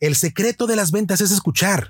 El 0.00 0.16
secreto 0.16 0.66
de 0.66 0.76
las 0.76 0.92
ventas 0.92 1.20
es 1.20 1.30
escuchar. 1.30 1.86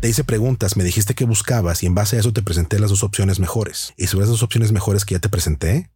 Te 0.00 0.10
hice 0.10 0.24
preguntas, 0.24 0.76
me 0.76 0.84
dijiste 0.84 1.14
que 1.14 1.24
buscabas 1.24 1.82
y 1.82 1.86
en 1.86 1.94
base 1.94 2.16
a 2.16 2.20
eso 2.20 2.34
te 2.34 2.42
presenté 2.42 2.78
las 2.78 2.90
dos 2.90 3.02
opciones 3.02 3.40
mejores. 3.40 3.94
Y 3.96 4.08
sobre 4.08 4.24
esas 4.24 4.32
dos 4.32 4.42
opciones 4.42 4.72
mejores 4.72 5.06
que 5.06 5.14
ya 5.14 5.18
te 5.18 5.30
presenté, 5.30 5.90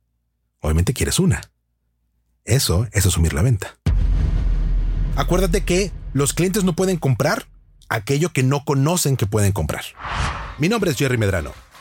obviamente 0.60 0.94
quieres 0.94 1.18
una. 1.18 1.42
Eso 2.44 2.88
es 2.92 3.04
asumir 3.04 3.34
la 3.34 3.42
venta. 3.42 3.76
Acuérdate 5.16 5.64
que 5.64 5.92
los 6.14 6.32
clientes 6.32 6.64
no 6.64 6.72
pueden 6.72 6.96
comprar 6.96 7.46
aquello 7.90 8.32
que 8.32 8.42
no 8.42 8.64
conocen 8.64 9.18
que 9.18 9.26
pueden 9.26 9.52
comprar. 9.52 9.84
Mi 10.56 10.70
nombre 10.70 10.92
es 10.92 10.96
Jerry 10.96 11.18
Medrano. 11.18 11.52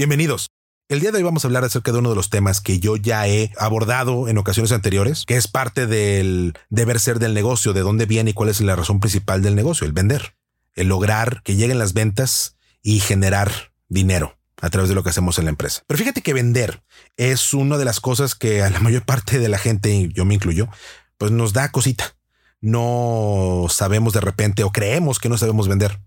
bienvenidos. 0.00 0.48
El 0.88 1.00
día 1.00 1.12
de 1.12 1.18
hoy 1.18 1.24
vamos 1.24 1.44
a 1.44 1.48
hablar 1.48 1.62
acerca 1.62 1.92
de 1.92 1.98
uno 1.98 2.08
de 2.08 2.16
los 2.16 2.30
temas 2.30 2.62
que 2.62 2.80
yo 2.80 2.96
ya 2.96 3.28
he 3.28 3.52
abordado 3.58 4.28
en 4.28 4.38
ocasiones 4.38 4.72
anteriores, 4.72 5.26
que 5.26 5.36
es 5.36 5.46
parte 5.46 5.86
del 5.86 6.54
deber 6.70 6.98
ser 6.98 7.18
del 7.18 7.34
negocio, 7.34 7.74
de 7.74 7.82
dónde 7.82 8.06
viene 8.06 8.30
y 8.30 8.32
cuál 8.32 8.48
es 8.48 8.62
la 8.62 8.76
razón 8.76 8.98
principal 8.98 9.42
del 9.42 9.54
negocio, 9.54 9.86
el 9.86 9.92
vender 9.92 10.36
el 10.74 10.88
lograr 10.88 11.42
que 11.42 11.54
lleguen 11.54 11.78
las 11.78 11.92
ventas 11.92 12.56
y 12.82 13.00
generar 13.00 13.52
dinero 13.90 14.38
a 14.62 14.70
través 14.70 14.88
de 14.88 14.94
lo 14.94 15.02
que 15.02 15.10
hacemos 15.10 15.38
en 15.38 15.44
la 15.44 15.50
empresa. 15.50 15.82
Pero 15.86 15.98
fíjate 15.98 16.22
que 16.22 16.32
vender 16.32 16.82
es 17.18 17.52
una 17.52 17.76
de 17.76 17.84
las 17.84 18.00
cosas 18.00 18.34
que 18.34 18.62
a 18.62 18.70
la 18.70 18.80
mayor 18.80 19.04
parte 19.04 19.38
de 19.38 19.50
la 19.50 19.58
gente, 19.58 20.08
yo 20.14 20.24
me 20.24 20.32
incluyo, 20.32 20.70
pues 21.18 21.30
nos 21.30 21.52
da 21.52 21.70
cosita. 21.70 22.16
No 22.62 23.66
sabemos 23.68 24.14
de 24.14 24.22
repente 24.22 24.64
o 24.64 24.72
creemos 24.72 25.18
que 25.18 25.28
no 25.28 25.36
sabemos 25.36 25.68
vender. 25.68 26.00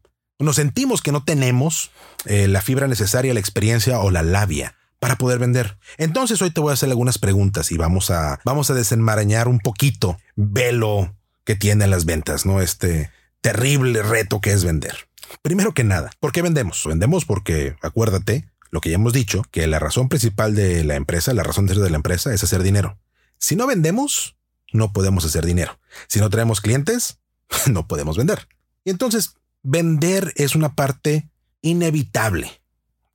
Nos 0.43 0.57
sentimos 0.57 1.01
que 1.01 1.13
no 1.13 1.23
tenemos 1.23 1.91
eh, 2.25 2.47
la 2.47 2.61
fibra 2.61 2.87
necesaria, 2.87 3.33
la 3.33 3.39
experiencia 3.39 3.99
o 3.99 4.11
la 4.11 4.23
labia 4.23 4.75
para 4.99 5.17
poder 5.17 5.39
vender. 5.39 5.77
Entonces 5.97 6.41
hoy 6.41 6.51
te 6.51 6.59
voy 6.59 6.71
a 6.71 6.73
hacer 6.73 6.89
algunas 6.89 7.17
preguntas 7.17 7.71
y 7.71 7.77
vamos 7.77 8.11
a, 8.11 8.39
vamos 8.43 8.69
a 8.69 8.73
desenmarañar 8.73 9.47
un 9.47 9.59
poquito 9.59 10.17
velo 10.35 11.15
que 11.45 11.55
tienen 11.55 11.89
las 11.89 12.05
ventas, 12.05 12.45
¿no? 12.45 12.61
Este, 12.61 13.09
terrible 13.39 14.03
reto 14.03 14.41
que 14.41 14.51
es 14.51 14.65
vender. 14.65 15.07
Primero 15.41 15.73
que 15.73 15.83
nada, 15.83 16.11
¿por 16.19 16.31
qué 16.33 16.41
vendemos? 16.41 16.83
Vendemos 16.85 17.25
porque, 17.25 17.75
acuérdate, 17.81 18.49
lo 18.69 18.81
que 18.81 18.89
ya 18.89 18.95
hemos 18.95 19.13
dicho, 19.13 19.43
que 19.49 19.65
la 19.67 19.79
razón 19.79 20.09
principal 20.09 20.55
de 20.55 20.83
la 20.83 20.95
empresa, 20.95 21.33
la 21.33 21.43
razón 21.43 21.67
de 21.67 21.75
ser 21.75 21.83
de 21.83 21.89
la 21.89 21.97
empresa 21.97 22.33
es 22.33 22.43
hacer 22.43 22.63
dinero. 22.63 22.97
Si 23.37 23.55
no 23.55 23.65
vendemos, 23.65 24.35
no 24.73 24.91
podemos 24.91 25.23
hacer 25.23 25.45
dinero. 25.45 25.79
Si 26.07 26.19
no 26.19 26.29
traemos 26.29 26.59
clientes, 26.59 27.19
no 27.67 27.87
podemos 27.87 28.17
vender. 28.17 28.47
Y 28.83 28.89
entonces, 28.89 29.35
vender 29.63 30.33
es 30.35 30.55
una 30.55 30.75
parte 30.75 31.29
inevitable 31.61 32.61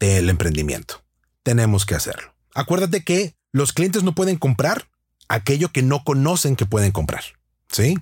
del 0.01 0.31
emprendimiento. 0.31 1.05
Tenemos 1.43 1.87
que 1.87 1.95
hacerlo. 1.95 2.35
Acuérdate 2.55 3.05
que 3.05 3.37
los 3.53 3.73
clientes 3.73 4.03
no 4.03 4.15
pueden 4.15 4.37
comprar 4.37 4.89
aquello 5.29 5.71
que 5.71 5.83
no 5.83 6.03
conocen 6.05 6.57
que 6.57 6.67
pueden 6.67 6.91
comprar. 6.91 7.23
¿Sí? 7.71 7.99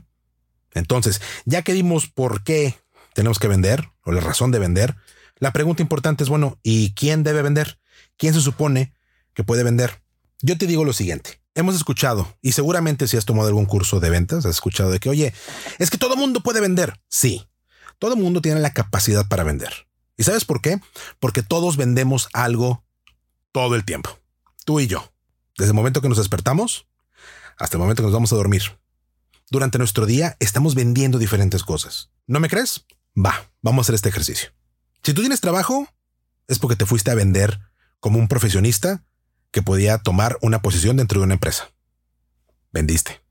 Entonces, 0.72 1.20
ya 1.44 1.62
que 1.62 1.72
dimos 1.72 2.08
por 2.08 2.44
qué 2.44 2.78
tenemos 3.14 3.38
que 3.38 3.48
vender 3.48 3.90
o 4.04 4.12
la 4.12 4.20
razón 4.20 4.52
de 4.52 4.58
vender, 4.58 4.96
la 5.38 5.52
pregunta 5.52 5.82
importante 5.82 6.22
es, 6.22 6.30
bueno, 6.30 6.58
¿y 6.62 6.94
quién 6.94 7.22
debe 7.22 7.42
vender? 7.42 7.78
¿Quién 8.16 8.34
se 8.34 8.40
supone 8.40 8.94
que 9.34 9.44
puede 9.44 9.64
vender? 9.64 10.02
Yo 10.40 10.56
te 10.56 10.66
digo 10.66 10.84
lo 10.84 10.92
siguiente. 10.92 11.40
Hemos 11.54 11.74
escuchado, 11.74 12.36
y 12.42 12.52
seguramente 12.52 13.08
si 13.08 13.16
has 13.16 13.24
tomado 13.24 13.48
algún 13.48 13.64
curso 13.64 13.98
de 13.98 14.10
ventas, 14.10 14.44
has 14.44 14.56
escuchado 14.56 14.90
de 14.90 15.00
que, 15.00 15.08
oye, 15.08 15.32
es 15.78 15.90
que 15.90 15.98
todo 15.98 16.16
mundo 16.16 16.40
puede 16.42 16.60
vender. 16.60 17.00
Sí, 17.08 17.46
todo 17.98 18.16
mundo 18.16 18.40
tiene 18.40 18.60
la 18.60 18.72
capacidad 18.72 19.26
para 19.28 19.44
vender. 19.44 19.86
¿Y 20.16 20.24
sabes 20.24 20.44
por 20.44 20.60
qué? 20.60 20.80
Porque 21.18 21.42
todos 21.42 21.76
vendemos 21.76 22.28
algo 22.32 22.84
todo 23.52 23.74
el 23.74 23.84
tiempo. 23.84 24.18
Tú 24.64 24.80
y 24.80 24.86
yo. 24.86 25.12
Desde 25.56 25.70
el 25.70 25.74
momento 25.74 26.00
que 26.00 26.08
nos 26.08 26.18
despertamos 26.18 26.86
hasta 27.58 27.76
el 27.76 27.80
momento 27.80 28.02
que 28.02 28.06
nos 28.06 28.14
vamos 28.14 28.32
a 28.32 28.36
dormir. 28.36 28.62
Durante 29.50 29.78
nuestro 29.78 30.06
día 30.06 30.36
estamos 30.40 30.74
vendiendo 30.74 31.18
diferentes 31.18 31.62
cosas. 31.62 32.10
¿No 32.26 32.40
me 32.40 32.48
crees? 32.48 32.84
Va, 33.16 33.50
vamos 33.62 33.84
a 33.84 33.84
hacer 33.86 33.94
este 33.94 34.08
ejercicio. 34.08 34.50
Si 35.02 35.14
tú 35.14 35.20
tienes 35.22 35.40
trabajo, 35.40 35.88
es 36.48 36.58
porque 36.58 36.76
te 36.76 36.86
fuiste 36.86 37.10
a 37.10 37.14
vender 37.14 37.60
como 38.00 38.18
un 38.18 38.28
profesionista 38.28 39.04
que 39.50 39.62
podía 39.62 39.98
tomar 39.98 40.36
una 40.42 40.60
posición 40.60 40.96
dentro 40.96 41.20
de 41.20 41.24
una 41.24 41.34
empresa. 41.34 41.70
Vendiste. 42.72 43.22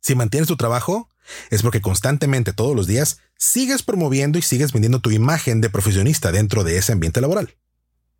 Si 0.00 0.14
mantienes 0.14 0.48
tu 0.48 0.56
trabajo, 0.56 1.08
es 1.50 1.62
porque 1.62 1.80
constantemente 1.80 2.52
todos 2.52 2.74
los 2.76 2.86
días 2.86 3.18
sigues 3.36 3.82
promoviendo 3.82 4.38
y 4.38 4.42
sigues 4.42 4.72
vendiendo 4.72 5.00
tu 5.00 5.10
imagen 5.10 5.60
de 5.60 5.70
profesionista 5.70 6.32
dentro 6.32 6.64
de 6.64 6.78
ese 6.78 6.92
ambiente 6.92 7.20
laboral. 7.20 7.54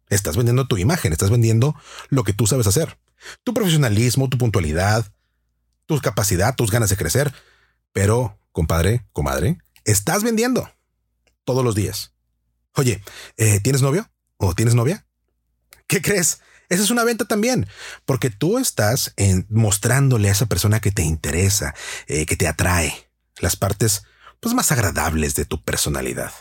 Estás 0.09 0.37
vendiendo 0.37 0.67
tu 0.67 0.77
imagen, 0.77 1.13
estás 1.13 1.31
vendiendo 1.31 1.75
lo 2.09 2.25
que 2.25 2.33
tú 2.33 2.47
sabes 2.47 2.67
hacer. 2.67 2.99
Tu 3.45 3.55
profesionalismo, 3.55 4.29
tu 4.29 4.37
puntualidad, 4.39 5.11
tu 5.87 5.99
capacidad, 6.01 6.55
tus 6.55 6.71
ganas 6.71 6.91
de 6.91 6.97
crecer. 6.97 7.33
Pero, 7.93 8.39
compadre, 8.53 9.07
comadre, 9.13 9.59
estás 9.85 10.23
vendiendo 10.23 10.71
todos 11.45 11.65
los 11.65 11.75
días. 11.75 12.13
Oye, 12.75 13.03
eh, 13.37 13.61
¿tienes 13.61 13.83
novio? 13.83 14.11
¿O 14.37 14.55
tienes 14.55 14.75
novia? 14.75 15.07
¿Qué 15.87 16.01
crees? 16.01 16.41
Esa 16.73 16.83
es 16.85 16.91
una 16.91 17.05
venta 17.05 17.27
también, 17.27 17.67
porque 18.07 18.31
tú 18.31 18.59
estás 18.59 19.13
en, 19.17 19.47
mostrándole 19.51 20.31
a 20.31 20.33
esa 20.33 20.47
persona 20.47 20.81
que 20.81 20.91
te 20.91 21.03
interesa, 21.03 21.75
eh, 22.07 22.25
que 22.25 22.35
te 22.35 22.49
atrae, 22.49 23.11
las 23.41 23.57
partes 23.57 24.05
pues, 24.41 24.55
más 24.55 24.73
agradables 24.73 25.35
de 25.35 25.45
tu 25.45 25.63
personalidad, 25.63 26.33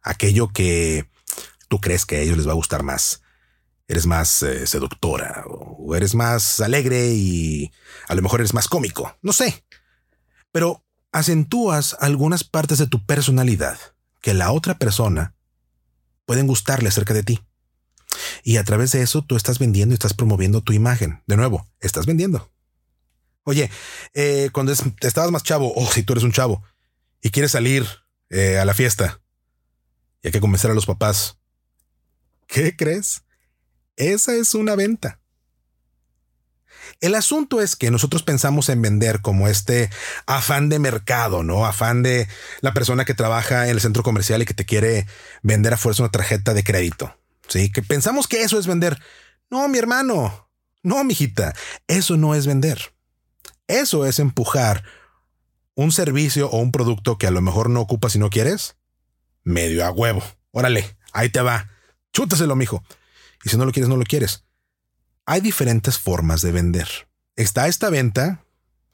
aquello 0.00 0.48
que 0.52 1.10
tú 1.66 1.80
crees 1.80 2.06
que 2.06 2.18
a 2.18 2.20
ellos 2.20 2.36
les 2.36 2.46
va 2.46 2.52
a 2.52 2.54
gustar 2.54 2.84
más 2.84 3.22
eres 3.88 4.06
más 4.06 4.44
eh, 4.44 4.68
seductora 4.68 5.42
o 5.48 5.96
eres 5.96 6.14
más 6.14 6.60
alegre 6.60 7.08
y 7.08 7.72
a 8.06 8.14
lo 8.14 8.22
mejor 8.22 8.38
eres 8.38 8.54
más 8.54 8.68
cómico, 8.68 9.18
no 9.20 9.32
sé. 9.32 9.64
Pero 10.52 10.84
acentúas 11.10 11.96
algunas 11.98 12.44
partes 12.44 12.78
de 12.78 12.86
tu 12.86 13.04
personalidad 13.04 13.76
que 14.20 14.34
la 14.34 14.52
otra 14.52 14.78
persona 14.78 15.34
pueden 16.24 16.46
gustarle 16.46 16.88
acerca 16.88 17.14
de 17.14 17.24
ti. 17.24 17.40
Y 18.42 18.56
a 18.56 18.64
través 18.64 18.92
de 18.92 19.02
eso 19.02 19.22
tú 19.22 19.36
estás 19.36 19.58
vendiendo 19.58 19.92
y 19.92 19.96
estás 19.96 20.14
promoviendo 20.14 20.62
tu 20.62 20.72
imagen. 20.72 21.22
De 21.26 21.36
nuevo, 21.36 21.66
estás 21.80 22.06
vendiendo. 22.06 22.50
Oye, 23.44 23.70
eh, 24.14 24.50
cuando 24.52 24.72
estabas 24.72 25.30
más 25.30 25.42
chavo, 25.42 25.72
o 25.74 25.86
si 25.86 26.02
tú 26.02 26.12
eres 26.12 26.24
un 26.24 26.32
chavo 26.32 26.62
y 27.22 27.30
quieres 27.30 27.52
salir 27.52 27.86
eh, 28.28 28.58
a 28.58 28.64
la 28.64 28.74
fiesta 28.74 29.20
y 30.22 30.28
hay 30.28 30.32
que 30.32 30.40
convencer 30.40 30.70
a 30.70 30.74
los 30.74 30.86
papás, 30.86 31.38
¿qué 32.46 32.76
crees? 32.76 33.22
Esa 33.96 34.34
es 34.34 34.54
una 34.54 34.76
venta. 34.76 35.20
El 37.00 37.14
asunto 37.14 37.60
es 37.60 37.76
que 37.76 37.90
nosotros 37.90 38.22
pensamos 38.22 38.68
en 38.68 38.82
vender 38.82 39.20
como 39.20 39.48
este 39.48 39.90
afán 40.26 40.68
de 40.68 40.78
mercado, 40.78 41.42
¿no? 41.42 41.64
Afán 41.64 42.02
de 42.02 42.28
la 42.60 42.74
persona 42.74 43.04
que 43.04 43.14
trabaja 43.14 43.64
en 43.64 43.70
el 43.70 43.80
centro 43.80 44.02
comercial 44.02 44.42
y 44.42 44.44
que 44.44 44.54
te 44.54 44.66
quiere 44.66 45.06
vender 45.42 45.72
a 45.72 45.78
fuerza 45.78 46.02
una 46.02 46.12
tarjeta 46.12 46.52
de 46.52 46.64
crédito. 46.64 47.19
Sí, 47.50 47.70
que 47.70 47.82
pensamos 47.82 48.28
que 48.28 48.42
eso 48.42 48.58
es 48.58 48.66
vender. 48.66 48.98
No, 49.50 49.68
mi 49.68 49.78
hermano. 49.78 50.48
No, 50.82 51.04
mijita. 51.04 51.52
Eso 51.88 52.16
no 52.16 52.34
es 52.34 52.46
vender. 52.46 52.94
Eso 53.66 54.06
es 54.06 54.18
empujar 54.18 54.84
un 55.74 55.92
servicio 55.92 56.48
o 56.48 56.58
un 56.58 56.72
producto 56.72 57.18
que 57.18 57.26
a 57.26 57.30
lo 57.30 57.40
mejor 57.40 57.68
no 57.68 57.80
ocupas 57.80 58.12
si 58.12 58.18
no 58.18 58.30
quieres. 58.30 58.76
Medio 59.42 59.84
a 59.84 59.90
huevo. 59.90 60.22
Órale, 60.52 60.96
ahí 61.12 61.28
te 61.28 61.40
va. 61.40 61.68
Chútaselo, 62.12 62.54
mijo. 62.54 62.84
Y 63.44 63.48
si 63.48 63.56
no 63.56 63.64
lo 63.64 63.72
quieres, 63.72 63.88
no 63.88 63.96
lo 63.96 64.04
quieres. 64.04 64.44
Hay 65.26 65.40
diferentes 65.40 65.98
formas 65.98 66.42
de 66.42 66.52
vender. 66.52 66.88
Está 67.36 67.66
esta 67.66 67.90
venta, 67.90 68.44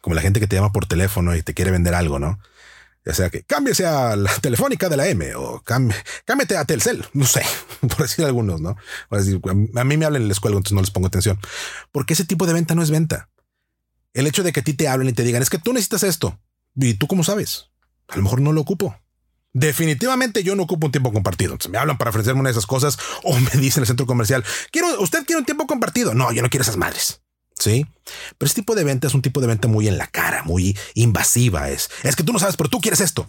como 0.01 0.15
la 0.15 0.23
gente 0.23 0.41
que 0.41 0.47
te 0.47 0.57
llama 0.57 0.73
por 0.73 0.87
teléfono 0.87 1.35
y 1.35 1.43
te 1.43 1.55
quiere 1.55 1.71
vender 1.71 1.95
algo, 1.95 2.19
¿no? 2.19 2.39
Ya 3.07 3.15
sea 3.15 3.31
que 3.31 3.45
cámbiese 3.45 3.87
a 3.87 4.17
la 4.17 4.35
telefónica 4.41 4.89
de 4.89 4.97
la 4.97 5.07
M 5.07 5.35
o 5.37 5.63
cámbiate 5.63 6.57
a 6.57 6.65
Telcel, 6.65 7.07
no 7.13 7.25
sé, 7.25 7.43
por 7.81 7.99
decir 7.99 8.25
algunos, 8.25 8.61
¿no? 8.61 8.77
a 9.11 9.85
mí 9.85 9.97
me 9.97 10.05
hablan 10.05 10.23
en 10.23 10.29
la 10.29 10.33
escuela, 10.33 10.57
entonces 10.57 10.75
no 10.75 10.81
les 10.81 10.91
pongo 10.91 11.07
atención. 11.07 11.39
Porque 11.93 12.15
ese 12.15 12.25
tipo 12.25 12.47
de 12.47 12.53
venta 12.53 12.75
no 12.75 12.83
es 12.83 12.91
venta. 12.91 13.31
El 14.13 14.27
hecho 14.27 14.43
de 14.43 14.53
que 14.53 14.61
a 14.61 14.65
ti 14.65 14.73
te 14.73 14.89
hablen 14.89 15.09
y 15.09 15.13
te 15.13 15.23
digan, 15.23 15.41
es 15.41 15.51
que 15.51 15.59
tú 15.59 15.73
necesitas 15.73 16.03
esto. 16.03 16.41
¿Y 16.75 16.95
tú 16.95 17.07
cómo 17.07 17.23
sabes? 17.23 17.71
A 18.09 18.17
lo 18.17 18.23
mejor 18.23 18.41
no 18.41 18.53
lo 18.53 18.61
ocupo. 18.61 18.99
Definitivamente 19.53 20.43
yo 20.43 20.57
no 20.57 20.65
ocupo 20.65 20.87
un 20.87 20.93
tiempo 20.93 21.13
compartido. 21.13 21.53
Entonces 21.53 21.71
me 21.71 21.79
hablan 21.79 21.99
para 21.99 22.11
ofrecerme 22.11 22.41
una 22.41 22.49
de 22.49 22.53
esas 22.53 22.67
cosas 22.67 22.99
o 23.23 23.39
me 23.41 23.51
dicen 23.61 23.81
en 23.81 23.83
el 23.83 23.87
centro 23.87 24.07
comercial, 24.07 24.45
quiero, 24.73 25.01
usted 25.01 25.25
quiere 25.25 25.39
un 25.39 25.47
tiempo 25.47 25.67
compartido. 25.67 26.13
No, 26.15 26.33
yo 26.33 26.43
no 26.43 26.51
quiero 26.51 26.63
esas 26.63 26.77
madres. 26.77 27.21
Sí, 27.59 27.87
pero 28.37 28.47
ese 28.47 28.55
tipo 28.55 28.75
de 28.75 28.85
venta 28.85 29.07
es 29.07 29.15
un 29.15 29.23
tipo 29.23 29.41
de 29.41 29.47
venta 29.47 29.67
muy 29.67 29.89
en 29.89 29.97
la 29.97 30.07
cara, 30.07 30.43
muy 30.45 30.77
invasiva. 30.95 31.71
Es, 31.71 31.91
es 32.03 32.15
que 32.15 32.23
tú 32.23 32.33
no 32.33 32.39
sabes, 32.39 32.57
pero 32.57 32.69
tú 32.69 32.81
quieres 32.81 33.01
esto. 33.01 33.29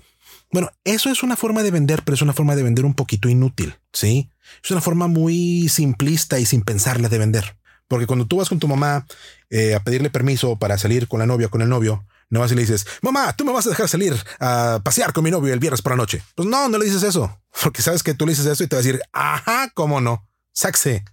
Bueno, 0.51 0.71
eso 0.83 1.09
es 1.09 1.23
una 1.23 1.35
forma 1.35 1.63
de 1.63 1.71
vender, 1.71 2.03
pero 2.03 2.15
es 2.15 2.21
una 2.21 2.33
forma 2.33 2.55
de 2.55 2.63
vender 2.63 2.85
un 2.85 2.93
poquito 2.93 3.29
inútil. 3.29 3.75
Sí, 3.91 4.31
es 4.63 4.71
una 4.71 4.81
forma 4.81 5.07
muy 5.07 5.69
simplista 5.69 6.39
y 6.39 6.45
sin 6.45 6.61
pensarla 6.61 7.09
de 7.09 7.17
vender. 7.17 7.57
Porque 7.87 8.05
cuando 8.05 8.27
tú 8.27 8.37
vas 8.37 8.49
con 8.49 8.59
tu 8.59 8.67
mamá 8.67 9.05
eh, 9.49 9.75
a 9.75 9.83
pedirle 9.83 10.09
permiso 10.09 10.57
para 10.57 10.77
salir 10.77 11.07
con 11.07 11.19
la 11.19 11.25
novia 11.25 11.47
o 11.47 11.49
con 11.49 11.61
el 11.61 11.69
novio, 11.69 12.05
no 12.29 12.41
vas 12.41 12.51
y 12.51 12.55
le 12.55 12.61
dices, 12.61 12.85
mamá, 13.01 13.33
tú 13.33 13.45
me 13.45 13.53
vas 13.53 13.65
a 13.67 13.69
dejar 13.69 13.87
salir 13.87 14.13
a 14.39 14.81
pasear 14.83 15.13
con 15.13 15.23
mi 15.23 15.31
novio 15.31 15.53
el 15.53 15.59
viernes 15.59 15.81
por 15.81 15.93
la 15.93 15.97
noche. 15.97 16.21
Pues 16.35 16.47
no, 16.47 16.67
no 16.67 16.77
le 16.77 16.85
dices 16.85 17.03
eso, 17.03 17.41
porque 17.63 17.81
sabes 17.81 18.03
que 18.03 18.13
tú 18.13 18.25
le 18.25 18.33
dices 18.33 18.45
eso 18.45 18.63
y 18.63 18.67
te 18.67 18.75
va 18.75 18.81
a 18.81 18.83
decir, 18.83 19.01
ajá, 19.13 19.71
cómo 19.73 20.01
no, 20.01 20.27
saxe. 20.53 21.05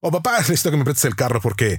O 0.00 0.10
papá, 0.10 0.38
necesito 0.38 0.70
que 0.70 0.76
me 0.76 0.84
prestes 0.84 1.04
el 1.04 1.16
carro 1.16 1.40
porque 1.40 1.78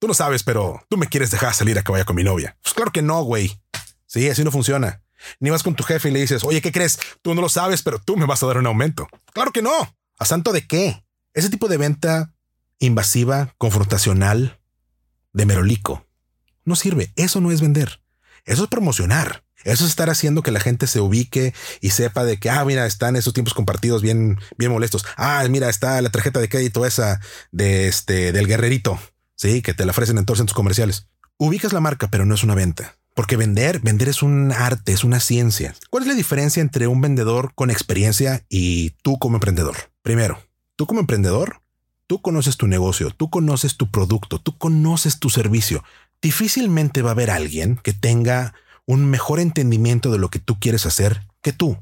tú 0.00 0.08
no 0.08 0.14
sabes, 0.14 0.42
pero 0.42 0.84
tú 0.88 0.96
me 0.96 1.06
quieres 1.06 1.30
dejar 1.30 1.54
salir 1.54 1.78
a 1.78 1.82
que 1.82 1.92
vaya 1.92 2.04
con 2.04 2.16
mi 2.16 2.24
novia. 2.24 2.56
Pues 2.62 2.74
claro 2.74 2.90
que 2.90 3.02
no, 3.02 3.22
güey. 3.22 3.60
Sí, 4.06 4.28
así 4.28 4.42
no 4.42 4.50
funciona. 4.50 5.02
Ni 5.38 5.50
vas 5.50 5.62
con 5.62 5.76
tu 5.76 5.84
jefe 5.84 6.08
y 6.08 6.12
le 6.12 6.20
dices, 6.20 6.42
oye, 6.42 6.60
¿qué 6.60 6.72
crees? 6.72 6.98
Tú 7.22 7.34
no 7.34 7.42
lo 7.42 7.48
sabes, 7.48 7.82
pero 7.82 8.00
tú 8.00 8.16
me 8.16 8.26
vas 8.26 8.42
a 8.42 8.46
dar 8.46 8.58
un 8.58 8.66
aumento. 8.66 9.06
Claro 9.32 9.52
que 9.52 9.62
no. 9.62 9.94
¿A 10.18 10.24
santo 10.24 10.52
de 10.52 10.66
qué? 10.66 11.04
Ese 11.34 11.50
tipo 11.50 11.68
de 11.68 11.76
venta 11.76 12.32
invasiva, 12.78 13.54
confrontacional, 13.58 14.58
de 15.32 15.46
merolico, 15.46 16.06
no 16.64 16.74
sirve. 16.74 17.12
Eso 17.14 17.40
no 17.40 17.52
es 17.52 17.60
vender. 17.60 18.02
Eso 18.46 18.64
es 18.64 18.70
promocionar. 18.70 19.44
Eso 19.64 19.84
es 19.84 19.90
estar 19.90 20.08
haciendo 20.08 20.42
que 20.42 20.50
la 20.50 20.60
gente 20.60 20.86
se 20.86 21.00
ubique 21.00 21.52
y 21.82 21.90
sepa 21.90 22.24
de 22.24 22.38
que, 22.38 22.48
ah, 22.48 22.64
mira, 22.64 22.86
están 22.86 23.14
esos 23.16 23.34
tiempos 23.34 23.52
compartidos 23.52 24.00
bien, 24.00 24.38
bien 24.56 24.72
molestos. 24.72 25.04
Ah, 25.16 25.44
mira, 25.50 25.68
está 25.68 26.00
la 26.00 26.10
tarjeta 26.10 26.40
de 26.40 26.48
crédito 26.48 26.86
esa 26.86 27.20
de 27.52 27.86
este, 27.86 28.32
del 28.32 28.46
guerrerito. 28.46 28.98
Sí, 29.40 29.62
que 29.62 29.72
te 29.72 29.86
la 29.86 29.92
ofrecen 29.92 30.18
en 30.18 30.26
todos 30.26 30.36
los 30.36 30.40
centros 30.40 30.54
comerciales. 30.54 31.06
Ubicas 31.38 31.72
la 31.72 31.80
marca, 31.80 32.08
pero 32.10 32.26
no 32.26 32.34
es 32.34 32.44
una 32.44 32.54
venta. 32.54 32.98
Porque 33.14 33.38
vender, 33.38 33.80
vender 33.80 34.10
es 34.10 34.22
un 34.22 34.52
arte, 34.52 34.92
es 34.92 35.02
una 35.02 35.18
ciencia. 35.18 35.74
¿Cuál 35.88 36.02
es 36.02 36.08
la 36.10 36.14
diferencia 36.14 36.60
entre 36.60 36.88
un 36.88 37.00
vendedor 37.00 37.54
con 37.54 37.70
experiencia 37.70 38.44
y 38.50 38.90
tú 39.00 39.18
como 39.18 39.36
emprendedor? 39.36 39.76
Primero, 40.02 40.38
tú 40.76 40.84
como 40.84 41.00
emprendedor, 41.00 41.62
tú 42.06 42.20
conoces 42.20 42.58
tu 42.58 42.66
negocio, 42.66 43.12
tú 43.12 43.30
conoces 43.30 43.78
tu 43.78 43.90
producto, 43.90 44.42
tú 44.42 44.58
conoces 44.58 45.18
tu 45.20 45.30
servicio. 45.30 45.84
Difícilmente 46.20 47.00
va 47.00 47.08
a 47.08 47.12
haber 47.12 47.30
alguien 47.30 47.80
que 47.82 47.94
tenga 47.94 48.52
un 48.84 49.06
mejor 49.06 49.40
entendimiento 49.40 50.12
de 50.12 50.18
lo 50.18 50.28
que 50.28 50.38
tú 50.38 50.60
quieres 50.60 50.84
hacer 50.84 51.22
que 51.40 51.54
tú. 51.54 51.78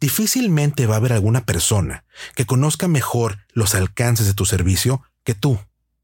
Difícilmente 0.00 0.86
va 0.86 0.94
a 0.94 0.96
haber 0.96 1.12
alguna 1.12 1.44
persona 1.44 2.06
que 2.34 2.46
conozca 2.46 2.88
mejor 2.88 3.36
los 3.52 3.74
alcances 3.74 4.26
de 4.26 4.32
tu 4.32 4.46
servicio 4.46 5.02
que 5.24 5.34
tú. 5.34 5.60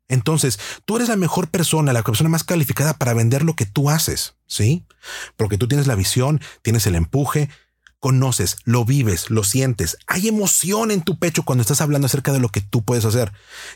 Entonces, 0.08 0.58
tú 0.84 0.96
eres 0.96 1.08
la 1.08 1.16
mejor 1.16 1.48
persona, 1.48 1.92
la 1.92 2.02
persona 2.02 2.30
más 2.30 2.44
calificada 2.44 2.94
para 2.94 3.14
vender 3.14 3.42
lo 3.42 3.54
que 3.54 3.66
tú 3.66 3.90
haces, 3.90 4.34
¿sí? 4.46 4.84
Porque 5.36 5.58
tú 5.58 5.68
tienes 5.68 5.86
la 5.86 5.94
visión, 5.94 6.40
tienes 6.62 6.86
el 6.86 6.94
empuje, 6.94 7.50
conoces, 8.00 8.58
lo 8.64 8.84
vives, 8.84 9.30
lo 9.30 9.44
sientes. 9.44 9.98
Hay 10.06 10.28
emoción 10.28 10.90
en 10.90 11.02
tu 11.02 11.18
pecho 11.18 11.42
cuando 11.42 11.62
estás 11.62 11.80
hablando 11.80 12.06
acerca 12.06 12.32
de 12.32 12.38
lo 12.38 12.48
que 12.48 12.60
tú 12.60 12.84
puedes 12.84 13.04
hacer, 13.04 13.32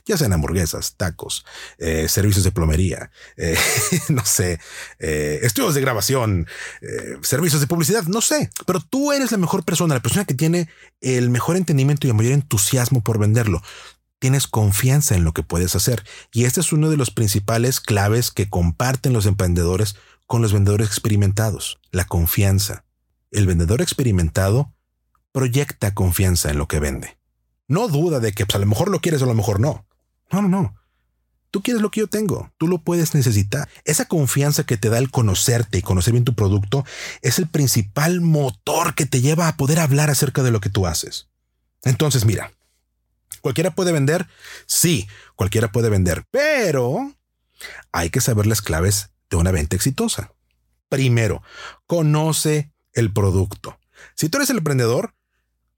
ya 0.06 0.17
sean 0.17 0.32
hamburguesas, 0.32 0.94
tacos, 0.96 1.44
eh, 1.79 2.08
servicios 2.08 2.44
de 2.44 2.52
plomería, 2.52 3.11
eh, 3.37 3.58
no 4.08 4.25
sé, 4.25 4.61
eh, 4.99 5.40
estudios 5.43 5.75
de 5.75 5.81
grabación, 5.81 6.46
servicios 7.23 7.61
de 7.61 7.67
publicidad, 7.67 8.05
no 8.05 8.20
sé. 8.20 8.50
Pero 8.67 8.81
tú 8.81 9.12
eres 9.12 9.32
la 9.32 9.38
mejor 9.38 9.64
persona, 9.64 9.94
la 9.94 10.02
persona 10.02 10.25
que 10.25 10.34
tiene 10.34 10.69
el 11.00 11.31
mejor 11.31 11.56
entendimiento 11.56 12.06
y 12.06 12.11
el 12.11 12.17
mayor 12.17 12.32
entusiasmo 12.32 13.02
por 13.02 13.19
venderlo 13.19 13.62
tienes 14.22 14.46
confianza 14.46 15.16
en 15.16 15.24
lo 15.24 15.32
que 15.32 15.42
puedes 15.42 15.74
hacer. 15.74 16.04
Y 16.32 16.44
este 16.44 16.60
es 16.60 16.72
uno 16.72 16.90
de 16.90 16.96
los 16.96 17.10
principales 17.10 17.80
claves 17.80 18.30
que 18.30 18.48
comparten 18.48 19.12
los 19.12 19.26
emprendedores 19.26 19.96
con 20.28 20.42
los 20.42 20.52
vendedores 20.52 20.86
experimentados, 20.86 21.80
la 21.90 22.04
confianza. 22.04 22.84
El 23.32 23.48
vendedor 23.48 23.82
experimentado 23.82 24.72
proyecta 25.32 25.92
confianza 25.92 26.50
en 26.50 26.58
lo 26.58 26.69
que 26.69 26.78
vende. 26.78 27.19
No 27.66 27.88
duda 27.88 28.20
de 28.20 28.30
que 28.30 28.46
pues, 28.46 28.54
a 28.54 28.58
lo 28.60 28.66
mejor 28.66 28.90
lo 28.92 29.00
quieres 29.00 29.22
o 29.22 29.24
a 29.24 29.28
lo 29.28 29.34
mejor 29.34 29.58
no. 29.58 29.84
No, 30.30 30.40
no, 30.40 30.48
no. 30.48 30.76
Tú 31.50 31.60
quieres 31.60 31.82
lo 31.82 31.90
que 31.90 31.98
yo 31.98 32.06
tengo, 32.06 32.52
tú 32.58 32.69
lo 32.69 32.78
puedes 32.78 33.16
necesitar. 33.16 33.69
Esa 33.84 34.04
confianza 34.04 34.62
que 34.62 34.76
te 34.76 34.88
da 34.88 34.98
el 34.98 35.10
conocerte 35.10 35.78
y 35.78 35.82
conocer 35.82 36.12
bien 36.12 36.24
tu 36.24 36.36
producto 36.36 36.84
es 37.22 37.40
el 37.40 37.48
principal 37.48 38.20
motor 38.20 38.94
que 38.94 39.04
te 39.04 39.20
lleva 39.20 39.48
a 39.48 39.56
poder 39.56 39.80
hablar 39.80 40.10
acerca 40.10 40.44
de 40.44 40.52
lo 40.52 40.60
que 40.60 40.70
tú 40.70 40.86
haces. 40.86 41.26
Entonces, 41.82 42.24
mira, 42.24 42.52
¿Cualquiera 43.42 43.74
puede 43.74 43.92
vender? 43.92 44.28
Sí, 44.66 45.08
cualquiera 45.34 45.70
puede 45.70 45.90
vender, 45.90 46.24
pero 46.30 47.12
hay 47.90 48.08
que 48.08 48.20
saber 48.20 48.46
las 48.46 48.62
claves 48.62 49.10
de 49.28 49.36
una 49.36 49.50
venta 49.50 49.76
exitosa. 49.76 50.32
Primero, 50.88 51.42
conoce 51.86 52.72
el 52.92 53.12
producto. 53.12 53.78
Si 54.14 54.28
tú 54.28 54.38
eres 54.38 54.50
el 54.50 54.58
emprendedor, 54.58 55.14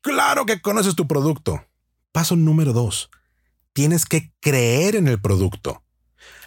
claro 0.02 0.44
que 0.44 0.61
conoces 0.61 0.94
tu 0.94 1.08
producto. 1.08 1.66
Paso 2.12 2.37
número 2.37 2.72
dos, 2.75 3.11
tienes 3.72 4.05
que 4.05 4.32
creer 4.40 4.94
en 4.94 5.08
el 5.08 5.20
producto. 5.20 5.82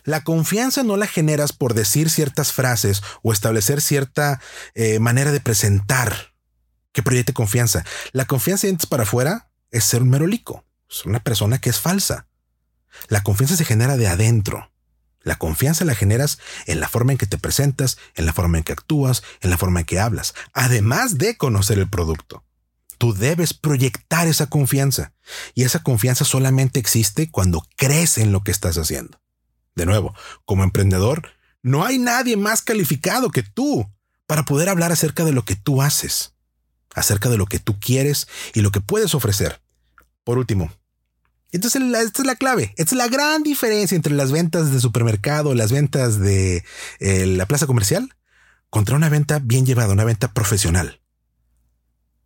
La 0.04 0.24
confianza 0.24 0.84
no 0.84 0.98
la 0.98 1.08
generas 1.08 1.52
por 1.52 1.74
decir 1.74 2.10
ciertas 2.10 2.54
frases 2.54 3.02
o 3.24 3.34
establecer 3.34 3.82
cierta 3.82 4.40
eh, 4.76 5.00
manera 5.00 5.32
de 5.32 5.42
presentar 5.42 6.34
que 6.94 7.04
proyecte 7.04 7.34
confianza. 7.34 7.84
La 8.12 8.26
confianza 8.26 8.68
de 8.68 8.78
para 8.88 9.04
afuera 9.04 9.50
es 9.72 9.84
ser 9.84 10.04
un 10.04 10.10
merolico. 10.10 10.67
Es 10.90 11.06
una 11.06 11.20
persona 11.20 11.60
que 11.60 11.70
es 11.70 11.80
falsa. 11.80 12.28
La 13.08 13.22
confianza 13.22 13.56
se 13.56 13.66
genera 13.66 13.98
de 13.98 14.08
adentro. 14.08 14.72
La 15.22 15.38
confianza 15.38 15.84
la 15.84 15.96
generas 15.96 16.40
en 16.68 16.80
la 16.80 16.88
forma 16.88 17.12
en 17.12 17.18
que 17.18 17.26
te 17.26 17.38
presentas, 17.38 17.98
en 18.16 18.26
la 18.26 18.34
forma 18.34 18.58
en 18.58 18.64
que 18.64 18.72
actúas, 18.72 19.24
en 19.42 19.50
la 19.50 19.58
forma 19.58 19.82
en 19.82 19.86
que 19.86 20.00
hablas, 20.00 20.34
además 20.54 21.18
de 21.18 21.36
conocer 21.36 21.80
el 21.80 21.90
producto. 21.90 22.46
Tú 22.98 23.14
debes 23.14 23.54
proyectar 23.54 24.28
esa 24.28 24.48
confianza 24.48 25.14
y 25.54 25.64
esa 25.64 25.84
confianza 25.84 26.24
solamente 26.24 26.80
existe 26.80 27.30
cuando 27.30 27.64
crees 27.76 28.18
en 28.18 28.32
lo 28.32 28.44
que 28.44 28.52
estás 28.52 28.78
haciendo. 28.78 29.20
De 29.76 29.86
nuevo, 29.86 30.16
como 30.46 30.64
emprendedor, 30.64 31.34
no 31.62 31.86
hay 31.86 32.00
nadie 32.00 32.38
más 32.38 32.62
calificado 32.62 33.30
que 33.30 33.44
tú 33.44 33.92
para 34.26 34.46
poder 34.46 34.70
hablar 34.70 34.92
acerca 34.92 35.26
de 35.26 35.34
lo 35.34 35.44
que 35.44 35.56
tú 35.56 35.82
haces, 35.82 36.34
acerca 36.96 37.30
de 37.30 37.38
lo 37.38 37.46
que 37.46 37.60
tú 37.60 37.80
quieres 37.80 38.28
y 38.54 38.62
lo 38.62 38.72
que 38.72 38.82
puedes 38.82 39.14
ofrecer. 39.14 39.62
Por 40.28 40.38
último, 40.38 40.70
entonces 41.54 41.82
esta 41.82 42.22
es 42.22 42.28
la 42.28 42.36
clave. 42.36 42.74
Esta 42.76 42.96
es 42.96 42.98
la 42.98 43.08
gran 43.08 43.44
diferencia 43.44 43.96
entre 43.96 44.14
las 44.14 44.34
ventas 44.34 44.74
de 44.74 44.82
supermercado, 44.82 45.56
las 45.56 45.72
ventas 45.72 46.20
de 46.20 46.66
eh, 47.00 47.26
la 47.26 47.46
plaza 47.46 47.66
comercial, 47.66 48.14
contra 48.70 48.98
una 48.98 49.08
venta 49.08 49.40
bien 49.42 49.66
llevada, 49.66 49.94
una 49.94 50.04
venta 50.04 50.34
profesional. 50.34 51.00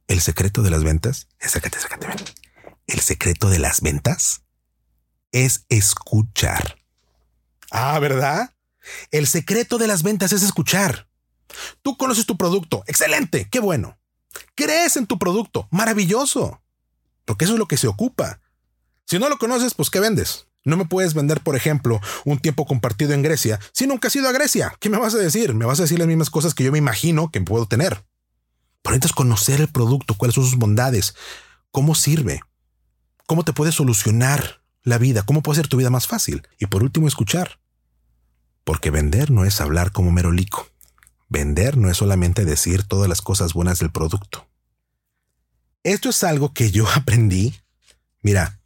El 0.08 0.20
secreto 0.20 0.64
de 0.64 0.72
las 0.72 0.84
ventas, 0.84 1.28
sácate, 1.40 1.78
sácate. 1.78 2.08
El 2.88 3.02
secreto 3.02 3.52
de 3.52 3.60
las 3.60 3.82
ventas 3.82 4.42
es 5.32 5.68
escuchar. 5.70 6.80
Ah, 7.70 8.00
¿verdad? 8.00 8.56
El 9.12 9.28
secreto 9.28 9.78
de 9.78 9.86
las 9.86 10.02
ventas 10.02 10.34
es 10.34 10.42
escuchar. 10.42 11.08
Tú 11.84 11.98
conoces 11.98 12.26
tu 12.26 12.36
producto. 12.36 12.84
Excelente. 12.88 13.48
Qué 13.52 13.60
bueno. 13.60 14.00
Crees 14.56 14.98
en 14.98 15.06
tu 15.06 15.20
producto. 15.20 15.68
Maravilloso 15.70 16.61
porque 17.26 17.46
eso 17.46 17.54
es 17.54 17.60
lo 17.60 17.68
que 17.68 17.78
se 17.78 17.88
ocupa. 17.88 18.40
Si 19.06 19.20
no 19.20 19.30
lo 19.30 19.38
conoces, 19.38 19.74
pues 19.74 19.90
¿qué 19.90 20.00
vendes? 20.00 20.48
No 20.64 20.78
me 20.78 20.86
puedes 20.86 21.14
vender, 21.14 21.42
por 21.42 21.56
ejemplo, 21.56 22.00
un 22.24 22.38
tiempo 22.40 22.66
compartido 22.66 23.14
en 23.14 23.24
Grecia 23.24 23.60
si 23.74 23.88
nunca 23.88 24.08
has 24.08 24.16
ido 24.16 24.30
a 24.30 24.32
Grecia. 24.32 24.76
¿Qué 24.80 24.90
me 24.90 25.00
vas 25.00 25.16
a 25.16 25.18
decir? 25.18 25.54
Me 25.54 25.66
vas 25.66 25.80
a 25.80 25.84
decir 25.84 26.00
las 26.00 26.08
mismas 26.08 26.30
cosas 26.30 26.54
que 26.54 26.64
yo 26.64 26.72
me 26.72 26.78
imagino 26.78 27.32
que 27.32 27.42
puedo 27.42 27.66
tener. 27.66 28.06
Pero 28.82 28.96
necesitas 28.96 29.14
conocer 29.14 29.60
el 29.62 29.68
producto, 29.68 30.16
cuáles 30.16 30.36
son 30.36 30.44
sus 30.44 30.58
bondades, 30.58 31.16
cómo 31.72 31.96
sirve, 31.96 32.42
cómo 33.26 33.44
te 33.44 33.54
puede 33.54 33.72
solucionar 33.72 34.62
la 34.84 34.98
vida, 34.98 35.24
cómo 35.24 35.42
puede 35.42 35.60
hacer 35.60 35.68
tu 35.68 35.78
vida 35.78 35.90
más 35.90 36.08
fácil. 36.08 36.48
Y 36.60 36.68
por 36.68 36.84
último, 36.84 37.08
escuchar. 37.08 37.60
Porque 38.64 38.92
vender 38.92 39.32
no 39.32 39.46
es 39.46 39.62
hablar 39.62 39.92
como 39.92 40.12
merolico. 40.12 40.68
Vender 41.30 41.78
no 41.78 41.90
es 41.90 41.98
solamente 41.98 42.46
decir 42.46 42.84
todas 42.84 43.08
las 43.08 43.22
cosas 43.22 43.54
buenas 43.54 43.80
del 43.80 43.92
producto. 43.92 44.48
Esto 45.84 46.10
es 46.10 46.24
algo 46.24 46.54
que 46.54 46.72
yo 46.72 46.88
aprendí, 46.96 47.56
mira, 48.22 48.60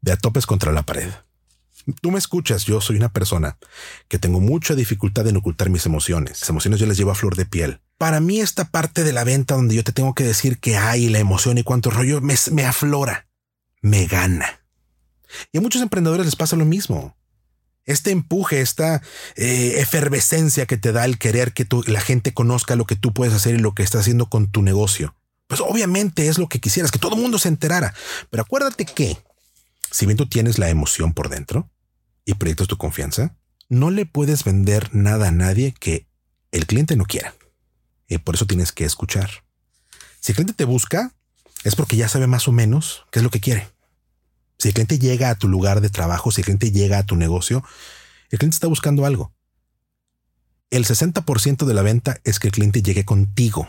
de 0.00 0.12
a 0.12 0.16
topes 0.16 0.46
contra 0.46 0.72
la 0.72 0.82
pared. 0.82 1.10
Tú 2.00 2.10
me 2.10 2.18
escuchas, 2.18 2.64
yo 2.64 2.80
soy 2.80 2.96
una 2.96 3.12
persona 3.12 3.58
que 4.08 4.18
tengo 4.18 4.40
mucha 4.40 4.74
dificultad 4.74 5.26
en 5.28 5.36
ocultar 5.36 5.70
mis 5.70 5.86
emociones. 5.86 6.40
Las 6.40 6.50
emociones 6.50 6.80
yo 6.80 6.86
las 6.86 6.96
llevo 6.96 7.12
a 7.12 7.14
flor 7.14 7.36
de 7.36 7.46
piel. 7.46 7.80
Para 7.96 8.18
mí 8.18 8.40
esta 8.40 8.70
parte 8.70 9.04
de 9.04 9.12
la 9.12 9.22
venta 9.22 9.54
donde 9.54 9.76
yo 9.76 9.84
te 9.84 9.92
tengo 9.92 10.14
que 10.14 10.24
decir 10.24 10.58
que 10.58 10.76
hay 10.76 11.08
la 11.08 11.20
emoción 11.20 11.58
y 11.58 11.62
cuánto 11.62 11.90
rollo 11.90 12.20
me, 12.20 12.64
aflora, 12.64 13.28
me 13.82 14.06
gana. 14.06 14.60
Y 15.52 15.58
a 15.58 15.60
muchos 15.60 15.80
emprendedores 15.80 16.26
les 16.26 16.34
pasa 16.34 16.56
lo 16.56 16.64
mismo. 16.64 17.16
Este 17.84 18.10
empuje, 18.10 18.60
esta 18.60 19.00
eh, 19.36 19.74
efervescencia 19.78 20.66
que 20.66 20.76
te 20.76 20.90
da 20.90 21.04
el 21.04 21.18
querer 21.18 21.52
que 21.52 21.68
la 21.86 22.00
gente 22.00 22.34
conozca 22.34 22.74
lo 22.74 22.84
que 22.84 22.96
tú 22.96 23.12
puedes 23.12 23.32
hacer 23.32 23.54
y 23.54 23.58
lo 23.58 23.74
que 23.74 23.84
estás 23.84 24.00
haciendo 24.00 24.28
con 24.28 24.50
tu 24.50 24.62
negocio. 24.62 25.14
Pues 25.46 25.60
obviamente 25.60 26.28
es 26.28 26.38
lo 26.38 26.48
que 26.48 26.60
quisieras, 26.60 26.90
que 26.90 26.98
todo 26.98 27.14
el 27.14 27.22
mundo 27.22 27.38
se 27.38 27.48
enterara. 27.48 27.94
Pero 28.30 28.42
acuérdate 28.42 28.84
que, 28.84 29.16
si 29.90 30.06
bien 30.06 30.16
tú 30.16 30.26
tienes 30.26 30.58
la 30.58 30.68
emoción 30.68 31.12
por 31.14 31.28
dentro 31.28 31.70
y 32.24 32.34
proyectas 32.34 32.68
tu 32.68 32.76
confianza, 32.76 33.36
no 33.68 33.90
le 33.90 34.06
puedes 34.06 34.44
vender 34.44 34.94
nada 34.94 35.28
a 35.28 35.32
nadie 35.32 35.72
que 35.72 36.08
el 36.52 36.66
cliente 36.66 36.96
no 36.96 37.04
quiera. 37.04 37.34
Y 38.08 38.18
por 38.18 38.34
eso 38.34 38.46
tienes 38.46 38.72
que 38.72 38.84
escuchar. 38.84 39.44
Si 40.20 40.32
el 40.32 40.36
cliente 40.36 40.54
te 40.54 40.64
busca, 40.64 41.12
es 41.64 41.74
porque 41.74 41.96
ya 41.96 42.08
sabe 42.08 42.26
más 42.26 42.48
o 42.48 42.52
menos 42.52 43.04
qué 43.10 43.20
es 43.20 43.22
lo 43.22 43.30
que 43.30 43.40
quiere. 43.40 43.68
Si 44.58 44.68
el 44.68 44.74
cliente 44.74 44.98
llega 44.98 45.30
a 45.30 45.34
tu 45.34 45.48
lugar 45.48 45.80
de 45.80 45.90
trabajo, 45.90 46.30
si 46.30 46.40
el 46.40 46.46
cliente 46.46 46.70
llega 46.70 46.98
a 46.98 47.06
tu 47.06 47.16
negocio, 47.16 47.64
el 48.30 48.38
cliente 48.38 48.54
está 48.54 48.66
buscando 48.66 49.06
algo. 49.06 49.32
El 50.70 50.84
60% 50.84 51.64
de 51.64 51.74
la 51.74 51.82
venta 51.82 52.18
es 52.24 52.38
que 52.38 52.48
el 52.48 52.52
cliente 52.52 52.82
llegue 52.82 53.04
contigo. 53.04 53.68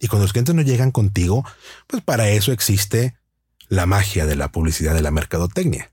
Y 0.00 0.08
cuando 0.08 0.24
los 0.24 0.32
clientes 0.32 0.54
no 0.54 0.62
llegan 0.62 0.90
contigo, 0.90 1.44
pues 1.86 2.02
para 2.02 2.28
eso 2.30 2.52
existe 2.52 3.16
la 3.68 3.86
magia 3.86 4.26
de 4.26 4.34
la 4.34 4.50
publicidad 4.50 4.94
de 4.94 5.02
la 5.02 5.10
mercadotecnia. 5.10 5.92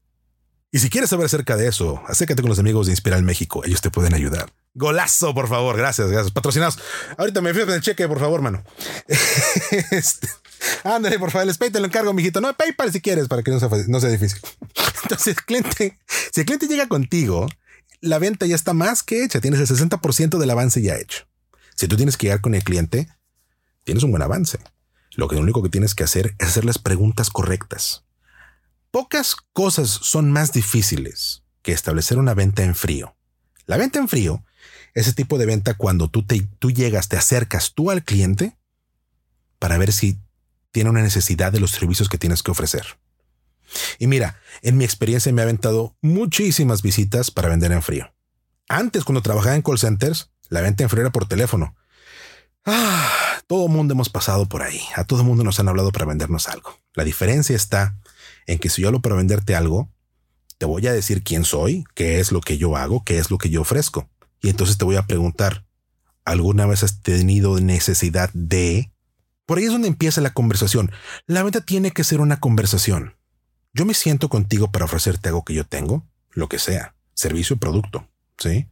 Y 0.72 0.80
si 0.80 0.90
quieres 0.90 1.10
saber 1.10 1.26
acerca 1.26 1.56
de 1.56 1.68
eso, 1.68 2.02
acércate 2.08 2.42
con 2.42 2.50
los 2.50 2.60
amigos 2.60 2.88
de 2.88 2.94
Inspiral 2.94 3.24
México. 3.24 3.64
Ellos 3.66 3.82
te 3.82 3.90
pueden 3.90 4.14
ayudar. 4.14 4.52
Golazo, 4.74 5.34
por 5.34 5.48
favor. 5.48 5.78
Gracias, 5.78 6.10
gracias. 6.10 6.32
Patrocinados. 6.32 6.78
Ahorita 7.18 7.42
me 7.42 7.54
fíjate 7.54 7.72
en 7.72 7.78
el 7.78 7.82
cheque, 7.82 8.08
por 8.08 8.20
favor, 8.20 8.42
mano. 8.42 8.64
este, 9.92 10.28
ándale, 10.84 11.20
por 11.20 11.32
favor. 11.32 11.48
El 11.48 11.54
SPAY 11.54 11.72
te 11.72 11.80
lo 11.80 11.86
encargo, 11.86 12.14
mijito. 12.14 12.42
No, 12.42 12.54
PayPal 12.54 12.92
si 12.92 13.02
quieres, 13.02 13.28
para 13.28 13.44
que 13.44 13.52
no 13.52 13.60
sea, 13.60 13.70
no 13.88 14.00
sea 14.00 14.10
difícil. 14.10 14.40
Entonces, 15.04 15.36
cliente, 15.38 15.98
si 16.34 16.42
el 16.42 16.46
cliente 16.46 16.68
llega 16.68 16.88
contigo, 16.88 17.48
la 18.02 18.20
venta 18.20 18.46
ya 18.46 18.56
está 18.56 18.74
más 18.74 19.04
que 19.04 19.24
hecha. 19.24 19.40
Tienes 19.40 19.60
el 19.60 19.68
60% 19.68 20.38
del 20.38 20.50
avance 20.50 20.82
ya 20.82 20.96
hecho. 20.96 21.26
Si 21.76 21.88
tú 21.88 21.96
tienes 21.96 22.18
que 22.18 22.28
llegar 22.28 22.42
con 22.42 22.56
el 22.56 22.64
cliente, 22.64 23.08
tienes 23.88 24.04
un 24.04 24.12
buen 24.12 24.22
avance. 24.22 24.60
Lo 25.16 25.30
que 25.30 25.36
lo 25.36 25.42
único 25.42 25.64
que 25.64 25.70
tienes 25.70 25.96
que 25.96 26.04
hacer 26.04 26.36
es 26.40 26.50
hacer 26.50 26.66
las 26.66 26.78
preguntas 26.78 27.30
correctas. 27.30 28.04
Pocas 28.92 29.38
cosas 29.54 29.88
son 29.90 30.30
más 30.30 30.52
difíciles 30.52 31.44
que 31.62 31.72
establecer 31.72 32.18
una 32.18 32.34
venta 32.34 32.66
en 32.66 32.76
frío. 32.76 33.16
La 33.66 33.78
venta 33.78 34.00
en 34.00 34.10
frío, 34.10 34.44
ese 34.94 35.14
tipo 35.14 35.38
de 35.38 35.46
venta 35.46 35.76
cuando 35.76 36.10
tú, 36.10 36.26
tú 36.60 36.72
llegas, 36.72 37.08
te 37.08 37.16
acercas 37.16 37.76
tú 37.76 37.90
al 37.90 38.04
cliente 38.04 38.58
para 39.58 39.78
ver 39.78 39.94
si 39.94 40.20
tiene 40.72 40.90
una 40.90 41.02
necesidad 41.02 41.54
de 41.54 41.62
los 41.62 41.72
servicios 41.72 42.10
que 42.10 42.18
tienes 42.18 42.44
que 42.44 42.52
ofrecer. 42.52 43.00
Y 44.00 44.08
mira, 44.08 44.38
en 44.64 44.76
mi 44.76 44.84
experiencia 44.84 45.32
me 45.32 45.42
ha 45.42 45.46
aventado 45.46 45.96
muchísimas 46.02 46.82
visitas 46.82 47.32
para 47.32 47.48
vender 47.48 47.72
en 47.72 47.82
frío. 47.82 48.14
Antes, 48.68 49.06
cuando 49.06 49.22
trabajaba 49.22 49.56
en 49.56 49.62
call 49.62 49.80
centers, 49.80 50.30
la 50.50 50.60
venta 50.60 50.84
en 50.84 50.90
frío 50.90 51.04
era 51.04 51.14
por 51.14 51.26
teléfono. 51.26 51.74
Ah, 52.70 53.42
todo 53.48 53.70
mundo 53.70 53.94
hemos 53.94 54.10
pasado 54.10 54.46
por 54.46 54.62
ahí. 54.62 54.82
A 54.98 55.06
todo 55.06 55.24
mundo 55.24 55.46
nos 55.46 55.58
han 55.62 55.70
hablado 55.70 55.94
para 55.94 56.06
vendernos 56.06 56.50
algo. 56.50 56.78
La 56.96 57.06
diferencia 57.06 57.56
está 57.56 57.96
en 58.46 58.60
que 58.60 58.70
si 58.70 58.82
yo 58.82 58.90
hablo 58.90 59.02
para 59.02 59.16
venderte 59.16 59.56
algo, 59.56 59.90
te 60.58 60.66
voy 60.66 60.86
a 60.86 60.92
decir 60.92 61.24
quién 61.24 61.46
soy, 61.46 61.86
qué 61.96 62.20
es 62.20 62.34
lo 62.34 62.42
que 62.42 62.58
yo 62.58 62.76
hago, 62.76 63.06
qué 63.06 63.20
es 63.20 63.32
lo 63.32 63.38
que 63.38 63.50
yo 63.50 63.62
ofrezco. 63.62 64.10
Y 64.42 64.50
entonces 64.50 64.78
te 64.78 64.84
voy 64.84 64.98
a 64.98 65.08
preguntar, 65.08 65.66
¿alguna 66.26 66.66
vez 66.66 66.84
has 66.84 67.02
tenido 67.02 67.58
necesidad 67.62 68.30
de... 68.34 68.92
Por 69.46 69.60
ahí 69.60 69.64
es 69.64 69.72
donde 69.72 69.88
empieza 69.88 70.20
la 70.20 70.34
conversación. 70.34 70.92
La 71.26 71.44
venta 71.44 71.62
tiene 71.62 71.92
que 71.92 72.04
ser 72.04 72.20
una 72.20 72.42
conversación. 72.42 73.16
Yo 73.74 73.86
me 73.86 73.94
siento 73.94 74.28
contigo 74.28 74.74
para 74.74 74.84
ofrecerte 74.84 75.30
algo 75.30 75.46
que 75.46 75.54
yo 75.54 75.64
tengo, 75.64 76.06
lo 76.32 76.50
que 76.50 76.60
sea, 76.60 76.96
servicio 77.14 77.56
o 77.56 77.60
producto, 77.60 78.10
¿sí? 78.38 78.68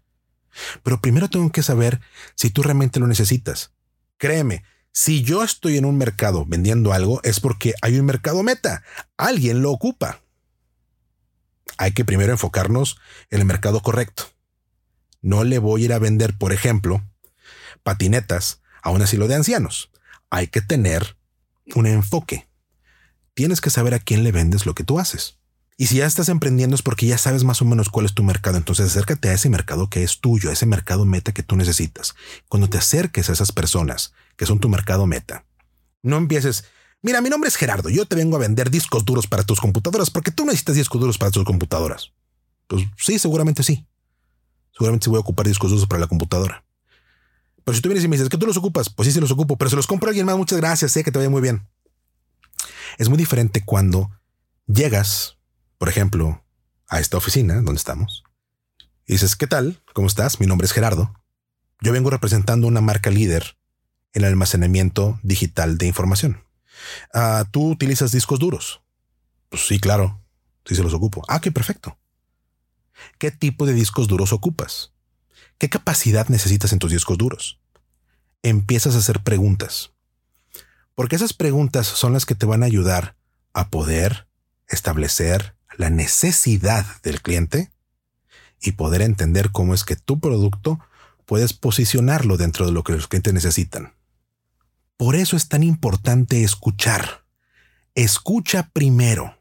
Pero 0.84 1.00
primero 1.00 1.30
tengo 1.30 1.50
que 1.52 1.64
saber 1.64 2.02
si 2.36 2.50
tú 2.50 2.62
realmente 2.62 3.00
lo 3.00 3.08
necesitas. 3.08 3.72
Créeme, 4.18 4.64
si 4.92 5.24
yo 5.24 5.44
estoy 5.44 5.78
en 5.78 5.86
un 5.86 5.98
mercado 5.98 6.46
vendiendo 6.46 6.94
algo 6.94 7.20
es 7.24 7.40
porque 7.40 7.74
hay 7.82 8.00
un 8.00 8.06
mercado 8.06 8.44
meta. 8.44 8.84
Alguien 9.18 9.62
lo 9.62 9.72
ocupa. 9.72 10.22
Hay 11.78 11.92
que 11.92 12.06
primero 12.06 12.32
enfocarnos 12.32 12.98
en 13.30 13.42
el 13.42 13.46
mercado 13.46 13.82
correcto. 13.82 14.24
No 15.22 15.44
le 15.44 15.60
voy 15.60 15.82
a 15.82 15.86
ir 15.86 15.94
a 15.94 16.00
vender, 16.00 16.38
por 16.38 16.54
ejemplo, 16.54 17.04
patinetas 17.84 18.62
a 18.82 18.92
un 18.92 19.02
asilo 19.02 19.28
de 19.28 19.36
ancianos. 19.36 19.92
Hay 20.30 20.48
que 20.48 20.62
tener 20.62 21.18
un 21.76 21.88
enfoque. 21.88 22.48
Tienes 23.34 23.60
que 23.60 23.70
saber 23.70 23.94
a 23.96 24.00
quién 24.00 24.24
le 24.24 24.32
vendes 24.32 24.66
lo 24.66 24.76
que 24.76 24.86
tú 24.86 25.00
haces. 25.00 25.40
Y 25.78 25.88
si 25.88 25.98
ya 25.98 26.06
estás 26.06 26.30
emprendiendo 26.30 26.76
es 26.76 26.82
porque 26.82 27.06
ya 27.06 27.18
sabes 27.18 27.44
más 27.44 27.62
o 27.62 27.66
menos 27.66 27.90
cuál 27.90 28.06
es 28.06 28.14
tu 28.14 28.24
mercado. 28.24 28.58
Entonces 28.58 28.88
acércate 28.88 29.30
a 29.30 29.34
ese 29.34 29.50
mercado 29.50 29.90
que 29.90 30.04
es 30.04 30.20
tuyo, 30.22 30.50
a 30.50 30.54
ese 30.54 30.66
mercado 30.66 31.06
meta 31.06 31.34
que 31.34 31.44
tú 31.44 31.56
necesitas. 31.58 32.16
Cuando 32.48 32.70
te 32.70 32.78
acerques 32.78 33.30
a 33.30 33.34
esas 33.34 33.52
personas 33.52 34.14
que 34.38 34.46
son 34.46 34.60
tu 34.60 34.70
mercado 34.70 35.06
meta, 35.06 35.46
no 36.02 36.18
empieces, 36.18 36.66
mira, 37.02 37.20
mi 37.20 37.30
nombre 37.30 37.50
es 37.50 37.58
Gerardo, 37.58 37.90
yo 37.90 38.06
te 38.06 38.16
vengo 38.16 38.38
a 38.38 38.40
vender 38.40 38.70
discos 38.70 39.04
duros 39.04 39.28
para 39.28 39.44
tus 39.44 39.60
computadoras 39.60 40.10
porque 40.10 40.32
tú 40.32 40.46
necesitas 40.46 40.76
discos 40.76 41.02
duros 41.02 41.18
para 41.18 41.32
tus 41.32 41.44
computadoras. 41.44 42.12
Pues 42.68 42.86
sí, 42.98 43.20
seguramente 43.20 43.64
sí. 43.64 43.86
Seguramente 44.72 45.06
sí 45.06 45.10
voy 45.10 45.18
a 45.18 45.22
ocupar 45.22 45.48
discos 45.48 45.72
duros 45.72 45.88
para 45.88 46.00
la 46.00 46.08
computadora. 46.08 46.64
Pero 47.66 47.76
si 47.76 47.82
tú 47.82 47.90
vienes 47.90 48.04
y 48.06 48.08
me 48.08 48.16
dices 48.16 48.30
que 48.30 48.38
tú 48.38 48.46
los 48.46 48.58
ocupas, 48.58 48.90
pues 48.90 49.08
sí 49.08 49.12
se 49.12 49.20
los 49.20 49.32
ocupo, 49.32 49.58
pero 49.58 49.70
se 49.70 49.76
los 49.76 49.88
compro 49.88 50.08
a 50.08 50.12
alguien 50.12 50.26
más, 50.26 50.38
muchas 50.38 50.60
gracias, 50.60 50.92
sé 50.92 51.04
que 51.04 51.12
te 51.12 51.18
vaya 51.18 51.30
muy 51.30 51.42
bien. 51.42 51.68
Es 52.98 53.10
muy 53.10 53.18
diferente 53.18 53.64
cuando 53.66 54.12
llegas 54.68 55.35
por 55.86 55.92
ejemplo, 55.92 56.44
a 56.88 57.00
esta 57.00 57.16
oficina 57.18 57.54
donde 57.58 57.76
estamos, 57.76 58.24
y 59.06 59.14
dices, 59.14 59.36
¿qué 59.36 59.46
tal? 59.46 59.84
¿Cómo 59.94 60.08
estás? 60.08 60.40
Mi 60.40 60.48
nombre 60.48 60.66
es 60.66 60.72
Gerardo. 60.72 61.14
Yo 61.80 61.92
vengo 61.92 62.10
representando 62.10 62.66
una 62.66 62.82
marca 62.82 63.12
líder 63.12 63.60
en 64.14 64.24
el 64.24 64.30
almacenamiento 64.30 65.20
digital 65.22 65.78
de 65.78 65.86
información. 65.86 66.44
Ah, 67.14 67.46
¿Tú 67.52 67.70
utilizas 67.70 68.12
discos 68.12 68.40
duros? 68.40 68.82
Pues 69.50 69.68
sí, 69.68 69.80
claro. 69.80 70.26
Sí 70.66 70.74
se 70.74 70.82
los 70.82 70.96
ocupo. 70.96 71.22
Ah, 71.28 71.40
qué 71.40 71.52
perfecto. 71.52 72.00
¿Qué 73.20 73.30
tipo 73.30 73.68
de 73.68 73.74
discos 73.74 74.08
duros 74.08 74.34
ocupas? 74.34 74.92
¿Qué 75.60 75.70
capacidad 75.70 76.30
necesitas 76.30 76.74
en 76.74 76.80
tus 76.80 76.94
discos 76.94 77.20
duros? 77.20 77.62
Empiezas 78.42 78.96
a 78.96 78.98
hacer 78.98 79.22
preguntas. 79.22 79.94
Porque 80.96 81.16
esas 81.16 81.34
preguntas 81.34 81.86
son 81.86 82.12
las 82.12 82.26
que 82.26 82.34
te 82.34 82.48
van 82.48 82.64
a 82.64 82.66
ayudar 82.66 83.16
a 83.54 83.70
poder 83.70 84.28
establecer 84.68 85.55
la 85.78 85.90
necesidad 85.90 86.86
del 87.02 87.22
cliente 87.22 87.72
y 88.62 88.74
poder 88.74 89.02
entender 89.02 89.52
cómo 89.52 89.74
es 89.74 89.84
que 89.84 89.96
tu 89.96 90.20
producto 90.20 90.80
puedes 91.26 91.54
posicionarlo 91.54 92.38
dentro 92.38 92.66
de 92.66 92.72
lo 92.72 92.84
que 92.84 92.94
los 92.94 93.08
clientes 93.08 93.34
necesitan. 93.34 93.94
Por 94.98 95.16
eso 95.16 95.36
es 95.36 95.50
tan 95.50 95.64
importante 95.64 96.44
escuchar. 96.44 97.26
Escucha 97.96 98.70
primero. 98.72 99.38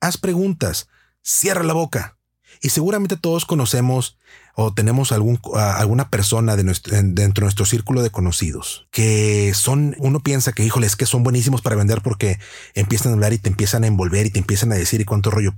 Haz 0.00 0.18
preguntas. 0.18 0.88
Cierra 1.22 1.62
la 1.62 1.72
boca. 1.72 2.17
Y 2.60 2.70
seguramente 2.70 3.16
todos 3.16 3.44
conocemos 3.44 4.18
o 4.54 4.72
tenemos 4.74 5.12
algún, 5.12 5.40
alguna 5.54 6.10
persona 6.10 6.56
dentro 6.56 7.14
de 7.14 7.40
nuestro 7.40 7.64
círculo 7.64 8.02
de 8.02 8.10
conocidos 8.10 8.88
que 8.90 9.52
son, 9.54 9.94
uno 9.98 10.20
piensa 10.20 10.52
que, 10.52 10.64
híjole, 10.64 10.86
es 10.86 10.96
que 10.96 11.06
son 11.06 11.22
buenísimos 11.22 11.62
para 11.62 11.76
vender 11.76 12.02
porque 12.02 12.38
empiezan 12.74 13.12
a 13.12 13.14
hablar 13.14 13.32
y 13.32 13.38
te 13.38 13.48
empiezan 13.48 13.84
a 13.84 13.86
envolver 13.86 14.26
y 14.26 14.30
te 14.30 14.40
empiezan 14.40 14.72
a 14.72 14.76
decir 14.76 15.00
y 15.00 15.04
cuánto 15.04 15.30
rollo. 15.30 15.54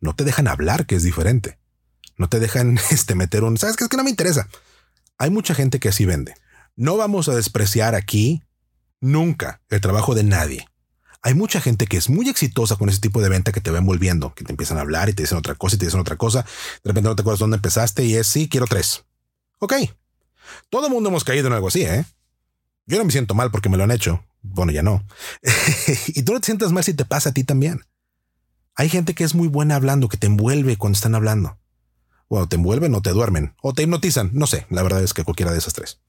No 0.00 0.14
te 0.14 0.24
dejan 0.24 0.48
hablar, 0.48 0.86
que 0.86 0.94
es 0.94 1.02
diferente. 1.02 1.58
No 2.16 2.28
te 2.28 2.40
dejan 2.40 2.78
este, 2.90 3.14
meter 3.14 3.44
un, 3.44 3.58
sabes 3.58 3.76
que 3.76 3.84
es 3.84 3.90
que 3.90 3.96
no 3.96 4.04
me 4.04 4.10
interesa. 4.10 4.48
Hay 5.18 5.30
mucha 5.30 5.54
gente 5.54 5.80
que 5.80 5.88
así 5.88 6.04
vende. 6.04 6.34
No 6.76 6.96
vamos 6.96 7.28
a 7.28 7.34
despreciar 7.34 7.94
aquí 7.94 8.42
nunca 9.00 9.60
el 9.68 9.80
trabajo 9.80 10.14
de 10.14 10.22
nadie. 10.22 10.67
Hay 11.22 11.34
mucha 11.34 11.60
gente 11.60 11.86
que 11.86 11.96
es 11.96 12.08
muy 12.08 12.28
exitosa 12.28 12.76
con 12.76 12.88
ese 12.88 13.00
tipo 13.00 13.20
de 13.20 13.28
venta 13.28 13.52
que 13.52 13.60
te 13.60 13.70
va 13.70 13.78
envolviendo, 13.78 14.34
que 14.34 14.44
te 14.44 14.52
empiezan 14.52 14.78
a 14.78 14.82
hablar 14.82 15.08
y 15.08 15.14
te 15.14 15.24
dicen 15.24 15.38
otra 15.38 15.54
cosa 15.56 15.76
y 15.76 15.78
te 15.78 15.86
dicen 15.86 16.00
otra 16.00 16.16
cosa. 16.16 16.42
De 16.42 16.90
repente 16.90 17.08
no 17.08 17.16
te 17.16 17.22
acuerdas 17.22 17.40
dónde 17.40 17.56
empezaste 17.56 18.04
y 18.04 18.14
es 18.14 18.26
sí, 18.26 18.48
quiero 18.48 18.66
tres. 18.66 19.04
Ok. 19.58 19.74
Todo 20.70 20.86
el 20.86 20.92
mundo 20.92 21.08
hemos 21.08 21.24
caído 21.24 21.48
en 21.48 21.52
algo 21.54 21.68
así, 21.68 21.82
¿eh? 21.82 22.04
Yo 22.86 22.98
no 22.98 23.04
me 23.04 23.10
siento 23.10 23.34
mal 23.34 23.50
porque 23.50 23.68
me 23.68 23.76
lo 23.76 23.84
han 23.84 23.90
hecho. 23.90 24.24
Bueno, 24.42 24.72
ya 24.72 24.82
no. 24.82 25.04
y 26.08 26.22
tú 26.22 26.32
no 26.32 26.40
te 26.40 26.46
sientas 26.46 26.72
mal 26.72 26.84
si 26.84 26.94
te 26.94 27.04
pasa 27.04 27.30
a 27.30 27.32
ti 27.32 27.44
también. 27.44 27.84
Hay 28.76 28.88
gente 28.88 29.14
que 29.14 29.24
es 29.24 29.34
muy 29.34 29.48
buena 29.48 29.74
hablando, 29.74 30.08
que 30.08 30.16
te 30.16 30.28
envuelve 30.28 30.76
cuando 30.76 30.96
están 30.96 31.14
hablando. 31.14 31.58
Bueno, 32.28 32.48
te 32.48 32.56
envuelven 32.56 32.94
o 32.94 33.02
te 33.02 33.10
duermen 33.10 33.54
o 33.60 33.74
te 33.74 33.82
hipnotizan. 33.82 34.30
No 34.32 34.46
sé. 34.46 34.66
La 34.70 34.82
verdad 34.82 35.02
es 35.02 35.14
que 35.14 35.24
cualquiera 35.24 35.52
de 35.52 35.58
esas 35.58 35.74
tres. 35.74 36.00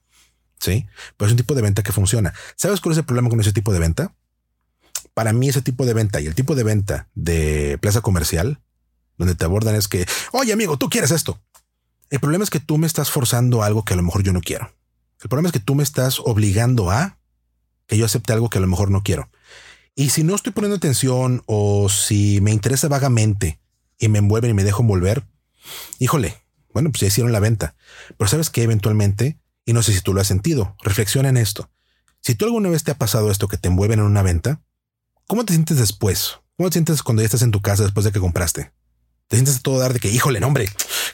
Sí, 0.60 0.86
pero 1.16 1.26
es 1.26 1.32
un 1.32 1.38
tipo 1.38 1.54
de 1.54 1.62
venta 1.62 1.82
que 1.82 1.92
funciona. 1.92 2.34
¿Sabes 2.54 2.80
cuál 2.80 2.92
es 2.92 2.98
el 2.98 3.04
problema 3.04 3.30
con 3.30 3.40
ese 3.40 3.52
tipo 3.52 3.72
de 3.72 3.78
venta? 3.78 4.14
Para 5.14 5.32
mí 5.32 5.48
ese 5.48 5.62
tipo 5.62 5.86
de 5.86 5.94
venta 5.94 6.20
y 6.20 6.26
el 6.26 6.34
tipo 6.34 6.54
de 6.54 6.62
venta 6.62 7.08
de 7.14 7.78
plaza 7.80 8.00
comercial, 8.00 8.60
donde 9.18 9.34
te 9.34 9.44
abordan 9.44 9.74
es 9.74 9.88
que, 9.88 10.06
oye 10.32 10.52
amigo, 10.52 10.76
tú 10.76 10.88
quieres 10.88 11.10
esto. 11.10 11.40
El 12.10 12.20
problema 12.20 12.44
es 12.44 12.50
que 12.50 12.60
tú 12.60 12.78
me 12.78 12.86
estás 12.86 13.10
forzando 13.10 13.62
algo 13.62 13.84
que 13.84 13.94
a 13.94 13.96
lo 13.96 14.02
mejor 14.02 14.22
yo 14.22 14.32
no 14.32 14.40
quiero. 14.40 14.72
El 15.22 15.28
problema 15.28 15.48
es 15.48 15.52
que 15.52 15.60
tú 15.60 15.74
me 15.74 15.82
estás 15.82 16.18
obligando 16.20 16.90
a 16.90 17.18
que 17.86 17.98
yo 17.98 18.04
acepte 18.04 18.32
algo 18.32 18.48
que 18.48 18.58
a 18.58 18.60
lo 18.60 18.66
mejor 18.66 18.90
no 18.90 19.02
quiero. 19.02 19.30
Y 19.94 20.10
si 20.10 20.24
no 20.24 20.34
estoy 20.34 20.52
poniendo 20.52 20.76
atención 20.76 21.42
o 21.46 21.88
si 21.88 22.40
me 22.40 22.52
interesa 22.52 22.88
vagamente 22.88 23.60
y 23.98 24.08
me 24.08 24.18
envuelven 24.18 24.52
y 24.52 24.54
me 24.54 24.64
dejo 24.64 24.82
envolver, 24.82 25.26
híjole, 25.98 26.40
bueno, 26.72 26.90
pues 26.90 27.00
ya 27.00 27.08
hicieron 27.08 27.32
la 27.32 27.40
venta. 27.40 27.74
Pero 28.16 28.28
sabes 28.28 28.48
que 28.48 28.62
eventualmente, 28.62 29.38
y 29.64 29.72
no 29.72 29.82
sé 29.82 29.92
si 29.92 30.00
tú 30.00 30.14
lo 30.14 30.20
has 30.20 30.26
sentido, 30.26 30.76
reflexiona 30.82 31.28
en 31.28 31.36
esto. 31.36 31.70
Si 32.20 32.34
tú 32.34 32.44
alguna 32.44 32.70
vez 32.70 32.84
te 32.84 32.92
ha 32.92 32.98
pasado 32.98 33.30
esto 33.30 33.48
que 33.48 33.56
te 33.56 33.68
envuelven 33.68 33.98
en 33.98 34.06
una 34.06 34.22
venta, 34.22 34.62
¿Cómo 35.30 35.44
te 35.44 35.52
sientes 35.52 35.78
después? 35.78 36.40
¿Cómo 36.56 36.70
te 36.70 36.72
sientes 36.72 37.04
cuando 37.04 37.22
ya 37.22 37.26
estás 37.26 37.42
en 37.42 37.52
tu 37.52 37.62
casa 37.62 37.84
después 37.84 38.02
de 38.02 38.10
que 38.10 38.18
compraste? 38.18 38.72
Te 39.28 39.36
sientes 39.36 39.62
todo 39.62 39.78
dar 39.78 39.92
de 39.92 40.00
que, 40.00 40.10
híjole, 40.10 40.40
no, 40.40 40.48
hombre, 40.48 40.68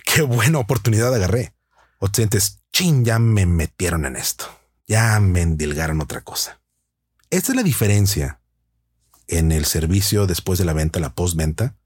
qué 0.06 0.22
buena 0.22 0.58
oportunidad 0.58 1.14
agarré. 1.14 1.52
O 1.98 2.08
te 2.08 2.22
sientes, 2.22 2.62
chin, 2.72 3.04
ya 3.04 3.18
me 3.18 3.44
metieron 3.44 4.06
en 4.06 4.16
esto. 4.16 4.46
Ya 4.86 5.20
me 5.20 5.42
endilgaron 5.42 6.00
otra 6.00 6.22
cosa. 6.22 6.62
Esta 7.28 7.52
es 7.52 7.56
la 7.56 7.62
diferencia 7.62 8.40
en 9.28 9.52
el 9.52 9.66
servicio 9.66 10.26
después 10.26 10.58
de 10.58 10.64
la 10.64 10.72
venta, 10.72 10.98
la 10.98 11.14
postventa, 11.14 11.76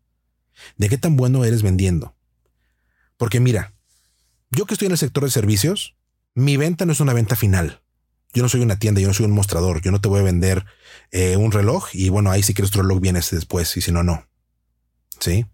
de 0.76 0.88
qué 0.88 0.98
tan 0.98 1.16
bueno 1.16 1.44
eres 1.44 1.64
vendiendo. 1.64 2.14
Porque 3.16 3.40
mira, 3.40 3.74
yo 4.52 4.66
que 4.66 4.74
estoy 4.74 4.86
en 4.86 4.92
el 4.92 4.98
sector 4.98 5.24
de 5.24 5.30
servicios, 5.30 5.96
mi 6.36 6.56
venta 6.56 6.86
no 6.86 6.92
es 6.92 7.00
una 7.00 7.12
venta 7.12 7.34
final. 7.34 7.82
Yo 8.32 8.44
no 8.44 8.48
soy 8.48 8.60
una 8.60 8.78
tienda, 8.78 9.00
yo 9.00 9.08
no 9.08 9.14
soy 9.14 9.26
un 9.26 9.32
mostrador, 9.32 9.82
yo 9.82 9.90
no 9.90 10.00
te 10.00 10.08
voy 10.08 10.20
a 10.20 10.22
vender 10.22 10.64
eh, 11.12 11.36
un 11.36 11.52
reloj 11.52 11.88
y 11.92 12.08
bueno, 12.08 12.30
ahí 12.30 12.42
si 12.42 12.54
quieres 12.54 12.70
otro 12.70 12.82
reloj 12.82 13.00
vienes 13.00 13.30
después 13.30 13.76
y 13.76 13.80
si 13.80 13.92
no, 13.92 14.02
no. 14.02 14.26
¿Sí? 15.18 15.46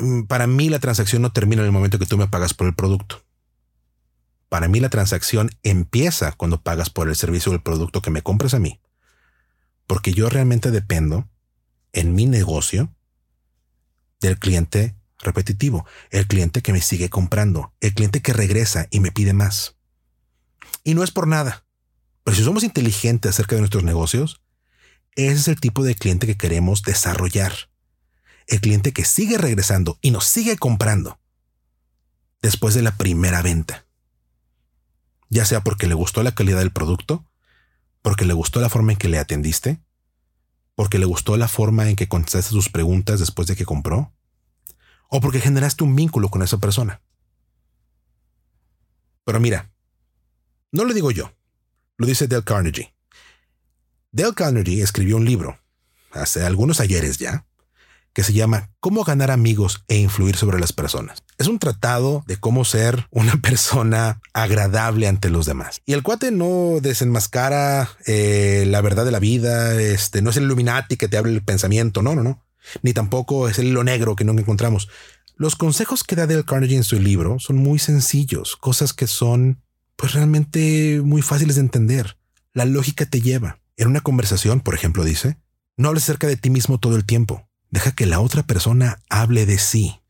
Mm, 0.00 0.24
para 0.24 0.46
mí 0.46 0.68
la 0.68 0.78
transacción 0.78 1.22
no 1.22 1.32
termina 1.32 1.62
en 1.62 1.66
el 1.66 1.72
momento 1.72 1.98
que 1.98 2.06
tú 2.06 2.16
me 2.16 2.28
pagas 2.28 2.54
por 2.54 2.66
el 2.66 2.74
producto. 2.74 3.24
Para 4.48 4.68
mí 4.68 4.80
la 4.80 4.88
transacción 4.88 5.50
empieza 5.62 6.32
cuando 6.32 6.62
pagas 6.62 6.90
por 6.90 7.08
el 7.08 7.16
servicio 7.16 7.50
o 7.50 7.54
el 7.54 7.62
producto 7.62 8.02
que 8.02 8.10
me 8.10 8.22
compras 8.22 8.54
a 8.54 8.58
mí. 8.58 8.80
Porque 9.86 10.12
yo 10.12 10.28
realmente 10.28 10.70
dependo 10.70 11.28
en 11.92 12.14
mi 12.14 12.26
negocio 12.26 12.94
del 14.20 14.38
cliente 14.38 14.96
repetitivo, 15.18 15.86
el 16.10 16.26
cliente 16.26 16.62
que 16.62 16.72
me 16.72 16.80
sigue 16.80 17.08
comprando, 17.10 17.72
el 17.80 17.94
cliente 17.94 18.22
que 18.22 18.32
regresa 18.32 18.86
y 18.90 19.00
me 19.00 19.12
pide 19.12 19.32
más. 19.32 19.76
Y 20.84 20.94
no 20.94 21.02
es 21.02 21.10
por 21.10 21.26
nada, 21.26 21.64
pero 22.24 22.36
si 22.36 22.42
somos 22.42 22.64
inteligentes 22.64 23.30
acerca 23.30 23.54
de 23.54 23.60
nuestros 23.60 23.84
negocios, 23.84 24.40
ese 25.16 25.32
es 25.32 25.48
el 25.48 25.60
tipo 25.60 25.84
de 25.84 25.94
cliente 25.94 26.26
que 26.26 26.36
queremos 26.36 26.82
desarrollar. 26.82 27.52
El 28.46 28.60
cliente 28.60 28.92
que 28.92 29.04
sigue 29.04 29.38
regresando 29.38 29.98
y 30.02 30.10
nos 30.10 30.24
sigue 30.24 30.56
comprando 30.56 31.18
después 32.42 32.74
de 32.74 32.82
la 32.82 32.96
primera 32.96 33.40
venta. 33.40 33.86
Ya 35.30 35.44
sea 35.44 35.62
porque 35.62 35.86
le 35.86 35.94
gustó 35.94 36.22
la 36.22 36.34
calidad 36.34 36.58
del 36.58 36.72
producto, 36.72 37.24
porque 38.02 38.24
le 38.24 38.34
gustó 38.34 38.60
la 38.60 38.68
forma 38.68 38.92
en 38.92 38.98
que 38.98 39.08
le 39.08 39.18
atendiste, 39.18 39.80
porque 40.74 40.98
le 40.98 41.06
gustó 41.06 41.36
la 41.36 41.48
forma 41.48 41.88
en 41.88 41.96
que 41.96 42.08
contestaste 42.08 42.50
sus 42.50 42.68
preguntas 42.68 43.20
después 43.20 43.48
de 43.48 43.56
que 43.56 43.64
compró, 43.64 44.12
o 45.08 45.20
porque 45.20 45.40
generaste 45.40 45.84
un 45.84 45.96
vínculo 45.96 46.28
con 46.28 46.42
esa 46.42 46.58
persona. 46.58 47.00
Pero 49.24 49.40
mira, 49.40 49.72
no 50.70 50.84
lo 50.84 50.92
digo 50.92 51.10
yo, 51.10 51.32
lo 51.96 52.06
dice 52.06 52.26
Dale 52.26 52.44
Carnegie. 52.44 52.93
Dale 54.14 54.32
Carnegie 54.32 54.80
escribió 54.80 55.16
un 55.16 55.24
libro, 55.24 55.58
hace 56.12 56.44
algunos 56.44 56.78
ayeres 56.78 57.18
ya, 57.18 57.46
que 58.12 58.22
se 58.22 58.32
llama 58.32 58.70
Cómo 58.78 59.02
ganar 59.02 59.32
amigos 59.32 59.82
e 59.88 59.96
influir 59.96 60.36
sobre 60.36 60.60
las 60.60 60.72
personas. 60.72 61.24
Es 61.36 61.48
un 61.48 61.58
tratado 61.58 62.22
de 62.28 62.36
cómo 62.36 62.64
ser 62.64 63.08
una 63.10 63.32
persona 63.42 64.20
agradable 64.32 65.08
ante 65.08 65.30
los 65.30 65.46
demás. 65.46 65.82
Y 65.84 65.94
el 65.94 66.04
cuate 66.04 66.30
no 66.30 66.78
desenmascara 66.80 67.90
eh, 68.06 68.66
la 68.68 68.80
verdad 68.82 69.04
de 69.04 69.10
la 69.10 69.18
vida, 69.18 69.74
este, 69.82 70.22
no 70.22 70.30
es 70.30 70.36
el 70.36 70.44
Illuminati 70.44 70.96
que 70.96 71.08
te 71.08 71.16
abre 71.16 71.32
el 71.32 71.42
pensamiento, 71.42 72.00
no, 72.00 72.14
no, 72.14 72.22
no. 72.22 72.40
Ni 72.82 72.92
tampoco 72.92 73.48
es 73.48 73.58
el 73.58 73.66
hilo 73.66 73.82
negro 73.82 74.14
que 74.14 74.22
nunca 74.22 74.42
encontramos. 74.42 74.88
Los 75.34 75.56
consejos 75.56 76.04
que 76.04 76.14
da 76.14 76.28
Dale 76.28 76.44
Carnegie 76.44 76.76
en 76.76 76.84
su 76.84 77.00
libro 77.00 77.40
son 77.40 77.56
muy 77.56 77.80
sencillos, 77.80 78.54
cosas 78.54 78.92
que 78.92 79.08
son 79.08 79.60
pues 79.96 80.12
realmente 80.12 81.00
muy 81.02 81.20
fáciles 81.20 81.56
de 81.56 81.62
entender. 81.62 82.16
La 82.52 82.64
lógica 82.64 83.06
te 83.06 83.20
lleva. 83.20 83.58
En 83.76 83.88
una 83.88 84.00
conversación, 84.00 84.60
por 84.60 84.74
ejemplo, 84.74 85.04
dice, 85.04 85.36
no 85.76 85.88
hables 85.88 86.04
acerca 86.04 86.26
de 86.26 86.36
ti 86.36 86.50
mismo 86.50 86.78
todo 86.78 86.96
el 86.96 87.04
tiempo. 87.04 87.48
Deja 87.70 87.92
que 87.92 88.06
la 88.06 88.20
otra 88.20 88.44
persona 88.44 89.00
hable 89.10 89.46
de 89.46 89.58
sí. 89.58 90.00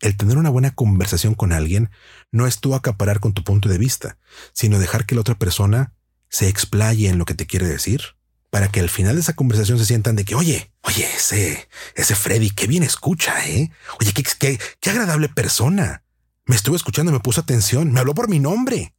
El 0.00 0.16
tener 0.16 0.36
una 0.36 0.50
buena 0.50 0.74
conversación 0.74 1.34
con 1.34 1.52
alguien 1.52 1.90
no 2.32 2.46
es 2.46 2.58
tú 2.58 2.74
acaparar 2.74 3.20
con 3.20 3.32
tu 3.32 3.44
punto 3.44 3.68
de 3.68 3.78
vista, 3.78 4.18
sino 4.52 4.80
dejar 4.80 5.06
que 5.06 5.14
la 5.14 5.20
otra 5.20 5.36
persona 5.36 5.92
se 6.28 6.48
explaye 6.48 7.08
en 7.08 7.18
lo 7.18 7.24
que 7.24 7.34
te 7.34 7.46
quiere 7.46 7.66
decir, 7.68 8.16
para 8.50 8.68
que 8.68 8.80
al 8.80 8.90
final 8.90 9.14
de 9.14 9.20
esa 9.20 9.34
conversación 9.34 9.78
se 9.78 9.86
sientan 9.86 10.16
de 10.16 10.24
que, 10.24 10.34
oye, 10.34 10.72
oye, 10.82 11.08
ese, 11.16 11.68
ese 11.94 12.16
Freddy, 12.16 12.50
qué 12.50 12.66
bien 12.66 12.82
escucha, 12.82 13.46
¿eh? 13.48 13.70
Oye, 14.00 14.12
qué, 14.12 14.24
qué, 14.38 14.60
qué 14.80 14.90
agradable 14.90 15.28
persona. 15.28 16.02
Me 16.46 16.56
estuvo 16.56 16.74
escuchando, 16.74 17.12
me 17.12 17.20
puso 17.20 17.40
atención, 17.40 17.92
me 17.92 18.00
habló 18.00 18.14
por 18.14 18.28
mi 18.28 18.40
nombre. 18.40 18.92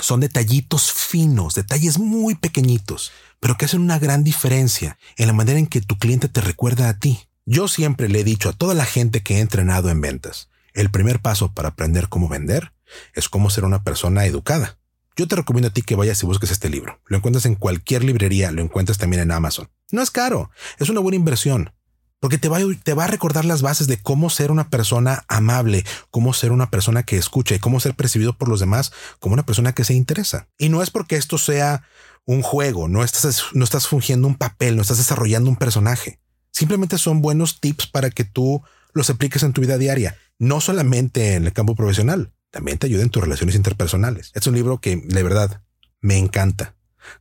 Son 0.00 0.20
detallitos 0.20 0.92
finos, 0.92 1.54
detalles 1.54 1.98
muy 1.98 2.34
pequeñitos, 2.34 3.12
pero 3.40 3.56
que 3.56 3.64
hacen 3.64 3.80
una 3.80 3.98
gran 3.98 4.24
diferencia 4.24 4.98
en 5.16 5.26
la 5.26 5.32
manera 5.32 5.58
en 5.58 5.66
que 5.66 5.80
tu 5.80 5.98
cliente 5.98 6.28
te 6.28 6.40
recuerda 6.40 6.88
a 6.88 6.98
ti. 6.98 7.20
Yo 7.46 7.68
siempre 7.68 8.08
le 8.08 8.20
he 8.20 8.24
dicho 8.24 8.48
a 8.48 8.52
toda 8.52 8.74
la 8.74 8.84
gente 8.84 9.22
que 9.22 9.36
he 9.36 9.40
entrenado 9.40 9.90
en 9.90 10.00
ventas, 10.00 10.50
el 10.74 10.90
primer 10.90 11.20
paso 11.20 11.52
para 11.52 11.70
aprender 11.70 12.08
cómo 12.08 12.28
vender 12.28 12.72
es 13.14 13.28
cómo 13.28 13.50
ser 13.50 13.64
una 13.64 13.82
persona 13.82 14.26
educada. 14.26 14.78
Yo 15.16 15.26
te 15.26 15.34
recomiendo 15.34 15.68
a 15.68 15.72
ti 15.72 15.82
que 15.82 15.96
vayas 15.96 16.22
y 16.22 16.26
busques 16.26 16.52
este 16.52 16.68
libro. 16.68 17.00
Lo 17.06 17.16
encuentras 17.16 17.46
en 17.46 17.56
cualquier 17.56 18.04
librería, 18.04 18.52
lo 18.52 18.62
encuentras 18.62 18.98
también 18.98 19.22
en 19.22 19.32
Amazon. 19.32 19.68
No 19.90 20.02
es 20.02 20.12
caro, 20.12 20.50
es 20.78 20.88
una 20.88 21.00
buena 21.00 21.16
inversión, 21.16 21.72
porque 22.20 22.38
te 22.38 22.48
va, 22.48 23.04
a 23.04 23.06
recordar 23.06 23.44
las 23.44 23.62
bases 23.62 23.86
de 23.86 24.00
cómo 24.00 24.30
ser 24.30 24.50
una 24.50 24.70
persona 24.70 25.24
amable, 25.28 25.84
cómo 26.10 26.32
ser 26.32 26.52
una 26.52 26.70
persona 26.70 27.02
que 27.04 27.16
escucha 27.16 27.54
y 27.54 27.58
cómo 27.58 27.80
ser 27.80 27.94
percibido 27.94 28.36
por 28.36 28.48
los 28.48 28.60
demás 28.60 28.92
como 29.20 29.34
una 29.34 29.46
persona 29.46 29.72
que 29.72 29.84
se 29.84 29.94
interesa. 29.94 30.48
Y 30.58 30.68
no 30.68 30.82
es 30.82 30.90
porque 30.90 31.16
esto 31.16 31.38
sea 31.38 31.84
un 32.24 32.42
juego, 32.42 32.88
no 32.88 33.04
estás, 33.04 33.44
no 33.52 33.64
estás 33.64 33.86
fungiendo 33.86 34.26
un 34.26 34.34
papel, 34.34 34.76
no 34.76 34.82
estás 34.82 34.98
desarrollando 34.98 35.48
un 35.48 35.56
personaje. 35.56 36.20
Simplemente 36.50 36.98
son 36.98 37.22
buenos 37.22 37.60
tips 37.60 37.86
para 37.86 38.10
que 38.10 38.24
tú 38.24 38.62
los 38.92 39.10
apliques 39.10 39.42
en 39.44 39.52
tu 39.52 39.60
vida 39.60 39.78
diaria, 39.78 40.16
no 40.38 40.60
solamente 40.60 41.34
en 41.34 41.46
el 41.46 41.52
campo 41.52 41.74
profesional, 41.74 42.32
también 42.50 42.78
te 42.78 42.86
ayuda 42.86 43.02
en 43.02 43.10
tus 43.10 43.22
relaciones 43.22 43.54
interpersonales. 43.54 44.32
Es 44.34 44.46
un 44.46 44.54
libro 44.54 44.80
que 44.80 44.96
de 44.96 45.22
verdad 45.22 45.62
me 46.00 46.18
encanta. 46.18 46.74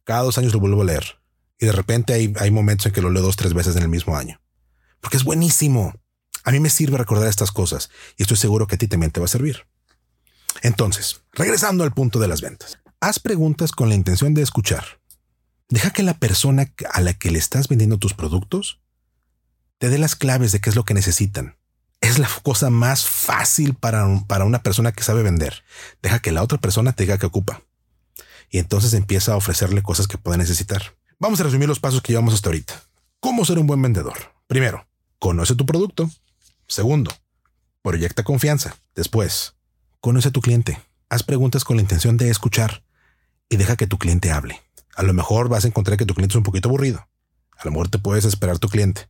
Cada 0.04 0.24
dos 0.24 0.38
años 0.38 0.54
lo 0.54 0.60
vuelvo 0.60 0.82
a 0.82 0.86
leer 0.86 1.20
y 1.60 1.66
de 1.66 1.72
repente 1.72 2.14
hay, 2.14 2.34
hay 2.40 2.52
momentos 2.52 2.88
en 2.88 2.92
que 2.94 3.02
lo 3.02 3.10
leo 3.10 3.22
dos, 3.22 3.36
tres 3.36 3.54
veces 3.54 3.76
en 3.76 3.84
el 3.84 3.90
mismo 3.90 4.16
año, 4.16 4.40
porque 5.02 5.18
es 5.18 5.24
buenísimo. 5.24 5.94
A 6.44 6.52
mí 6.52 6.60
me 6.60 6.70
sirve 6.70 6.98
recordar 6.98 7.28
estas 7.28 7.52
cosas 7.52 7.90
y 8.18 8.24
estoy 8.24 8.38
seguro 8.38 8.68
que 8.68 8.76
a 8.76 8.78
ti 8.78 8.88
también 8.88 9.12
te 9.12 9.20
va 9.20 9.26
a 9.26 9.30
servir. 9.30 9.68
Entonces, 10.62 11.22
regresando 11.34 11.84
al 11.84 11.94
punto 11.94 12.20
de 12.20 12.28
las 12.28 12.42
ventas, 12.42 12.80
haz 13.00 13.20
preguntas 13.20 13.72
con 13.72 13.90
la 13.90 13.96
intención 13.96 14.34
de 14.34 14.42
escuchar. 14.42 15.00
Deja 15.70 15.92
que 15.92 16.04
la 16.04 16.14
persona 16.14 16.72
a 16.92 17.02
la 17.02 17.14
que 17.14 17.32
le 17.32 17.40
estás 17.40 17.68
vendiendo 17.68 17.98
tus 17.98 18.14
productos 18.14 18.80
te 19.78 19.90
dé 19.90 19.98
las 19.98 20.16
claves 20.16 20.52
de 20.52 20.60
qué 20.60 20.70
es 20.70 20.76
lo 20.76 20.86
que 20.86 20.94
necesitan. 20.94 21.58
Es 22.00 22.20
la 22.20 22.30
cosa 22.44 22.70
más 22.70 23.06
fácil 23.06 23.74
para, 23.74 24.08
para 24.28 24.46
una 24.46 24.64
persona 24.64 24.92
que 24.92 25.04
sabe 25.04 25.24
vender. 25.24 25.64
Deja 26.02 26.20
que 26.20 26.32
la 26.32 26.44
otra 26.44 26.58
persona 26.58 26.94
te 26.94 27.04
diga 27.04 27.18
que 27.18 27.26
ocupa. 27.26 27.64
Y 28.50 28.60
entonces 28.60 28.94
empieza 28.94 29.34
a 29.34 29.38
ofrecerle 29.38 29.84
cosas 29.84 30.08
que 30.08 30.18
pueda 30.18 30.38
necesitar. 30.38 30.96
Vamos 31.20 31.40
a 31.40 31.44
resumir 31.44 31.68
los 31.68 31.80
pasos 31.80 32.02
que 32.02 32.14
llevamos 32.14 32.34
hasta 32.34 32.50
ahorita. 32.50 32.82
¿Cómo 33.20 33.44
ser 33.44 33.60
un 33.60 33.68
buen 33.68 33.82
vendedor? 33.82 34.37
Primero, 34.48 34.88
conoce 35.20 35.56
tu 35.56 35.66
producto. 35.66 36.10
Segundo, 36.68 37.12
proyecta 37.82 38.24
confianza. 38.24 38.78
Después, 38.96 39.56
conoce 40.00 40.30
a 40.30 40.32
tu 40.32 40.42
cliente. 40.42 40.82
Haz 41.10 41.24
preguntas 41.24 41.66
con 41.66 41.76
la 41.76 41.82
intención 41.82 42.16
de 42.16 42.30
escuchar 42.30 42.84
y 43.50 43.58
deja 43.58 43.76
que 43.76 43.88
tu 43.88 43.98
cliente 43.98 44.32
hable. 44.32 44.62
A 44.96 45.04
lo 45.04 45.14
mejor 45.14 45.50
vas 45.50 45.66
a 45.66 45.68
encontrar 45.68 45.98
que 45.98 46.06
tu 46.06 46.14
cliente 46.14 46.34
es 46.34 46.38
un 46.38 46.44
poquito 46.44 46.70
aburrido. 46.70 47.08
A 47.58 47.66
lo 47.66 47.72
mejor 47.72 47.90
te 47.90 48.00
puedes 48.00 48.24
esperar 48.24 48.58
tu 48.58 48.70
cliente. 48.70 49.10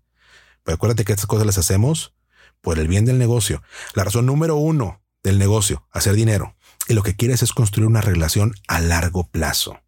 Pero 0.64 0.76
acuérdate 0.76 1.06
que 1.06 1.14
estas 1.14 1.28
cosas 1.28 1.46
las 1.46 1.60
hacemos 1.60 2.14
por 2.62 2.80
el 2.80 2.88
bien 2.88 3.06
del 3.06 3.20
negocio. 3.20 3.62
La 3.94 4.04
razón 4.04 4.26
número 4.26 4.56
uno 4.56 5.02
del 5.22 5.38
negocio, 5.38 5.88
hacer 5.92 6.16
dinero. 6.16 6.56
Y 6.88 6.94
lo 6.94 7.04
que 7.04 7.16
quieres 7.16 7.44
es 7.44 7.54
construir 7.54 7.88
una 7.88 8.02
relación 8.02 8.56
a 8.68 8.80
largo 8.80 9.28
plazo. 9.28 9.80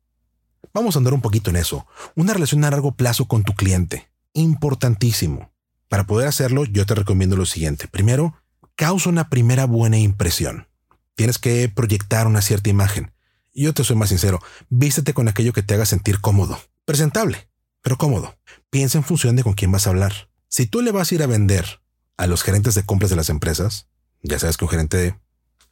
Vamos 0.74 0.96
a 0.96 1.00
andar 1.00 1.16
un 1.16 1.22
poquito 1.22 1.50
en 1.50 1.56
eso. 1.56 1.88
Una 2.16 2.34
relación 2.34 2.64
a 2.64 2.70
largo 2.70 2.92
plazo 2.92 3.26
con 3.26 3.44
tu 3.44 3.54
cliente. 3.54 4.10
Importantísimo. 4.34 5.52
Para 5.88 6.06
poder 6.06 6.28
hacerlo, 6.28 6.66
yo 6.66 6.86
te 6.86 6.96
recomiendo 6.96 7.36
lo 7.36 7.46
siguiente. 7.46 7.88
Primero, 7.88 8.36
causa 8.76 9.10
una 9.10 9.30
primera 9.30 9.66
buena 9.66 9.98
impresión. 9.98 10.68
Tienes 11.16 11.38
que 11.38 11.68
proyectar 11.68 12.28
una 12.28 12.42
cierta 12.42 12.70
imagen. 12.70 13.12
Yo 13.54 13.74
te 13.74 13.84
soy 13.84 13.96
más 13.96 14.10
sincero, 14.10 14.40
vístete 14.70 15.14
con 15.14 15.28
aquello 15.28 15.52
que 15.52 15.64
te 15.64 15.74
haga 15.74 15.86
sentir 15.86 16.22
cómodo. 16.22 16.60
Presentable, 16.86 17.50
pero 17.82 17.98
cómodo. 17.98 18.38
Piensa 18.70 18.98
en 18.98 19.04
función 19.04 19.36
de 19.36 19.44
con 19.44 19.54
quién 19.54 19.72
vas 19.72 19.88
a 19.88 19.90
hablar. 19.90 20.30
Si 20.48 20.66
tú 20.66 20.82
le 20.82 20.92
vas 20.92 21.12
a 21.12 21.16
ir 21.16 21.24
a 21.24 21.28
vender 21.28 21.82
a 22.18 22.28
los 22.28 22.44
gerentes 22.44 22.76
de 22.76 22.86
compras 22.86 23.10
de 23.10 23.16
las 23.16 23.30
empresas, 23.30 23.88
ya 24.22 24.40
sabes 24.40 24.58
que 24.58 24.66
un 24.66 24.72
gerente, 24.72 24.98
de 24.98 25.20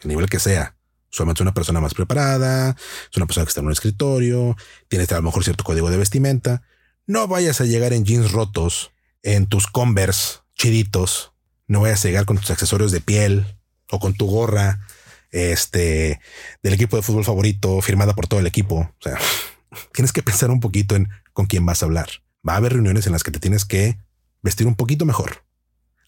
nivel 0.03 0.29
que 0.29 0.39
sea, 0.39 0.75
solamente 1.09 1.39
es 1.39 1.41
una 1.41 1.53
persona 1.53 1.79
más 1.79 1.93
preparada, 1.93 2.75
es 3.09 3.17
una 3.17 3.25
persona 3.25 3.45
que 3.45 3.49
está 3.49 3.61
en 3.61 3.67
un 3.67 3.71
escritorio, 3.71 4.55
tiene 4.87 5.05
a 5.09 5.15
lo 5.15 5.21
mejor 5.21 5.43
cierto 5.43 5.63
código 5.63 5.89
de 5.89 5.97
vestimenta, 5.97 6.63
no 7.07 7.27
vayas 7.27 7.61
a 7.61 7.65
llegar 7.65 7.93
en 7.93 8.05
jeans 8.05 8.31
rotos, 8.31 8.91
en 9.23 9.47
tus 9.47 9.65
Converse 9.67 10.39
chiditos, 10.55 11.33
no 11.67 11.81
vayas 11.81 12.03
a 12.03 12.07
llegar 12.07 12.25
con 12.25 12.37
tus 12.37 12.51
accesorios 12.51 12.91
de 12.91 13.01
piel 13.01 13.57
o 13.89 13.99
con 13.99 14.13
tu 14.13 14.27
gorra, 14.27 14.85
este, 15.31 16.19
del 16.63 16.73
equipo 16.73 16.95
de 16.95 17.01
fútbol 17.01 17.25
favorito, 17.25 17.81
firmada 17.81 18.13
por 18.13 18.27
todo 18.27 18.39
el 18.39 18.47
equipo. 18.47 18.75
O 18.75 19.01
sea, 19.01 19.17
tienes 19.93 20.11
que 20.11 20.23
pensar 20.23 20.51
un 20.51 20.59
poquito 20.59 20.95
en 20.95 21.09
con 21.33 21.45
quién 21.45 21.65
vas 21.65 21.81
a 21.81 21.85
hablar. 21.85 22.09
Va 22.47 22.53
a 22.53 22.57
haber 22.57 22.73
reuniones 22.73 23.05
en 23.05 23.13
las 23.13 23.23
que 23.23 23.31
te 23.31 23.39
tienes 23.39 23.65
que 23.65 23.99
vestir 24.41 24.67
un 24.67 24.75
poquito 24.75 25.05
mejor. 25.05 25.43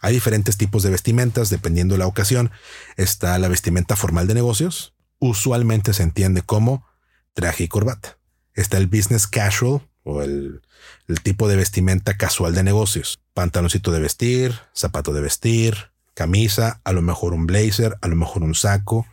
Hay 0.02 0.14
diferentes 0.14 0.58
tipos 0.58 0.82
de 0.82 0.90
vestimentas 0.90 1.50
dependiendo 1.50 1.94
de 1.94 2.00
la 2.00 2.08
ocasión. 2.08 2.52
Está 2.98 3.38
la 3.38 3.48
vestimenta 3.48 3.96
formal 3.96 4.28
de 4.28 4.34
negocios. 4.34 4.96
Usualmente 5.20 5.94
se 5.94 6.04
entiende 6.04 6.42
como 6.42 6.86
traje 7.34 7.66
y 7.66 7.68
corbata. 7.68 8.18
Está 8.54 8.78
el 8.78 8.88
business 8.88 9.28
casual 9.28 9.89
o 10.10 10.22
el, 10.22 10.62
el 11.08 11.22
tipo 11.22 11.48
de 11.48 11.56
vestimenta 11.56 12.18
casual 12.18 12.54
de 12.54 12.64
negocios. 12.64 13.20
Pantaloncito 13.34 13.92
de 13.92 14.00
vestir, 14.00 14.54
zapato 14.76 15.14
de 15.14 15.22
vestir, 15.22 15.92
camisa, 16.14 16.82
a 16.84 16.92
lo 16.92 17.02
mejor 17.02 17.34
un 17.34 17.48
blazer, 17.48 17.98
a 18.02 18.08
lo 18.08 18.16
mejor 18.16 18.44
un 18.44 18.56
saco. 18.56 19.06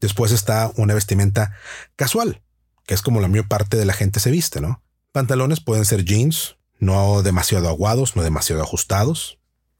Después 0.00 0.32
está 0.32 0.72
una 0.76 0.94
vestimenta 0.94 1.54
casual, 1.96 2.42
que 2.86 2.94
es 2.94 3.02
como 3.02 3.20
la 3.20 3.28
mayor 3.28 3.48
parte 3.48 3.76
de 3.76 3.84
la 3.84 3.92
gente 3.92 4.20
se 4.20 4.30
viste, 4.30 4.60
¿no? 4.60 4.82
Pantalones 5.12 5.60
pueden 5.60 5.84
ser 5.84 6.04
jeans, 6.04 6.56
no 6.78 7.22
demasiado 7.22 7.68
aguados, 7.68 8.16
no 8.16 8.22
demasiado 8.22 8.62
ajustados, 8.62 9.38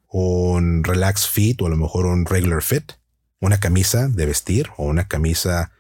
un 0.09 0.85
relax 0.85 1.27
fit 1.27 1.61
o 1.61 1.67
a 1.67 1.71
lo 1.71 1.77
mejor 1.77 2.07
un 2.07 2.27
regular 2.27 2.63
fit, 2.63 2.93
una 3.41 3.59
camisa 3.61 4.09
de 4.09 4.27
vestir 4.27 4.71
o 4.77 4.85
una 4.85 5.09
camisa 5.09 5.73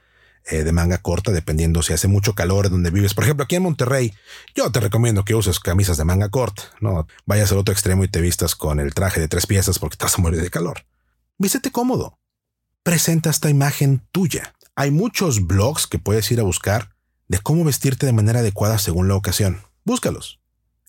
eh, 0.48 0.64
de 0.64 0.72
manga 0.72 0.98
corta, 0.98 1.32
dependiendo 1.32 1.82
si 1.82 1.92
hace 1.92 2.08
mucho 2.08 2.34
calor 2.34 2.70
donde 2.70 2.90
vives. 2.90 3.14
Por 3.14 3.24
ejemplo, 3.24 3.44
aquí 3.44 3.56
en 3.56 3.62
Monterrey, 3.62 4.14
yo 4.54 4.70
te 4.70 4.80
recomiendo 4.80 5.24
que 5.24 5.34
uses 5.34 5.58
camisas 5.60 5.96
de 5.96 6.04
manga 6.04 6.28
corta. 6.28 6.62
No 6.80 7.06
vayas 7.24 7.52
al 7.52 7.58
otro 7.58 7.72
extremo 7.72 8.04
y 8.04 8.08
te 8.08 8.20
vistas 8.20 8.54
con 8.54 8.80
el 8.80 8.94
traje 8.94 9.20
de 9.20 9.28
tres 9.28 9.46
piezas 9.46 9.78
porque 9.78 9.94
estás 9.94 10.18
a 10.18 10.22
morir 10.22 10.40
de 10.40 10.50
calor. 10.50 10.84
Vístete 11.38 11.70
cómodo. 11.70 12.18
Presenta 12.82 13.30
esta 13.30 13.50
imagen 13.50 14.06
tuya. 14.12 14.54
Hay 14.76 14.90
muchos 14.90 15.46
blogs 15.46 15.86
que 15.86 15.98
puedes 15.98 16.30
ir 16.30 16.38
a 16.38 16.44
buscar 16.44 16.94
de 17.28 17.38
cómo 17.38 17.64
vestirte 17.64 18.06
de 18.06 18.12
manera 18.12 18.40
adecuada 18.40 18.78
según 18.78 19.08
la 19.08 19.16
ocasión. 19.16 19.62
Búscalos. 19.84 20.40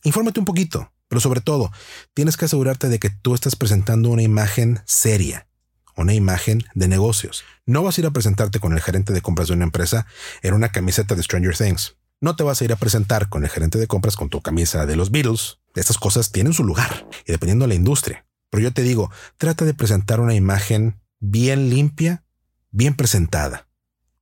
Infórmate 0.03 0.39
un 0.39 0.45
poquito, 0.45 0.91
pero 1.07 1.19
sobre 1.19 1.41
todo, 1.41 1.71
tienes 2.13 2.37
que 2.37 2.45
asegurarte 2.45 2.89
de 2.89 2.99
que 2.99 3.09
tú 3.09 3.33
estás 3.33 3.55
presentando 3.55 4.09
una 4.09 4.21
imagen 4.21 4.81
seria, 4.85 5.47
una 5.97 6.13
imagen 6.13 6.63
de 6.73 6.87
negocios. 6.87 7.43
No 7.65 7.83
vas 7.83 7.97
a 7.97 8.01
ir 8.01 8.07
a 8.07 8.11
presentarte 8.11 8.59
con 8.59 8.73
el 8.73 8.81
gerente 8.81 9.13
de 9.13 9.21
compras 9.21 9.47
de 9.47 9.55
una 9.55 9.65
empresa 9.65 10.07
en 10.41 10.53
una 10.53 10.69
camiseta 10.69 11.15
de 11.15 11.23
Stranger 11.23 11.57
Things. 11.57 11.97
No 12.21 12.35
te 12.35 12.43
vas 12.43 12.61
a 12.61 12.65
ir 12.65 12.71
a 12.71 12.77
presentar 12.77 13.29
con 13.29 13.43
el 13.43 13.49
gerente 13.49 13.77
de 13.77 13.87
compras 13.87 14.15
con 14.15 14.29
tu 14.29 14.41
camisa 14.41 14.85
de 14.85 14.95
los 14.95 15.11
Beatles. 15.11 15.59
Estas 15.75 15.97
cosas 15.97 16.31
tienen 16.31 16.53
su 16.53 16.63
lugar 16.63 17.07
y 17.25 17.31
dependiendo 17.31 17.65
de 17.65 17.69
la 17.69 17.75
industria. 17.75 18.25
Pero 18.49 18.63
yo 18.63 18.73
te 18.73 18.81
digo, 18.81 19.11
trata 19.37 19.65
de 19.65 19.73
presentar 19.73 20.19
una 20.19 20.33
imagen 20.33 20.99
bien 21.19 21.69
limpia, 21.69 22.23
bien 22.71 22.95
presentada, 22.95 23.67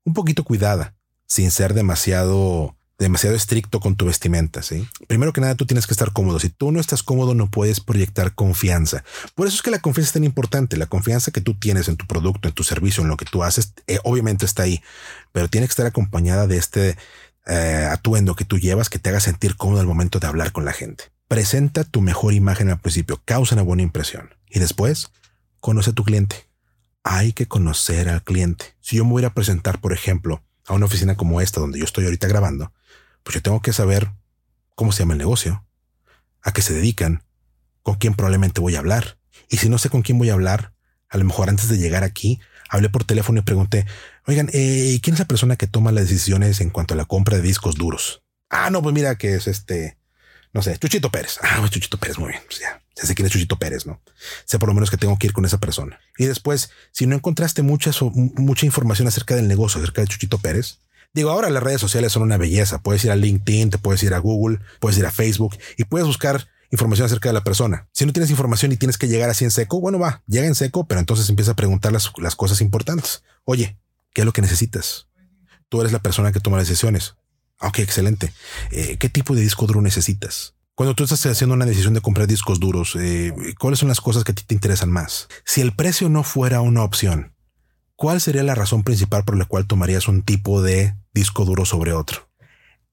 un 0.03 0.13
poquito 0.13 0.43
cuidada, 0.43 0.95
sin 1.27 1.51
ser 1.51 1.73
demasiado 1.73 2.77
demasiado 2.97 3.35
estricto 3.35 3.79
con 3.79 3.95
tu 3.95 4.05
vestimenta, 4.05 4.63
¿sí? 4.63 4.87
Primero 5.07 5.33
que 5.33 5.41
nada, 5.41 5.55
tú 5.55 5.65
tienes 5.65 5.85
que 5.85 5.93
estar 5.93 6.13
cómodo. 6.13 6.39
Si 6.39 6.49
tú 6.49 6.71
no 6.71 6.79
estás 6.79 7.03
cómodo, 7.03 7.35
no 7.35 7.49
puedes 7.49 7.81
proyectar 7.81 8.33
confianza. 8.33 9.03
Por 9.35 9.47
eso 9.47 9.57
es 9.57 9.61
que 9.61 9.71
la 9.71 9.79
confianza 9.79 10.09
es 10.09 10.13
tan 10.13 10.23
importante. 10.23 10.77
La 10.77 10.85
confianza 10.85 11.31
que 11.31 11.41
tú 11.41 11.55
tienes 11.55 11.89
en 11.89 11.97
tu 11.97 12.07
producto, 12.07 12.47
en 12.47 12.53
tu 12.53 12.63
servicio, 12.63 13.03
en 13.03 13.09
lo 13.09 13.17
que 13.17 13.25
tú 13.25 13.43
haces, 13.43 13.73
eh, 13.87 13.99
obviamente 14.03 14.45
está 14.45 14.63
ahí, 14.63 14.81
pero 15.33 15.49
tiene 15.49 15.67
que 15.67 15.71
estar 15.71 15.85
acompañada 15.85 16.47
de 16.47 16.57
este 16.57 16.97
eh, 17.47 17.87
atuendo 17.91 18.35
que 18.35 18.45
tú 18.45 18.57
llevas 18.57 18.89
que 18.89 18.97
te 18.97 19.09
haga 19.09 19.19
sentir 19.19 19.55
cómodo 19.55 19.79
al 19.79 19.87
momento 19.87 20.19
de 20.19 20.27
hablar 20.27 20.51
con 20.51 20.65
la 20.65 20.73
gente. 20.73 21.05
Presenta 21.27 21.83
tu 21.83 22.01
mejor 22.01 22.33
imagen 22.33 22.69
al 22.69 22.79
principio, 22.79 23.21
causa 23.25 23.55
una 23.55 23.63
buena 23.63 23.83
impresión 23.83 24.33
y 24.49 24.59
después 24.59 25.11
conoce 25.59 25.89
a 25.89 25.93
tu 25.93 26.03
cliente. 26.03 26.47
Hay 27.03 27.33
que 27.33 27.47
conocer 27.47 28.09
al 28.09 28.23
cliente. 28.23 28.75
Si 28.79 28.95
yo 28.95 29.05
me 29.05 29.11
voy 29.11 29.25
a 29.25 29.33
presentar, 29.33 29.79
por 29.79 29.93
ejemplo, 29.93 30.43
a 30.65 30.73
una 30.73 30.85
oficina 30.85 31.15
como 31.15 31.41
esta 31.41 31.59
donde 31.59 31.79
yo 31.79 31.85
estoy 31.85 32.05
ahorita 32.05 32.27
grabando, 32.27 32.73
pues 33.23 33.35
yo 33.35 33.41
tengo 33.41 33.61
que 33.61 33.73
saber 33.73 34.11
cómo 34.75 34.91
se 34.91 34.99
llama 34.99 35.13
el 35.13 35.19
negocio, 35.19 35.65
a 36.41 36.51
qué 36.53 36.61
se 36.61 36.73
dedican, 36.73 37.23
con 37.83 37.95
quién 37.95 38.13
probablemente 38.13 38.61
voy 38.61 38.75
a 38.75 38.79
hablar. 38.79 39.17
Y 39.49 39.57
si 39.57 39.69
no 39.69 39.77
sé 39.77 39.89
con 39.89 40.01
quién 40.01 40.17
voy 40.17 40.29
a 40.29 40.33
hablar, 40.33 40.73
a 41.09 41.17
lo 41.17 41.25
mejor 41.25 41.49
antes 41.49 41.69
de 41.69 41.77
llegar 41.77 42.03
aquí, 42.03 42.39
hablé 42.69 42.89
por 42.89 43.03
teléfono 43.03 43.39
y 43.39 43.43
pregunté, 43.43 43.85
oigan, 44.25 44.49
eh, 44.53 44.99
¿quién 45.01 45.13
es 45.13 45.19
la 45.19 45.27
persona 45.27 45.55
que 45.55 45.67
toma 45.67 45.91
las 45.91 46.05
decisiones 46.09 46.61
en 46.61 46.69
cuanto 46.69 46.93
a 46.93 46.97
la 46.97 47.05
compra 47.05 47.37
de 47.37 47.43
discos 47.43 47.75
duros? 47.75 48.23
Ah, 48.49 48.69
no, 48.69 48.81
pues 48.81 48.93
mira 48.93 49.17
que 49.17 49.35
es 49.35 49.47
este, 49.47 49.97
no 50.55 50.63
sé, 50.63 50.77
Chuchito 50.79 51.11
Pérez. 51.11 51.37
Ah, 51.41 51.67
Chuchito 51.69 51.97
Pérez, 51.97 52.17
muy 52.17 52.29
bien. 52.29 52.41
Pues 52.47 52.61
ya, 52.61 52.81
ya 52.95 53.03
sé 53.03 53.13
quién 53.13 53.25
es 53.25 53.31
Chuchito 53.33 53.59
Pérez, 53.59 53.85
¿no? 53.85 54.01
Sé 54.45 54.57
por 54.57 54.69
lo 54.69 54.73
menos 54.73 54.89
que 54.89 54.95
tengo 54.95 55.19
que 55.19 55.27
ir 55.27 55.33
con 55.33 55.43
esa 55.43 55.59
persona. 55.59 55.99
Y 56.17 56.25
después, 56.25 56.71
si 56.93 57.05
no 57.05 57.15
encontraste 57.15 57.61
mucha, 57.61 57.91
mucha 58.13 58.65
información 58.65 59.07
acerca 59.07 59.35
del 59.35 59.49
negocio, 59.49 59.81
acerca 59.81 60.01
de 60.01 60.07
Chuchito 60.07 60.39
Pérez, 60.39 60.79
Digo, 61.13 61.29
ahora 61.29 61.49
las 61.49 61.63
redes 61.63 61.79
sociales 61.79 62.11
son 62.11 62.23
una 62.23 62.35
belleza. 62.35 62.81
Puedes 62.81 63.05
ir 63.05 63.11
a 63.11 63.15
LinkedIn, 63.15 63.69
te 63.69 63.77
puedes 63.77 64.03
ir 64.03 64.13
a 64.13 64.17
Google, 64.17 64.59
puedes 64.81 64.97
ir 64.97 65.05
a 65.05 65.11
Facebook 65.11 65.57
y 65.77 65.85
puedes 65.85 66.05
buscar 66.05 66.49
información 66.71 67.05
acerca 67.05 67.29
de 67.29 67.33
la 67.33 67.43
persona. 67.45 67.87
Si 67.93 68.05
no 68.05 68.11
tienes 68.11 68.29
información 68.29 68.73
y 68.73 68.75
tienes 68.75 68.97
que 68.97 69.07
llegar 69.07 69.29
así 69.29 69.45
en 69.45 69.51
seco, 69.51 69.79
bueno, 69.79 69.97
va, 69.97 70.23
llega 70.27 70.45
en 70.45 70.55
seco, 70.55 70.87
pero 70.87 70.99
entonces 70.99 71.29
empieza 71.29 71.51
a 71.51 71.55
preguntar 71.55 71.93
las, 71.93 72.35
cosas 72.35 72.59
importantes. 72.59 73.23
Oye, 73.45 73.77
¿qué 74.13 74.23
es 74.23 74.25
lo 74.25 74.33
que 74.33 74.41
necesitas? 74.41 75.07
Tú 75.69 75.79
eres 75.79 75.93
la 75.93 75.99
persona 75.99 76.33
que 76.33 76.41
toma 76.41 76.57
las 76.57 76.67
decisiones. 76.67 77.15
Ah, 77.59 77.67
ok, 77.67 77.79
excelente. 77.79 78.33
Eh, 78.71 78.97
¿Qué 78.97 79.09
tipo 79.09 79.35
de 79.35 79.41
disco 79.41 79.65
duro 79.65 79.81
necesitas? 79.81 80.55
Cuando 80.75 80.93
tú 80.93 81.03
estás 81.03 81.25
haciendo 81.25 81.55
una 81.55 81.65
decisión 81.65 81.93
de 81.93 82.01
comprar 82.01 82.27
discos 82.27 82.59
duros, 82.59 82.97
eh, 82.99 83.33
¿cuáles 83.57 83.79
son 83.79 83.87
las 83.87 84.01
cosas 84.01 84.25
que 84.25 84.33
a 84.33 84.35
ti 84.35 84.43
te 84.45 84.55
interesan 84.55 84.91
más? 84.91 85.29
Si 85.45 85.61
el 85.61 85.73
precio 85.73 86.09
no 86.09 86.23
fuera 86.23 86.59
una 86.59 86.83
opción, 86.83 87.33
¿cuál 87.95 88.19
sería 88.19 88.43
la 88.43 88.55
razón 88.55 88.83
principal 88.83 89.23
por 89.23 89.37
la 89.37 89.45
cual 89.45 89.67
tomarías 89.67 90.09
un 90.09 90.21
tipo 90.21 90.61
de 90.61 90.93
disco 91.13 91.45
duro 91.45 91.63
sobre 91.63 91.93
otro? 91.93 92.29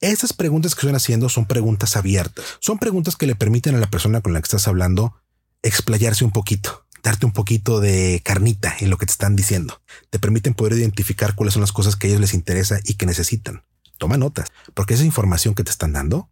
Estas 0.00 0.32
preguntas 0.32 0.74
que 0.74 0.80
estoy 0.80 0.94
haciendo 0.94 1.28
son 1.28 1.46
preguntas 1.46 1.96
abiertas. 1.96 2.44
Son 2.60 2.78
preguntas 2.78 3.16
que 3.16 3.26
le 3.26 3.34
permiten 3.34 3.74
a 3.74 3.78
la 3.78 3.90
persona 3.90 4.20
con 4.20 4.32
la 4.32 4.40
que 4.40 4.46
estás 4.46 4.68
hablando 4.68 5.16
explayarse 5.62 6.24
un 6.24 6.32
poquito, 6.32 6.86
darte 7.02 7.26
un 7.26 7.32
poquito 7.32 7.80
de 7.80 8.20
carnita 8.24 8.74
en 8.80 8.90
lo 8.90 8.96
que 8.96 9.06
te 9.06 9.12
están 9.12 9.36
diciendo. 9.36 9.80
Te 10.10 10.18
permiten 10.18 10.54
poder 10.54 10.74
identificar 10.74 11.34
cuáles 11.34 11.54
son 11.54 11.62
las 11.62 11.72
cosas 11.72 11.96
que 11.96 12.06
a 12.06 12.10
ellos 12.10 12.20
les 12.20 12.34
interesa 12.34 12.78
y 12.84 12.94
que 12.94 13.06
necesitan. 13.06 13.64
Toma 14.02 14.16
notas, 14.16 14.50
porque 14.74 14.94
esa 14.94 15.04
información 15.04 15.54
que 15.54 15.62
te 15.62 15.70
están 15.70 15.92
dando 15.92 16.28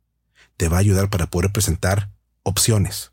te 0.56 0.66
va 0.66 0.78
a 0.78 0.80
ayudar 0.80 1.08
para 1.08 1.26
poder 1.28 1.52
presentar 1.52 2.10
opciones. 2.42 3.12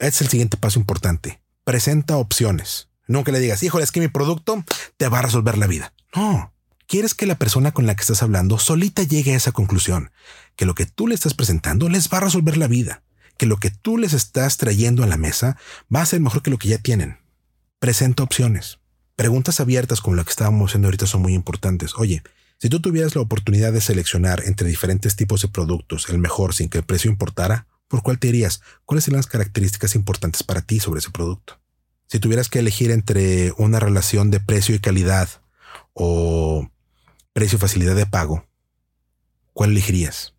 Este 0.00 0.08
es 0.08 0.20
el 0.22 0.28
siguiente 0.28 0.56
paso 0.56 0.80
importante. 0.80 1.40
Presenta 1.62 2.16
opciones. 2.16 2.88
Nunca 3.06 3.30
le 3.30 3.38
digas, 3.38 3.62
híjole, 3.62 3.84
es 3.84 3.92
que 3.92 4.00
mi 4.00 4.08
producto 4.08 4.64
te 4.96 5.06
va 5.06 5.20
a 5.20 5.22
resolver 5.22 5.56
la 5.56 5.68
vida. 5.68 5.94
No, 6.16 6.52
quieres 6.88 7.14
que 7.14 7.26
la 7.26 7.36
persona 7.36 7.70
con 7.70 7.86
la 7.86 7.94
que 7.94 8.00
estás 8.00 8.24
hablando 8.24 8.58
solita 8.58 9.04
llegue 9.04 9.34
a 9.34 9.36
esa 9.36 9.52
conclusión, 9.52 10.10
que 10.56 10.66
lo 10.66 10.74
que 10.74 10.86
tú 10.86 11.06
le 11.06 11.14
estás 11.14 11.34
presentando 11.34 11.88
les 11.88 12.08
va 12.12 12.18
a 12.18 12.22
resolver 12.22 12.56
la 12.56 12.66
vida, 12.66 13.04
que 13.36 13.46
lo 13.46 13.58
que 13.58 13.70
tú 13.70 13.98
les 13.98 14.14
estás 14.14 14.56
trayendo 14.56 15.04
a 15.04 15.06
la 15.06 15.16
mesa 15.16 15.56
va 15.94 16.02
a 16.02 16.06
ser 16.06 16.18
mejor 16.18 16.42
que 16.42 16.50
lo 16.50 16.58
que 16.58 16.66
ya 16.66 16.78
tienen. 16.78 17.18
Presenta 17.78 18.24
opciones. 18.24 18.80
Preguntas 19.14 19.60
abiertas 19.60 20.00
como 20.00 20.16
la 20.16 20.24
que 20.24 20.30
estábamos 20.30 20.72
haciendo 20.72 20.88
ahorita 20.88 21.06
son 21.06 21.22
muy 21.22 21.34
importantes. 21.34 21.92
Oye, 21.94 22.24
si 22.62 22.68
tú 22.68 22.80
tuvieras 22.80 23.16
la 23.16 23.22
oportunidad 23.22 23.72
de 23.72 23.80
seleccionar 23.80 24.44
entre 24.46 24.68
diferentes 24.68 25.16
tipos 25.16 25.42
de 25.42 25.48
productos 25.48 26.08
el 26.08 26.18
mejor 26.18 26.54
sin 26.54 26.68
que 26.68 26.78
el 26.78 26.84
precio 26.84 27.10
importara, 27.10 27.66
¿por 27.88 28.04
cuál 28.04 28.20
te 28.20 28.28
irías? 28.28 28.60
¿Cuáles 28.84 29.02
serían 29.02 29.18
las 29.18 29.26
características 29.26 29.96
importantes 29.96 30.44
para 30.44 30.60
ti 30.60 30.78
sobre 30.78 31.00
ese 31.00 31.10
producto? 31.10 31.60
Si 32.06 32.20
tuvieras 32.20 32.48
que 32.48 32.60
elegir 32.60 32.92
entre 32.92 33.52
una 33.58 33.80
relación 33.80 34.30
de 34.30 34.38
precio 34.38 34.76
y 34.76 34.78
calidad 34.78 35.28
o 35.92 36.70
precio, 37.32 37.58
facilidad 37.58 37.96
de 37.96 38.06
pago, 38.06 38.46
¿cuál 39.54 39.72
elegirías? 39.72 40.34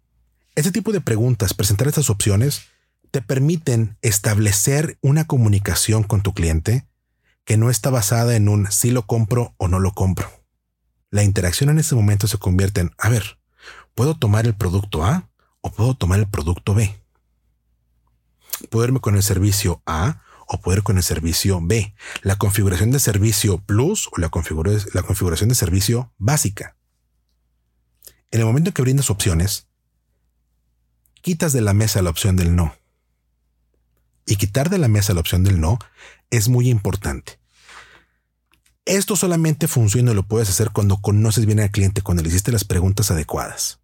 Este 0.56 0.72
tipo 0.72 0.94
de 0.94 1.02
preguntas, 1.02 1.54
presentar 1.54 1.90
estas 1.90 2.10
opciones, 2.10 2.62
te 3.12 3.22
permiten 3.22 3.98
establecer 4.02 4.98
una 5.02 5.28
comunicación 5.28 6.04
con 6.04 6.22
tu 6.22 6.34
cliente 6.34 6.88
que 7.44 7.58
no 7.58 7.70
está 7.70 7.90
basada 7.90 8.38
en 8.38 8.48
un 8.48 8.72
sí 8.72 8.92
lo 8.92 9.06
compro 9.08 9.56
o 9.58 9.68
no 9.68 9.82
lo 9.82 9.92
compro. 9.92 10.43
La 11.14 11.24
interacción 11.24 11.70
en 11.70 11.78
ese 11.78 11.94
momento 11.94 12.26
se 12.26 12.40
convierte 12.40 12.82
en, 12.82 12.92
a 12.98 13.08
ver, 13.08 13.38
¿puedo 13.94 14.16
tomar 14.16 14.48
el 14.48 14.56
producto 14.56 15.06
A 15.06 15.30
o 15.62 15.72
puedo 15.72 15.94
tomar 15.94 16.18
el 16.18 16.28
producto 16.28 16.74
B? 16.74 17.00
¿Puedo 18.72 18.84
irme 18.84 19.00
con 19.00 19.16
el 19.16 19.22
servicio 19.22 19.84
A 19.86 20.24
o 20.48 20.60
puedo 20.60 20.80
ir 20.80 20.84
con 20.84 20.98
el 20.98 21.04
servicio 21.04 21.60
B? 21.62 21.94
¿La 22.24 22.38
configuración 22.38 22.90
de 22.90 22.98
servicio 22.98 23.60
plus 23.60 24.08
o 24.08 24.20
la, 24.20 24.32
la 24.94 25.04
configuración 25.04 25.50
de 25.50 25.54
servicio 25.54 26.12
básica? 26.18 26.78
En 28.32 28.40
el 28.40 28.48
momento 28.48 28.74
que 28.74 28.82
brindas 28.82 29.12
opciones, 29.12 29.68
quitas 31.22 31.54
de 31.54 31.62
la 31.62 31.76
mesa 31.76 32.02
la 32.02 32.10
opción 32.10 32.38
del 32.38 32.56
no. 32.56 32.76
Y 34.26 34.38
quitar 34.38 34.72
de 34.72 34.80
la 34.80 34.88
mesa 34.88 35.14
la 35.14 35.20
opción 35.20 35.44
del 35.44 35.62
no 35.62 35.78
es 36.32 36.50
muy 36.50 36.72
importante. 36.72 37.43
Esto 38.86 39.16
solamente 39.16 39.68
funciona 39.68 40.12
y 40.12 40.16
lo 40.16 40.24
puedes 40.24 40.50
hacer 40.50 40.72
cuando 40.72 40.98
conoces 40.98 41.46
bien 41.46 41.60
al 41.60 41.72
cliente, 41.72 42.02
cuando 42.02 42.22
le 42.22 42.30
hiciste 42.30 42.52
las 42.52 42.66
preguntas 42.66 43.12
adecuadas, 43.12 43.80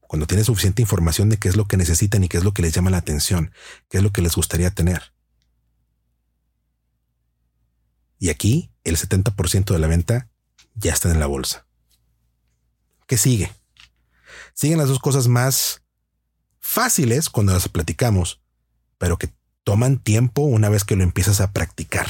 cuando 0.00 0.26
tienes 0.26 0.46
suficiente 0.46 0.82
información 0.82 1.28
de 1.28 1.38
qué 1.38 1.48
es 1.48 1.56
lo 1.56 1.66
que 1.66 1.76
necesitan 1.76 2.22
y 2.22 2.28
qué 2.28 2.36
es 2.36 2.44
lo 2.44 2.54
que 2.54 2.62
les 2.62 2.72
llama 2.72 2.90
la 2.90 2.98
atención, 2.98 3.52
qué 3.88 3.98
es 3.98 4.02
lo 4.02 4.12
que 4.12 4.22
les 4.22 4.34
gustaría 4.36 4.70
tener. 4.70 5.12
Y 8.18 8.28
aquí 8.28 8.70
el 8.84 8.96
70% 8.96 9.72
de 9.72 9.78
la 9.78 9.88
venta 9.88 10.30
ya 10.74 10.92
está 10.92 11.10
en 11.10 11.20
la 11.20 11.26
bolsa. 11.26 11.66
¿Qué 13.06 13.18
sigue? 13.18 13.50
siguen 14.54 14.78
las 14.78 14.88
dos 14.88 15.00
cosas 15.00 15.28
más 15.28 15.82
fáciles 16.60 17.28
cuando 17.28 17.52
las 17.52 17.68
platicamos, 17.68 18.40
pero 18.98 19.18
que 19.18 19.30
toman 19.64 19.98
tiempo 19.98 20.42
una 20.42 20.68
vez 20.68 20.84
que 20.84 20.96
lo 20.96 21.02
empiezas 21.02 21.40
a 21.40 21.52
practicar. 21.52 22.08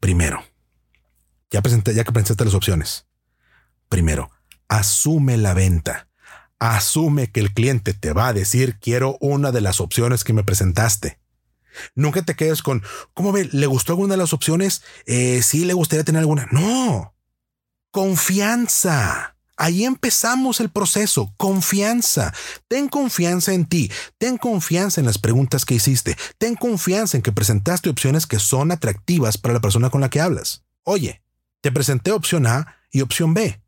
Primero, 0.00 0.44
ya, 1.54 1.62
presenté, 1.62 1.94
ya 1.94 2.02
que 2.02 2.10
presentaste 2.10 2.44
las 2.44 2.54
opciones. 2.54 3.06
Primero, 3.88 4.28
asume 4.66 5.36
la 5.36 5.54
venta. 5.54 6.08
Asume 6.58 7.30
que 7.30 7.38
el 7.38 7.54
cliente 7.54 7.94
te 7.94 8.12
va 8.12 8.26
a 8.26 8.32
decir 8.32 8.80
quiero 8.80 9.16
una 9.20 9.52
de 9.52 9.60
las 9.60 9.80
opciones 9.80 10.24
que 10.24 10.32
me 10.32 10.42
presentaste. 10.42 11.20
Nunca 11.94 12.22
te 12.22 12.34
quedes 12.34 12.60
con, 12.60 12.82
¿cómo 13.12 13.30
ve? 13.30 13.48
¿Le 13.52 13.68
gustó 13.68 13.92
alguna 13.92 14.14
de 14.14 14.18
las 14.18 14.32
opciones? 14.32 14.82
Eh, 15.06 15.42
sí, 15.42 15.64
le 15.64 15.74
gustaría 15.74 16.02
tener 16.02 16.20
alguna. 16.20 16.48
No. 16.50 17.14
Confianza. 17.92 19.36
Ahí 19.56 19.84
empezamos 19.84 20.58
el 20.58 20.70
proceso. 20.70 21.32
Confianza. 21.36 22.34
Ten 22.66 22.88
confianza 22.88 23.54
en 23.54 23.66
ti. 23.66 23.92
Ten 24.18 24.38
confianza 24.38 25.00
en 25.00 25.06
las 25.06 25.18
preguntas 25.18 25.64
que 25.64 25.74
hiciste. 25.74 26.16
Ten 26.38 26.56
confianza 26.56 27.16
en 27.16 27.22
que 27.22 27.30
presentaste 27.30 27.90
opciones 27.90 28.26
que 28.26 28.40
son 28.40 28.72
atractivas 28.72 29.38
para 29.38 29.54
la 29.54 29.60
persona 29.60 29.90
con 29.90 30.00
la 30.00 30.10
que 30.10 30.20
hablas. 30.20 30.64
Oye, 30.82 31.23
te 31.64 31.72
presenté 31.72 32.12
opción 32.12 32.46
A 32.46 32.76
y 32.90 33.00
opción 33.00 33.32
B. 33.32 33.58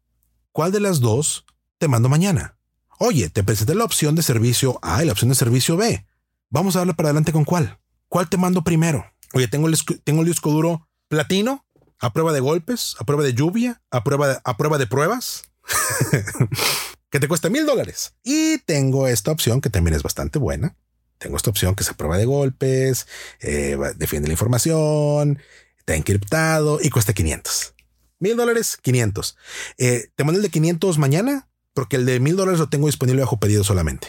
¿Cuál 0.52 0.70
de 0.70 0.80
las 0.80 1.00
dos 1.00 1.46
te 1.78 1.88
mando 1.88 2.10
mañana? 2.10 2.58
Oye, 2.98 3.30
te 3.30 3.42
presenté 3.42 3.74
la 3.74 3.84
opción 3.84 4.14
de 4.14 4.22
servicio 4.22 4.78
A 4.82 5.02
y 5.02 5.06
la 5.06 5.12
opción 5.12 5.30
de 5.30 5.34
servicio 5.34 5.78
B. 5.78 6.04
Vamos 6.50 6.76
a 6.76 6.80
darle 6.80 6.92
para 6.92 7.08
adelante 7.08 7.32
con 7.32 7.46
cuál. 7.46 7.78
¿Cuál 8.10 8.28
te 8.28 8.36
mando 8.36 8.62
primero? 8.62 9.10
Oye, 9.32 9.48
tengo 9.48 9.66
el, 9.66 9.78
tengo 10.04 10.20
el 10.20 10.26
disco 10.26 10.50
duro 10.50 10.86
platino, 11.08 11.64
a 11.98 12.12
prueba 12.12 12.34
de 12.34 12.40
golpes, 12.40 12.96
a 12.98 13.04
prueba 13.04 13.24
de 13.24 13.32
lluvia, 13.32 13.80
a 13.90 14.04
prueba 14.04 14.28
de, 14.28 14.38
a 14.44 14.56
prueba 14.58 14.76
de 14.76 14.86
pruebas, 14.86 15.44
que 17.10 17.18
te 17.18 17.28
cuesta 17.28 17.48
mil 17.48 17.64
dólares. 17.64 18.12
Y 18.22 18.58
tengo 18.58 19.08
esta 19.08 19.32
opción 19.32 19.62
que 19.62 19.70
también 19.70 19.94
es 19.94 20.02
bastante 20.02 20.38
buena. 20.38 20.76
Tengo 21.16 21.38
esta 21.38 21.48
opción 21.48 21.74
que 21.74 21.82
es 21.82 21.88
a 21.88 21.94
prueba 21.94 22.18
de 22.18 22.26
golpes, 22.26 23.06
eh, 23.40 23.78
defiende 23.96 24.28
la 24.28 24.34
información, 24.34 25.38
está 25.78 25.94
encriptado 25.94 26.78
y 26.82 26.90
cuesta 26.90 27.14
500. 27.14 27.72
Mil 28.18 28.36
dólares, 28.36 28.78
500. 28.80 29.36
Eh, 29.78 30.10
te 30.14 30.24
mando 30.24 30.38
el 30.38 30.42
de 30.42 30.50
500 30.50 30.98
mañana 30.98 31.48
porque 31.74 31.96
el 31.96 32.06
de 32.06 32.20
mil 32.20 32.36
dólares 32.36 32.58
lo 32.58 32.70
tengo 32.70 32.86
disponible 32.86 33.20
bajo 33.20 33.38
pedido 33.38 33.62
solamente. 33.62 34.08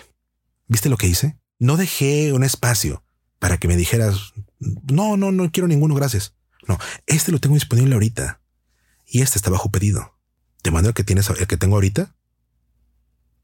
¿Viste 0.68 0.88
lo 0.90 0.98
que 0.98 1.08
hice? 1.08 1.38
No 1.60 1.76
dejé 1.76 2.32
un 2.32 2.44
espacio 2.44 3.04
para 3.40 3.58
que 3.58 3.68
me 3.68 3.76
dijeras, 3.76 4.34
no, 4.60 5.18
no, 5.18 5.32
no 5.32 5.52
quiero 5.52 5.68
ninguno, 5.68 5.94
gracias. 5.94 6.34
No, 6.68 6.78
este 7.06 7.32
lo 7.32 7.40
tengo 7.40 7.56
disponible 7.56 7.94
ahorita 7.94 8.42
y 9.06 9.22
este 9.22 9.38
está 9.38 9.50
bajo 9.50 9.70
pedido. 9.70 10.18
Te 10.62 10.72
mando 10.72 10.90
el 10.90 10.96
que 10.96 11.04
tienes, 11.04 11.30
el 11.30 11.48
que 11.48 11.58
tengo 11.58 11.76
ahorita. 11.76 12.16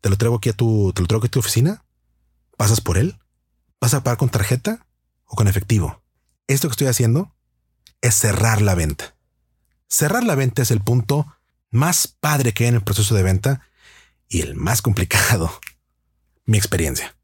Te 0.02 0.10
lo 0.10 0.17
traigo 0.17 0.38
aquí 0.38 0.49
a 0.49 0.54
tu, 0.54 0.91
te 0.93 1.02
lo 1.02 1.08
traigo 1.08 1.19
aquí 1.19 1.28
a 1.28 1.32
tu 1.32 1.39
oficina. 1.39 1.86
Pasas 2.58 2.82
por 2.82 2.97
él. 2.97 3.19
¿Vas 3.80 3.93
a 3.93 4.04
pagar 4.04 4.17
con 4.17 4.30
tarjeta 4.30 4.88
o 5.26 5.36
con 5.36 5.47
efectivo? 5.47 6.04
Esto 6.47 6.67
que 6.67 6.73
estoy 6.73 6.88
haciendo 6.88 7.36
es 8.02 8.15
cerrar 8.15 8.62
la 8.62 8.76
venta. 8.76 9.12
Cerrar 9.93 10.23
la 10.23 10.34
venta 10.34 10.63
es 10.63 10.71
el 10.71 10.79
punto 10.79 11.27
más 11.69 12.08
padre 12.08 12.53
que 12.53 12.63
hay 12.63 12.69
en 12.69 12.75
el 12.75 12.84
proceso 12.84 13.13
de 13.13 13.21
venta 13.21 13.62
y 14.27 14.41
el 14.41 14.56
más 14.56 14.82
complicado. 14.82 15.51
Mi 16.45 16.58
experiencia 16.58 17.15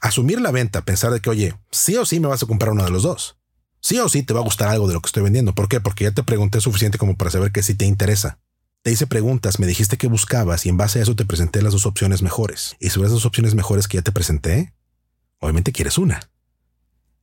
asumir 0.00 0.40
la 0.40 0.50
venta, 0.50 0.84
pensar 0.84 1.12
de 1.12 1.20
que, 1.20 1.30
oye, 1.30 1.54
sí 1.70 1.96
o 1.96 2.06
sí 2.06 2.20
me 2.20 2.28
vas 2.28 2.42
a 2.42 2.46
comprar 2.46 2.72
uno 2.72 2.84
de 2.84 2.90
los 2.90 3.02
dos. 3.02 3.36
Sí 3.80 3.98
o 3.98 4.08
sí 4.08 4.22
te 4.22 4.34
va 4.34 4.40
a 4.40 4.44
gustar 4.44 4.68
algo 4.68 4.88
de 4.88 4.94
lo 4.94 5.00
que 5.00 5.08
estoy 5.08 5.22
vendiendo. 5.22 5.54
¿Por 5.54 5.68
qué? 5.68 5.80
Porque 5.80 6.04
ya 6.04 6.10
te 6.10 6.22
pregunté 6.22 6.60
suficiente 6.60 6.98
como 6.98 7.16
para 7.16 7.30
saber 7.30 7.52
que 7.52 7.62
sí 7.62 7.74
te 7.74 7.86
interesa. 7.86 8.38
Te 8.82 8.90
hice 8.90 9.06
preguntas, 9.06 9.58
me 9.58 9.66
dijiste 9.66 9.98
que 9.98 10.06
buscabas 10.06 10.64
y 10.64 10.70
en 10.70 10.76
base 10.76 10.98
a 11.00 11.02
eso 11.02 11.16
te 11.16 11.26
presenté 11.26 11.60
las 11.60 11.72
dos 11.72 11.86
opciones 11.86 12.22
mejores. 12.22 12.76
Y 12.80 12.90
sobre 12.90 13.06
esas 13.06 13.16
dos 13.16 13.26
opciones 13.26 13.54
mejores 13.54 13.88
que 13.88 13.98
ya 13.98 14.02
te 14.02 14.12
presenté, 14.12 14.72
obviamente 15.38 15.72
quieres 15.72 15.98
una. 15.98 16.30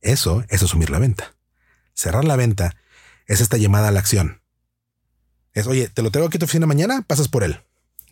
Eso 0.00 0.44
es 0.48 0.62
asumir 0.62 0.90
la 0.90 1.00
venta. 1.00 1.34
Cerrar 1.94 2.24
la 2.24 2.36
venta 2.36 2.76
es 3.26 3.40
esta 3.40 3.56
llamada 3.56 3.88
a 3.88 3.90
la 3.90 4.00
acción. 4.00 4.37
Oye, 5.66 5.88
te 5.88 6.02
lo 6.02 6.10
traigo 6.10 6.28
aquí 6.28 6.36
a 6.36 6.40
tu 6.40 6.44
oficina 6.44 6.66
mañana, 6.66 7.02
pasas 7.06 7.28
por 7.28 7.44
él. 7.44 7.60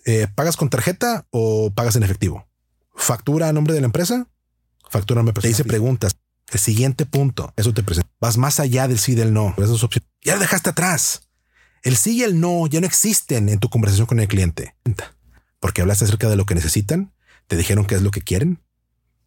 Eh, 0.05 0.27
¿Pagas 0.35 0.57
con 0.57 0.71
tarjeta 0.71 1.27
o 1.31 1.71
pagas 1.75 1.97
en 1.97 2.03
efectivo? 2.03 2.47
¿Factura 2.95 3.49
a 3.49 3.53
nombre 3.53 3.75
de 3.75 3.81
la 3.81 3.87
empresa? 3.87 4.29
Factura 4.89 5.23
me 5.23 5.33
Te 5.33 5.49
hice 5.49 5.65
preguntas. 5.65 6.17
El 6.53 6.61
siguiente 6.61 7.07
punto, 7.07 7.53
eso 7.57 7.75
te 7.75 7.83
presenta. 7.83 8.11
Vas 8.21 8.39
más 8.39 8.61
allá 8.61 8.87
del 8.87 8.99
sí 8.99 9.13
y 9.13 9.15
del 9.17 9.33
no. 9.33 9.55
Esas 9.57 9.83
opciones. 9.83 10.09
Ya 10.23 10.35
lo 10.35 10.41
dejaste 10.41 10.71
atrás. 10.71 11.23
El 11.83 11.97
sí 11.97 12.19
y 12.19 12.23
el 12.23 12.41
no 12.41 12.67
ya 12.67 12.81
no 12.81 12.87
existen 12.87 13.49
en 13.49 13.59
tu 13.59 13.69
conversación 13.69 14.07
con 14.07 14.21
el 14.21 14.29
cliente. 14.29 14.77
Porque 15.61 15.83
hablaste 15.83 16.05
acerca 16.05 16.29
de 16.29 16.37
lo 16.37 16.47
que 16.47 16.55
necesitan, 16.55 17.13
te 17.47 17.57
dijeron 17.57 17.85
qué 17.85 17.97
es 17.97 18.03
lo 18.03 18.11
que 18.11 18.23
quieren, 18.23 18.63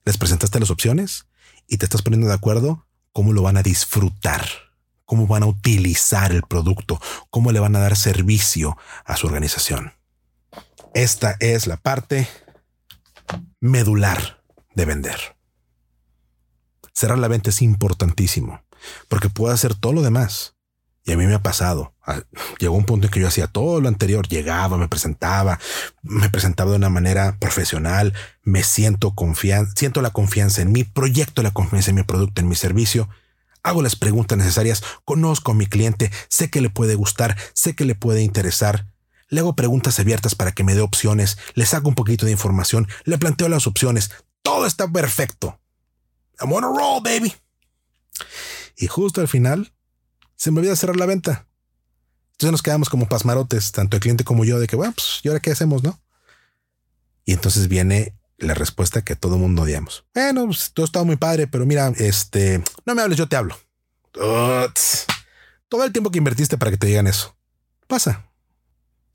les 0.05 0.17
presentaste 0.17 0.59
las 0.59 0.69
opciones 0.69 1.27
y 1.67 1.77
te 1.77 1.85
estás 1.85 2.01
poniendo 2.01 2.27
de 2.27 2.33
acuerdo 2.33 2.85
cómo 3.11 3.33
lo 3.33 3.41
van 3.41 3.57
a 3.57 3.63
disfrutar, 3.63 4.45
cómo 5.09 5.25
van 5.25 5.41
a 5.41 5.47
utilizar 5.47 6.31
el 6.31 6.43
producto, 6.43 7.01
cómo 7.31 7.51
le 7.51 7.59
van 7.59 7.75
a 7.75 7.79
dar 7.79 7.97
servicio 7.97 8.77
a 9.05 9.17
su 9.17 9.25
organización. 9.25 9.93
Esta 10.93 11.35
es 11.39 11.65
la 11.65 11.77
parte 11.77 12.27
medular 13.59 14.43
de 14.75 14.85
vender. 14.85 15.35
Cerrar 16.93 17.17
la 17.17 17.27
venta 17.27 17.49
es 17.49 17.63
importantísimo 17.63 18.61
porque 19.07 19.29
puedo 19.29 19.51
hacer 19.51 19.73
todo 19.73 19.93
lo 19.93 20.03
demás. 20.03 20.53
Y 21.03 21.13
a 21.13 21.17
mí 21.17 21.25
me 21.25 21.33
ha 21.33 21.41
pasado. 21.41 21.95
Ah, 22.05 22.21
llegó 22.59 22.75
un 22.75 22.85
punto 22.85 23.07
en 23.07 23.11
que 23.11 23.19
yo 23.19 23.27
hacía 23.27 23.47
todo 23.47 23.81
lo 23.81 23.87
anterior. 23.87 24.27
Llegaba, 24.27 24.77
me 24.77 24.89
presentaba, 24.89 25.57
me 26.03 26.29
presentaba 26.29 26.69
de 26.69 26.77
una 26.77 26.89
manera 26.89 27.35
profesional. 27.39 28.13
Me 28.43 28.61
siento 28.61 29.15
confianza, 29.15 29.73
siento 29.75 30.03
la 30.03 30.11
confianza 30.11 30.61
en 30.61 30.71
mi 30.71 30.83
proyecto, 30.83 31.41
la 31.41 31.49
confianza 31.49 31.89
en 31.89 31.95
mi 31.95 32.03
producto, 32.03 32.41
en 32.41 32.47
mi 32.47 32.53
servicio. 32.53 33.09
Hago 33.69 33.83
las 33.83 33.95
preguntas 33.95 34.35
necesarias, 34.35 34.81
conozco 35.05 35.51
a 35.51 35.53
mi 35.53 35.67
cliente, 35.67 36.11
sé 36.27 36.49
que 36.49 36.59
le 36.59 36.71
puede 36.71 36.95
gustar, 36.95 37.37
sé 37.53 37.75
que 37.75 37.85
le 37.85 37.93
puede 37.93 38.23
interesar. 38.23 38.87
Le 39.27 39.41
hago 39.41 39.55
preguntas 39.55 39.99
abiertas 39.99 40.33
para 40.33 40.53
que 40.53 40.63
me 40.63 40.73
dé 40.73 40.81
opciones, 40.81 41.37
le 41.53 41.67
saco 41.67 41.87
un 41.87 41.93
poquito 41.93 42.25
de 42.25 42.31
información, 42.31 42.87
le 43.03 43.19
planteo 43.19 43.47
las 43.47 43.67
opciones. 43.67 44.09
Todo 44.41 44.65
está 44.65 44.91
perfecto. 44.91 45.59
I'm 46.39 46.51
on 46.51 46.63
a 46.63 46.67
roll, 46.67 47.03
baby. 47.03 47.35
Y 48.75 48.87
justo 48.87 49.21
al 49.21 49.27
final 49.27 49.71
se 50.35 50.49
me 50.49 50.61
olvida 50.61 50.75
cerrar 50.75 50.95
la 50.95 51.05
venta. 51.05 51.45
Entonces 52.31 52.51
nos 52.51 52.63
quedamos 52.63 52.89
como 52.89 53.07
pasmarotes, 53.07 53.71
tanto 53.71 53.97
el 53.97 54.01
cliente 54.01 54.23
como 54.23 54.45
yo, 54.45 54.59
de 54.59 54.65
que, 54.65 54.77
bueno, 54.77 54.93
pues, 54.93 55.19
¿y 55.21 55.27
ahora 55.27 55.41
qué 55.41 55.51
hacemos, 55.51 55.83
no? 55.83 56.01
Y 57.23 57.33
entonces 57.33 57.67
viene 57.67 58.17
la 58.39 58.53
respuesta 58.53 59.03
que 59.03 59.15
todo 59.15 59.37
mundo 59.37 59.63
odiamos. 59.63 60.05
Bueno, 60.13 60.45
pues, 60.45 60.71
todo 60.73 60.85
está 60.85 61.03
muy 61.03 61.15
padre, 61.15 61.47
pero 61.47 61.65
mira, 61.65 61.91
este, 61.97 62.63
no 62.85 62.95
me 62.95 63.01
hables, 63.01 63.17
yo 63.17 63.27
te 63.27 63.35
hablo. 63.35 63.57
Todo 64.11 65.83
el 65.83 65.91
tiempo 65.91 66.11
que 66.11 66.17
invertiste 66.17 66.57
para 66.57 66.71
que 66.71 66.77
te 66.77 66.87
digan 66.87 67.07
eso. 67.07 67.37
Pasa. 67.87 68.25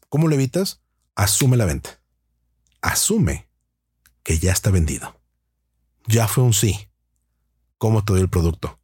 ¿Cómo 0.09 0.29
lo 0.29 0.35
evitas? 0.35 0.81
Asume 1.15 1.57
la 1.57 1.65
venta. 1.65 2.01
Asume 2.81 3.49
que 4.23 4.39
ya 4.39 4.53
está 4.53 4.71
vendido. 4.71 5.21
Ya 6.07 6.29
fue 6.29 6.45
un 6.45 6.53
sí 6.53 6.89
cómo 7.79 8.03
te 8.03 8.15
doy 8.15 8.23
el 8.23 8.31
producto, 8.31 8.81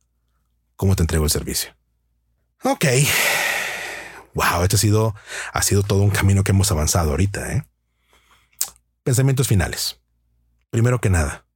cómo 0.77 0.95
te 0.95 1.03
entrego 1.03 1.25
el 1.25 1.31
servicio. 1.31 1.75
Ok. 2.65 2.85
Wow, 4.35 4.63
esto 4.63 4.77
ha 4.77 4.79
sido, 4.79 5.15
ha 5.53 5.63
sido 5.63 5.83
todo 5.83 6.03
un 6.03 6.11
camino 6.11 6.45
que 6.45 6.53
hemos 6.53 6.71
avanzado 6.71 7.11
ahorita. 7.13 7.53
¿eh? 7.53 7.65
Pensamientos 9.03 9.49
finales. 9.49 10.01
Primero 10.71 11.01
que 11.01 11.11
nada, 11.11 11.47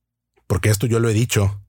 porque 0.47 0.71
esto 0.71 0.87
yo 0.87 1.01
lo 1.01 1.09
he 1.09 1.15
dicho 1.15 1.61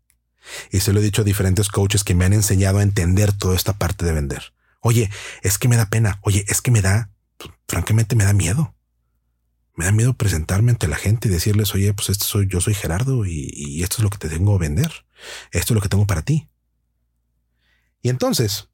y 0.72 0.80
se 0.80 0.94
lo 0.94 1.00
he 1.00 1.04
dicho 1.04 1.22
a 1.22 1.26
diferentes 1.26 1.70
coaches 1.70 2.04
que 2.04 2.16
me 2.16 2.26
han 2.26 2.34
enseñado 2.34 2.80
a 2.80 2.84
entender 2.84 3.34
toda 3.34 3.56
esta 3.56 3.74
parte 3.74 4.06
de 4.06 4.12
vender. 4.12 4.54
Oye, 4.82 5.10
es 5.42 5.58
que 5.58 5.68
me 5.68 5.78
da 5.78 5.90
pena. 5.90 6.20
Oye, 6.22 6.46
es 6.48 6.62
que 6.62 6.72
me 6.72 6.82
da, 6.82 7.10
pues, 7.38 7.52
francamente 7.68 8.16
me 8.16 8.24
da 8.24 8.34
miedo. 8.34 8.76
Me 9.76 9.86
da 9.86 9.92
miedo 9.92 10.14
presentarme 10.14 10.72
ante 10.72 10.88
la 10.88 10.96
gente 10.96 11.28
y 11.28 11.32
decirles, 11.32 11.74
oye, 11.74 11.94
pues 11.94 12.10
esto 12.10 12.26
soy, 12.26 12.48
yo 12.48 12.62
soy 12.62 12.76
Gerardo 12.76 13.26
y, 13.26 13.50
y 13.54 13.84
esto 13.84 13.98
es 13.98 14.04
lo 14.04 14.10
que 14.10 14.20
te 14.20 14.30
tengo 14.30 14.56
a 14.56 14.60
vender. 14.60 15.06
Esto 15.52 15.74
es 15.74 15.76
lo 15.76 15.82
que 15.82 15.90
tengo 15.90 16.06
para 16.08 16.22
ti. 16.22 16.50
Y 18.02 18.10
entonces, 18.10 18.70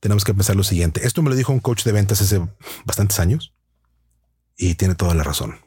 tenemos 0.00 0.24
que 0.24 0.34
pensar 0.34 0.54
lo 0.54 0.62
siguiente. 0.62 1.06
Esto 1.06 1.22
me 1.22 1.30
lo 1.30 1.36
dijo 1.36 1.52
un 1.52 1.60
coach 1.60 1.84
de 1.84 1.92
ventas 1.92 2.22
hace 2.22 2.40
bastantes 2.84 3.18
años 3.18 3.54
y 4.56 4.76
tiene 4.76 4.94
toda 4.94 5.14
la 5.14 5.24
razón. 5.24 5.60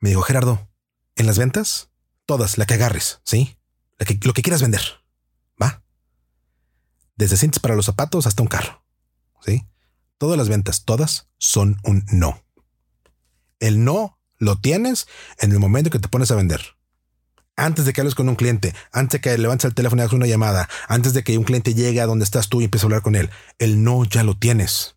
Me 0.00 0.08
dijo, 0.08 0.22
Gerardo, 0.22 0.69
en 1.20 1.26
las 1.26 1.38
ventas, 1.38 1.90
todas, 2.26 2.58
la 2.58 2.66
que 2.66 2.74
agarres, 2.74 3.20
¿sí? 3.24 3.56
lo 4.22 4.32
que 4.32 4.42
quieras 4.42 4.62
vender, 4.62 4.80
¿va? 5.62 5.82
Desde 7.16 7.36
cintas 7.36 7.60
para 7.60 7.76
los 7.76 7.84
zapatos 7.84 8.26
hasta 8.26 8.42
un 8.42 8.48
carro, 8.48 8.82
¿sí? 9.44 9.66
Todas 10.16 10.38
las 10.38 10.48
ventas, 10.48 10.84
todas 10.84 11.28
son 11.36 11.76
un 11.84 12.06
no. 12.10 12.42
El 13.58 13.84
no 13.84 14.18
lo 14.38 14.56
tienes 14.56 15.06
en 15.38 15.52
el 15.52 15.58
momento 15.58 15.90
que 15.90 15.98
te 15.98 16.08
pones 16.08 16.30
a 16.30 16.36
vender 16.36 16.62
antes 17.56 17.84
de 17.84 17.92
que 17.92 18.00
hables 18.00 18.14
con 18.14 18.26
un 18.28 18.36
cliente, 18.36 18.74
antes 18.90 19.20
de 19.20 19.20
que 19.20 19.36
levantes 19.36 19.66
el 19.66 19.74
teléfono 19.74 20.00
y 20.00 20.04
hagas 20.04 20.14
una 20.14 20.26
llamada, 20.26 20.66
antes 20.88 21.12
de 21.12 21.22
que 21.22 21.36
un 21.36 21.44
cliente 21.44 21.74
llegue 21.74 22.00
a 22.00 22.06
donde 22.06 22.24
estás 22.24 22.48
tú 22.48 22.62
y 22.62 22.64
empieces 22.64 22.84
a 22.84 22.86
hablar 22.86 23.02
con 23.02 23.16
él, 23.16 23.28
el 23.58 23.84
no 23.84 24.02
ya 24.06 24.24
lo 24.24 24.34
tienes. 24.34 24.96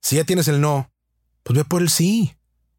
Si 0.00 0.14
ya 0.14 0.22
tienes 0.22 0.46
el 0.46 0.60
no, 0.60 0.92
pues 1.42 1.56
ve 1.56 1.64
por 1.64 1.82
el 1.82 1.90
sí. 1.90 2.36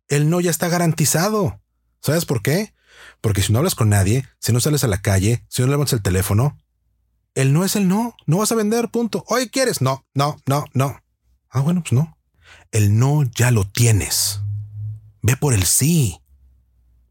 El 0.07 0.29
no 0.29 0.39
ya 0.39 0.49
está 0.49 0.69
garantizado. 0.69 1.61
¿Sabes 1.99 2.25
por 2.25 2.41
qué? 2.41 2.73
Porque 3.21 3.41
si 3.41 3.51
no 3.51 3.59
hablas 3.59 3.75
con 3.75 3.89
nadie, 3.89 4.27
si 4.39 4.51
no 4.53 4.59
sales 4.59 4.83
a 4.83 4.87
la 4.87 5.01
calle, 5.01 5.43
si 5.49 5.61
no 5.61 5.67
levantas 5.67 5.93
el 5.93 6.01
teléfono, 6.01 6.57
El 7.35 7.53
no 7.53 7.63
es 7.63 7.75
el 7.75 7.87
no. 7.87 8.15
No 8.25 8.37
vas 8.37 8.51
a 8.51 8.55
vender, 8.55 8.89
punto. 8.89 9.23
Hoy 9.27 9.49
quieres. 9.49 9.81
No, 9.81 10.05
no, 10.15 10.37
no, 10.47 10.65
no. 10.73 10.99
Ah, 11.49 11.59
bueno, 11.61 11.81
pues 11.81 11.93
no. 11.93 12.17
El 12.71 12.97
no 12.97 13.23
ya 13.23 13.51
lo 13.51 13.63
tienes. 13.63 14.41
Ve 15.21 15.37
por 15.37 15.53
el 15.53 15.65
sí. 15.65 16.19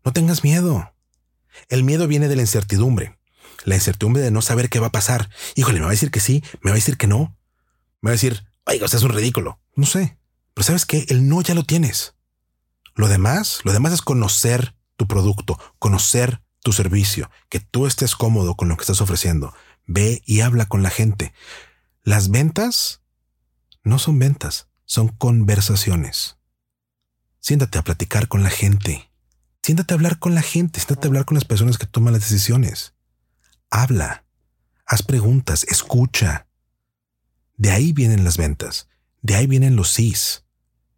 No 0.05 0.13
tengas 0.13 0.43
miedo. 0.43 0.93
El 1.69 1.85
miedo 1.85 2.09
viene 2.09 2.27
de 2.29 2.37
la 2.37 2.43
incertidumbre. 2.43 3.19
La 3.65 3.77
incertidumbre 3.77 4.23
de 4.23 4.31
no 4.31 4.43
saber 4.43 4.69
qué 4.69 4.81
va 4.81 4.89
a 4.89 4.93
pasar. 4.93 5.31
Híjole, 5.55 5.79
me 5.79 5.85
va 5.85 5.91
a 5.91 5.99
decir 5.99 6.11
que 6.11 6.21
sí, 6.21 6.43
me 6.61 6.71
va 6.71 6.75
a 6.75 6.81
decir 6.83 6.97
que 6.97 7.07
no. 7.07 7.37
Me 8.01 8.09
va 8.09 8.11
a 8.11 8.19
decir, 8.19 8.45
oiga, 8.65 8.85
usted 8.85 8.99
es 8.99 9.05
un 9.05 9.13
ridículo. 9.13 9.61
No 9.75 9.87
sé. 9.87 10.19
Pero 10.55 10.65
sabes 10.65 10.87
qué? 10.87 11.07
El 11.09 11.29
no 11.29 11.41
ya 11.41 11.55
lo 11.55 11.65
tienes. 11.65 12.15
Lo 12.95 13.09
demás, 13.09 13.61
lo 13.65 13.73
demás 13.73 13.93
es 13.93 14.03
conocer 14.03 14.75
tu 14.97 15.07
producto, 15.07 15.59
conocer 15.79 16.43
tu 16.63 16.73
servicio, 16.73 17.31
que 17.49 17.61
tú 17.61 17.87
estés 17.87 18.17
cómodo 18.17 18.57
con 18.57 18.69
lo 18.69 18.77
que 18.77 18.83
estás 18.83 19.01
ofreciendo. 19.01 19.55
Ve 19.87 20.23
y 20.27 20.41
habla 20.41 20.67
con 20.67 20.83
la 20.83 20.91
gente. 20.91 21.33
Las 22.03 22.31
ventas 22.31 23.03
no 23.85 23.99
son 23.99 24.19
ventas, 24.19 24.69
son 24.85 25.09
conversaciones. 25.09 26.39
Siéntate 27.39 27.79
a 27.79 27.85
platicar 27.85 28.27
con 28.27 28.43
la 28.43 28.51
gente. 28.51 29.11
Siéntate 29.63 29.95
a 29.95 29.97
hablar 29.97 30.19
con 30.19 30.35
la 30.35 30.43
gente, 30.43 30.81
siéntate 30.81 31.07
a 31.07 31.09
hablar 31.09 31.25
con 31.25 31.37
las 31.37 31.45
personas 31.45 31.79
que 31.79 31.87
toman 31.87 32.13
las 32.13 32.23
decisiones. 32.23 32.95
Habla, 33.71 34.25
haz 34.85 35.03
preguntas, 35.03 35.65
escucha. 35.69 36.47
De 37.57 37.71
ahí 37.71 37.93
vienen 37.93 38.25
las 38.25 38.37
ventas, 38.37 38.89
de 39.23 39.35
ahí 39.35 39.47
vienen 39.47 39.77
los 39.77 39.91
sís, 39.91 40.45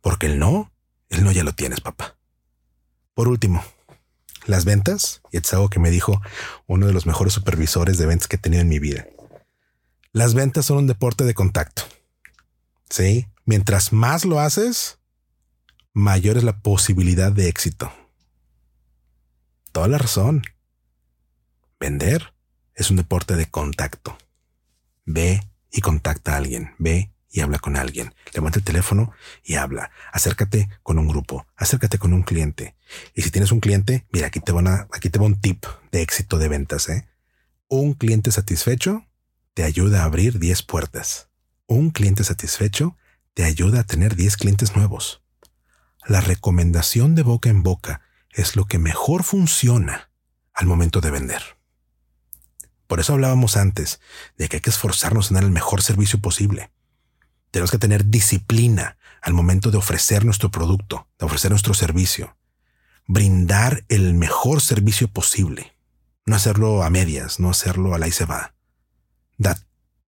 porque 0.01 0.27
el 0.27 0.39
no, 0.39 0.73
el 1.09 1.25
no 1.25 1.33
ya 1.33 1.45
lo 1.45 1.55
tienes, 1.55 1.81
papá. 1.81 2.19
Por 3.15 3.29
último, 3.29 3.65
las 4.47 4.65
ventas, 4.65 5.23
y 5.31 5.39
es 5.39 5.53
algo 5.53 5.71
que 5.71 5.81
me 5.81 5.91
dijo 5.91 6.21
uno 6.67 6.87
de 6.87 6.93
los 6.93 7.07
mejores 7.07 7.33
supervisores 7.33 7.99
de 7.99 8.07
ventas 8.07 8.29
que 8.29 8.37
he 8.37 8.41
tenido 8.41 8.63
en 8.63 8.69
mi 8.69 8.79
vida. 8.79 9.07
Las 10.13 10.35
ventas 10.35 10.67
son 10.67 10.79
un 10.79 10.87
deporte 10.87 11.25
de 11.25 11.35
contacto. 11.35 11.83
Sí, 12.91 13.27
mientras 13.45 13.93
más 13.93 14.25
lo 14.25 14.41
haces, 14.41 14.99
mayor 15.93 16.39
es 16.39 16.45
la 16.45 16.61
posibilidad 16.61 17.31
de 17.33 17.49
éxito 17.49 17.93
toda 19.79 19.87
la 19.87 19.99
razón. 19.99 20.43
Vender 21.79 22.35
es 22.75 22.91
un 22.91 22.97
deporte 22.97 23.37
de 23.37 23.49
contacto. 23.49 24.19
Ve 25.05 25.41
y 25.71 25.83
contacta 25.83 26.35
a 26.35 26.39
alguien. 26.39 26.75
Ve 26.79 27.13
y 27.31 27.41
habla 27.41 27.59
con 27.59 27.77
alguien. 27.77 28.15
Levanta 28.33 28.59
el 28.59 28.65
teléfono 28.65 29.13
y 29.45 29.55
habla. 29.55 29.91
Acércate 30.13 30.69
con 30.83 30.99
un 30.99 31.09
grupo. 31.09 31.47
Acércate 31.57 31.99
con 31.99 32.13
un 32.13 32.23
cliente. 32.23 32.77
Y 33.15 33.23
si 33.23 33.31
tienes 33.31 33.53
un 33.53 33.61
cliente, 33.61 34.07
mira, 34.11 34.29
aquí 34.29 34.41
te, 34.41 34.53
aquí 34.93 35.11
te 35.11 35.19
va 35.19 35.27
un 35.27 35.41
tip 35.41 35.67
de 35.93 36.03
éxito 36.03 36.39
de 36.39 36.49
ventas. 36.49 36.89
¿eh? 36.89 37.09
Un 37.69 37.95
cliente 37.95 38.31
satisfecho 38.31 39.07
te 39.55 39.65
ayuda 39.65 40.03
a 40.03 40.05
abrir 40.05 40.39
10 40.39 40.63
puertas. 40.63 41.29
Un 41.67 41.91
cliente 41.91 42.25
satisfecho 42.25 42.97
te 43.35 43.45
ayuda 43.45 43.81
a 43.81 43.85
tener 43.85 44.17
10 44.17 44.37
clientes 44.37 44.75
nuevos. 44.75 45.23
La 46.07 46.21
recomendación 46.21 47.15
de 47.15 47.23
boca 47.23 47.51
en 47.51 47.63
boca 47.63 48.01
es 48.31 48.57
lo 48.57 48.65
que 48.65 48.79
mejor 48.79 49.25
funciona 49.25 50.11
al 50.55 50.67
momento 50.67 51.01
de 51.01 51.11
vender. 51.11 51.43
Por 52.87 53.01
eso 53.01 53.13
hablábamos 53.13 53.57
antes 53.57 54.01
de 54.39 54.49
que 54.49 54.57
hay 54.57 54.61
que 54.63 54.71
esforzarnos 54.71 55.31
en 55.31 55.35
dar 55.35 55.45
el 55.45 55.51
mejor 55.51 55.83
servicio 55.83 56.21
posible. 56.21 56.71
Tenemos 57.51 57.71
que 57.71 57.79
tener 57.79 58.07
disciplina 58.07 58.99
al 59.23 59.33
momento 59.33 59.71
de 59.71 59.79
ofrecer 59.79 60.25
nuestro 60.25 60.51
producto, 60.51 61.09
de 61.19 61.27
ofrecer 61.27 61.51
nuestro 61.51 61.75
servicio. 61.75 62.37
Brindar 63.07 63.85
el 63.89 64.15
mejor 64.15 64.61
servicio 64.61 65.09
posible. 65.09 65.75
No 66.27 66.37
hacerlo 66.37 66.83
a 66.83 66.91
medias, 66.91 67.41
no 67.41 67.51
hacerlo 67.51 67.95
a 67.95 67.99
la 67.99 68.07
y 68.07 68.13
se 68.13 68.27
va. 68.27 68.55
Da 69.39 69.59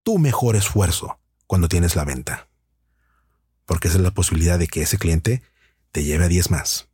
tu 0.03 0.19
mejor 0.19 0.57
esfuerzo 0.57 1.19
cuando 1.47 1.69
tienes 1.69 1.97
la 1.97 2.05
venta. 2.05 2.49
Porque 3.65 3.89
esa 3.89 3.97
es 3.97 4.03
la 4.03 4.11
posibilidad 4.11 4.59
de 4.59 4.69
que 4.69 4.83
ese 4.83 4.99
cliente 4.99 5.43
te 5.93 6.05
lleve 6.05 6.25
a 6.25 6.29
10 6.29 6.51
más. 6.51 6.89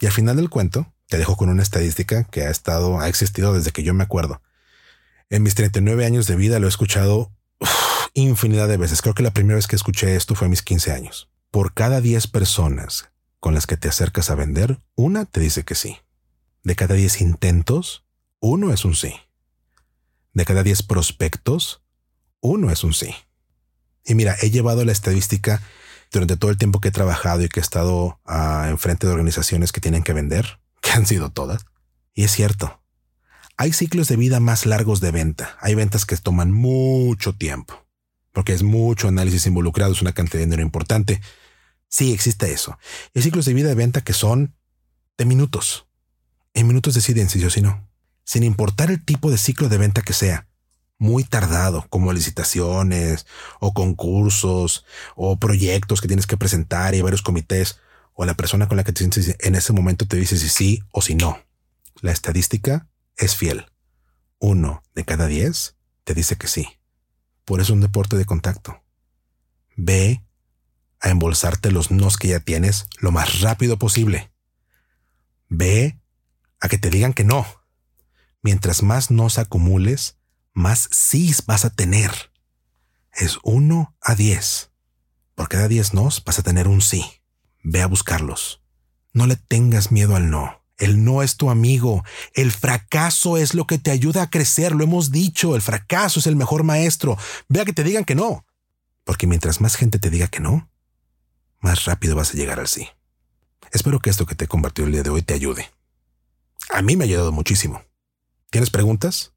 Y 0.00 0.06
al 0.06 0.12
final 0.12 0.36
del 0.36 0.50
cuento, 0.50 0.92
te 1.08 1.18
dejo 1.18 1.36
con 1.36 1.48
una 1.48 1.62
estadística 1.62 2.24
que 2.24 2.42
ha 2.42 2.50
estado, 2.50 3.00
ha 3.00 3.08
existido 3.08 3.54
desde 3.54 3.70
que 3.70 3.82
yo 3.82 3.94
me 3.94 4.04
acuerdo. 4.04 4.42
En 5.30 5.42
mis 5.42 5.54
39 5.54 6.04
años 6.04 6.26
de 6.26 6.36
vida 6.36 6.58
lo 6.58 6.66
he 6.66 6.68
escuchado 6.68 7.32
infinidad 8.14 8.68
de 8.68 8.76
veces. 8.76 9.02
Creo 9.02 9.14
que 9.14 9.22
la 9.22 9.32
primera 9.32 9.56
vez 9.56 9.66
que 9.66 9.76
escuché 9.76 10.16
esto 10.16 10.34
fue 10.34 10.46
a 10.46 10.50
mis 10.50 10.62
15 10.62 10.92
años. 10.92 11.30
Por 11.50 11.74
cada 11.74 12.00
10 12.00 12.26
personas 12.28 13.10
con 13.40 13.54
las 13.54 13.66
que 13.66 13.76
te 13.76 13.88
acercas 13.88 14.30
a 14.30 14.34
vender, 14.34 14.80
una 14.94 15.26
te 15.26 15.40
dice 15.40 15.64
que 15.64 15.74
sí. 15.74 15.98
De 16.62 16.76
cada 16.76 16.94
10 16.94 17.20
intentos, 17.20 18.06
uno 18.40 18.72
es 18.72 18.84
un 18.84 18.94
sí. 18.94 19.14
De 20.32 20.44
cada 20.44 20.62
10 20.62 20.82
prospectos, 20.84 21.82
uno 22.40 22.70
es 22.70 22.84
un 22.84 22.94
sí. 22.94 23.14
Y 24.04 24.14
mira, 24.14 24.36
he 24.40 24.50
llevado 24.50 24.84
la 24.84 24.92
estadística 24.92 25.60
durante 26.10 26.36
todo 26.36 26.50
el 26.50 26.58
tiempo 26.58 26.80
que 26.80 26.88
he 26.88 26.92
trabajado 26.92 27.42
y 27.42 27.48
que 27.48 27.60
he 27.60 27.62
estado 27.62 28.20
uh, 28.26 28.64
enfrente 28.68 29.06
de 29.06 29.12
organizaciones 29.12 29.72
que 29.72 29.80
tienen 29.80 30.02
que 30.02 30.12
vender, 30.12 30.60
que 30.80 30.92
han 30.92 31.06
sido 31.06 31.30
todas. 31.30 31.66
Y 32.14 32.24
es 32.24 32.30
cierto, 32.30 32.82
hay 33.56 33.72
ciclos 33.72 34.08
de 34.08 34.16
vida 34.16 34.40
más 34.40 34.66
largos 34.66 35.00
de 35.00 35.10
venta. 35.10 35.56
Hay 35.60 35.74
ventas 35.74 36.06
que 36.06 36.16
toman 36.16 36.52
mucho 36.52 37.34
tiempo, 37.34 37.83
porque 38.34 38.52
es 38.52 38.64
mucho 38.64 39.08
análisis 39.08 39.46
involucrado, 39.46 39.92
es 39.92 40.02
una 40.02 40.12
cantidad 40.12 40.40
de 40.40 40.46
dinero 40.46 40.62
importante. 40.62 41.22
Sí, 41.88 42.12
existe 42.12 42.52
eso. 42.52 42.76
hay 43.14 43.22
ciclos 43.22 43.46
de 43.46 43.54
vida 43.54 43.68
de 43.68 43.76
venta 43.76 44.02
que 44.02 44.12
son 44.12 44.54
de 45.16 45.24
minutos. 45.24 45.86
En 46.52 46.66
minutos 46.66 46.94
deciden 46.94 47.30
si 47.30 47.38
sí 47.38 47.46
o 47.46 47.50
si 47.50 47.62
no. 47.62 47.88
Sin 48.24 48.42
importar 48.42 48.90
el 48.90 49.04
tipo 49.04 49.30
de 49.30 49.38
ciclo 49.38 49.68
de 49.68 49.78
venta 49.78 50.02
que 50.02 50.12
sea 50.12 50.48
muy 50.98 51.22
tardado, 51.22 51.86
como 51.90 52.12
licitaciones 52.12 53.26
o 53.60 53.72
concursos 53.72 54.84
o 55.14 55.38
proyectos 55.38 56.00
que 56.00 56.08
tienes 56.08 56.26
que 56.26 56.36
presentar 56.36 56.94
y 56.94 57.02
varios 57.02 57.22
comités, 57.22 57.78
o 58.14 58.24
la 58.24 58.34
persona 58.34 58.66
con 58.66 58.76
la 58.76 58.84
que 58.84 58.92
te 58.92 58.98
sientes 58.98 59.36
en 59.38 59.54
ese 59.54 59.72
momento 59.72 60.06
te 60.08 60.16
dice 60.16 60.36
si 60.36 60.48
sí 60.48 60.82
o 60.90 61.02
si 61.02 61.14
no. 61.14 61.38
La 62.00 62.10
estadística 62.10 62.88
es 63.16 63.36
fiel. 63.36 63.66
Uno 64.40 64.82
de 64.96 65.04
cada 65.04 65.28
diez 65.28 65.76
te 66.02 66.14
dice 66.14 66.36
que 66.36 66.48
sí. 66.48 66.66
Por 67.44 67.60
eso 67.60 67.72
es 67.72 67.76
un 67.76 67.80
deporte 67.80 68.16
de 68.16 68.24
contacto. 68.24 68.82
Ve 69.76 70.24
a 71.00 71.10
embolsarte 71.10 71.70
los 71.70 71.90
nos 71.90 72.16
que 72.16 72.28
ya 72.28 72.40
tienes 72.40 72.88
lo 72.98 73.12
más 73.12 73.40
rápido 73.40 73.78
posible. 73.78 74.32
Ve 75.48 76.00
a 76.60 76.68
que 76.68 76.78
te 76.78 76.90
digan 76.90 77.12
que 77.12 77.24
no. 77.24 77.46
Mientras 78.42 78.82
más 78.82 79.10
nos 79.10 79.38
acumules, 79.38 80.18
más 80.54 80.88
sí 80.90 81.34
vas 81.46 81.64
a 81.64 81.70
tener. 81.70 82.32
Es 83.12 83.38
uno 83.42 83.94
a 84.00 84.14
diez. 84.14 84.70
Por 85.34 85.48
cada 85.48 85.68
diez 85.68 85.92
nos 85.92 86.24
vas 86.24 86.38
a 86.38 86.42
tener 86.42 86.68
un 86.68 86.80
sí. 86.80 87.04
Ve 87.62 87.82
a 87.82 87.86
buscarlos. 87.86 88.62
No 89.12 89.26
le 89.26 89.36
tengas 89.36 89.92
miedo 89.92 90.16
al 90.16 90.30
no. 90.30 90.63
El 90.78 91.04
no 91.04 91.22
es 91.22 91.36
tu 91.36 91.50
amigo. 91.50 92.04
El 92.32 92.50
fracaso 92.50 93.36
es 93.36 93.54
lo 93.54 93.66
que 93.66 93.78
te 93.78 93.90
ayuda 93.90 94.22
a 94.22 94.30
crecer. 94.30 94.72
Lo 94.72 94.84
hemos 94.84 95.10
dicho. 95.10 95.54
El 95.54 95.62
fracaso 95.62 96.20
es 96.20 96.26
el 96.26 96.36
mejor 96.36 96.64
maestro. 96.64 97.16
Ve 97.48 97.60
a 97.60 97.64
que 97.64 97.72
te 97.72 97.84
digan 97.84 98.04
que 98.04 98.14
no. 98.14 98.44
Porque 99.04 99.26
mientras 99.26 99.60
más 99.60 99.76
gente 99.76 99.98
te 99.98 100.10
diga 100.10 100.28
que 100.28 100.40
no, 100.40 100.70
más 101.60 101.84
rápido 101.84 102.16
vas 102.16 102.30
a 102.30 102.36
llegar 102.36 102.58
al 102.58 102.68
sí. 102.68 102.88
Espero 103.70 103.98
que 103.98 104.10
esto 104.10 104.26
que 104.26 104.34
te 104.34 104.46
he 104.46 104.48
compartido 104.48 104.86
el 104.86 104.92
día 104.92 105.02
de 105.02 105.10
hoy 105.10 105.22
te 105.22 105.34
ayude. 105.34 105.70
A 106.70 106.82
mí 106.82 106.96
me 106.96 107.04
ha 107.04 107.06
ayudado 107.06 107.32
muchísimo. 107.32 107.82
¿Tienes 108.50 108.70
preguntas? 108.70 109.32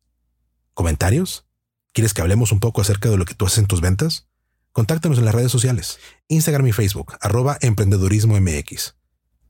¿Comentarios? 0.74 1.46
¿Quieres 1.94 2.14
que 2.14 2.22
hablemos 2.22 2.52
un 2.52 2.60
poco 2.60 2.82
acerca 2.82 3.10
de 3.10 3.18
lo 3.18 3.26
que 3.26 3.34
tú 3.34 3.46
haces 3.46 3.60
en 3.60 3.66
tus 3.66 3.82
ventas? 3.82 4.28
Contáctanos 4.72 5.18
en 5.18 5.26
las 5.26 5.34
redes 5.34 5.52
sociales, 5.52 6.00
Instagram 6.28 6.68
y 6.68 6.72
Facebook, 6.72 7.18
arroba 7.20 7.58
emprendedurismo 7.62 8.40
MX. 8.40 8.96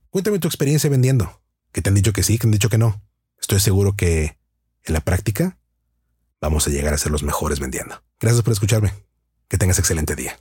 Cuéntame 0.10 0.39
tu 0.39 0.47
experiencia 0.47 0.89
vendiendo. 0.89 1.41
¿Que 1.78 1.84
te 1.84 1.90
han 1.90 1.94
dicho 1.94 2.12
que 2.12 2.24
sí, 2.24 2.40
que 2.40 2.48
han 2.48 2.52
dicho 2.52 2.70
que 2.70 2.80
no? 2.80 3.04
Estoy 3.40 3.60
seguro 3.60 3.96
que 3.96 4.40
en 4.84 4.94
la 4.96 5.00
práctica 5.00 5.60
vamos 6.42 6.66
a 6.66 6.72
llegar 6.72 6.92
a 6.92 6.98
ser 6.98 7.12
los 7.12 7.22
mejores 7.22 7.60
vendiendo. 7.60 8.02
Gracias 8.20 8.42
por 8.42 8.52
escucharme. 8.52 8.96
Que 9.48 9.60
tengas 9.60 9.78
excelente 9.78 10.16
día. 10.16 10.40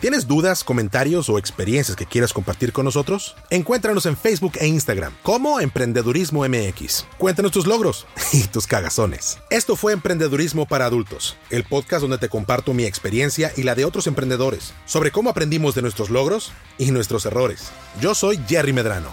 ¿Tienes 0.00 0.28
dudas, 0.28 0.62
comentarios 0.62 1.28
o 1.28 1.36
experiencias 1.36 1.96
que 1.96 2.06
quieras 2.06 2.32
compartir 2.32 2.72
con 2.72 2.84
nosotros? 2.84 3.34
Encuéntranos 3.50 4.06
en 4.06 4.16
Facebook 4.16 4.52
e 4.60 4.68
Instagram 4.68 5.12
como 5.24 5.58
Emprendedurismo 5.58 6.48
MX. 6.48 7.06
Cuéntanos 7.18 7.50
tus 7.50 7.66
logros 7.66 8.06
y 8.32 8.44
tus 8.44 8.68
cagazones. 8.68 9.38
Esto 9.50 9.74
fue 9.74 9.92
Emprendedurismo 9.92 10.64
para 10.64 10.84
Adultos, 10.84 11.38
el 11.50 11.64
podcast 11.64 12.02
donde 12.02 12.18
te 12.18 12.28
comparto 12.28 12.72
mi 12.72 12.84
experiencia 12.84 13.52
y 13.56 13.64
la 13.64 13.74
de 13.74 13.84
otros 13.84 14.06
emprendedores 14.06 14.74
sobre 14.86 15.10
cómo 15.10 15.28
aprendimos 15.28 15.74
de 15.74 15.82
nuestros 15.82 16.08
logros 16.08 16.52
y 16.78 16.92
nuestros 16.92 17.26
errores. 17.26 17.72
Yo 18.00 18.14
soy 18.14 18.38
Jerry 18.46 18.72
Medrano. 18.72 19.12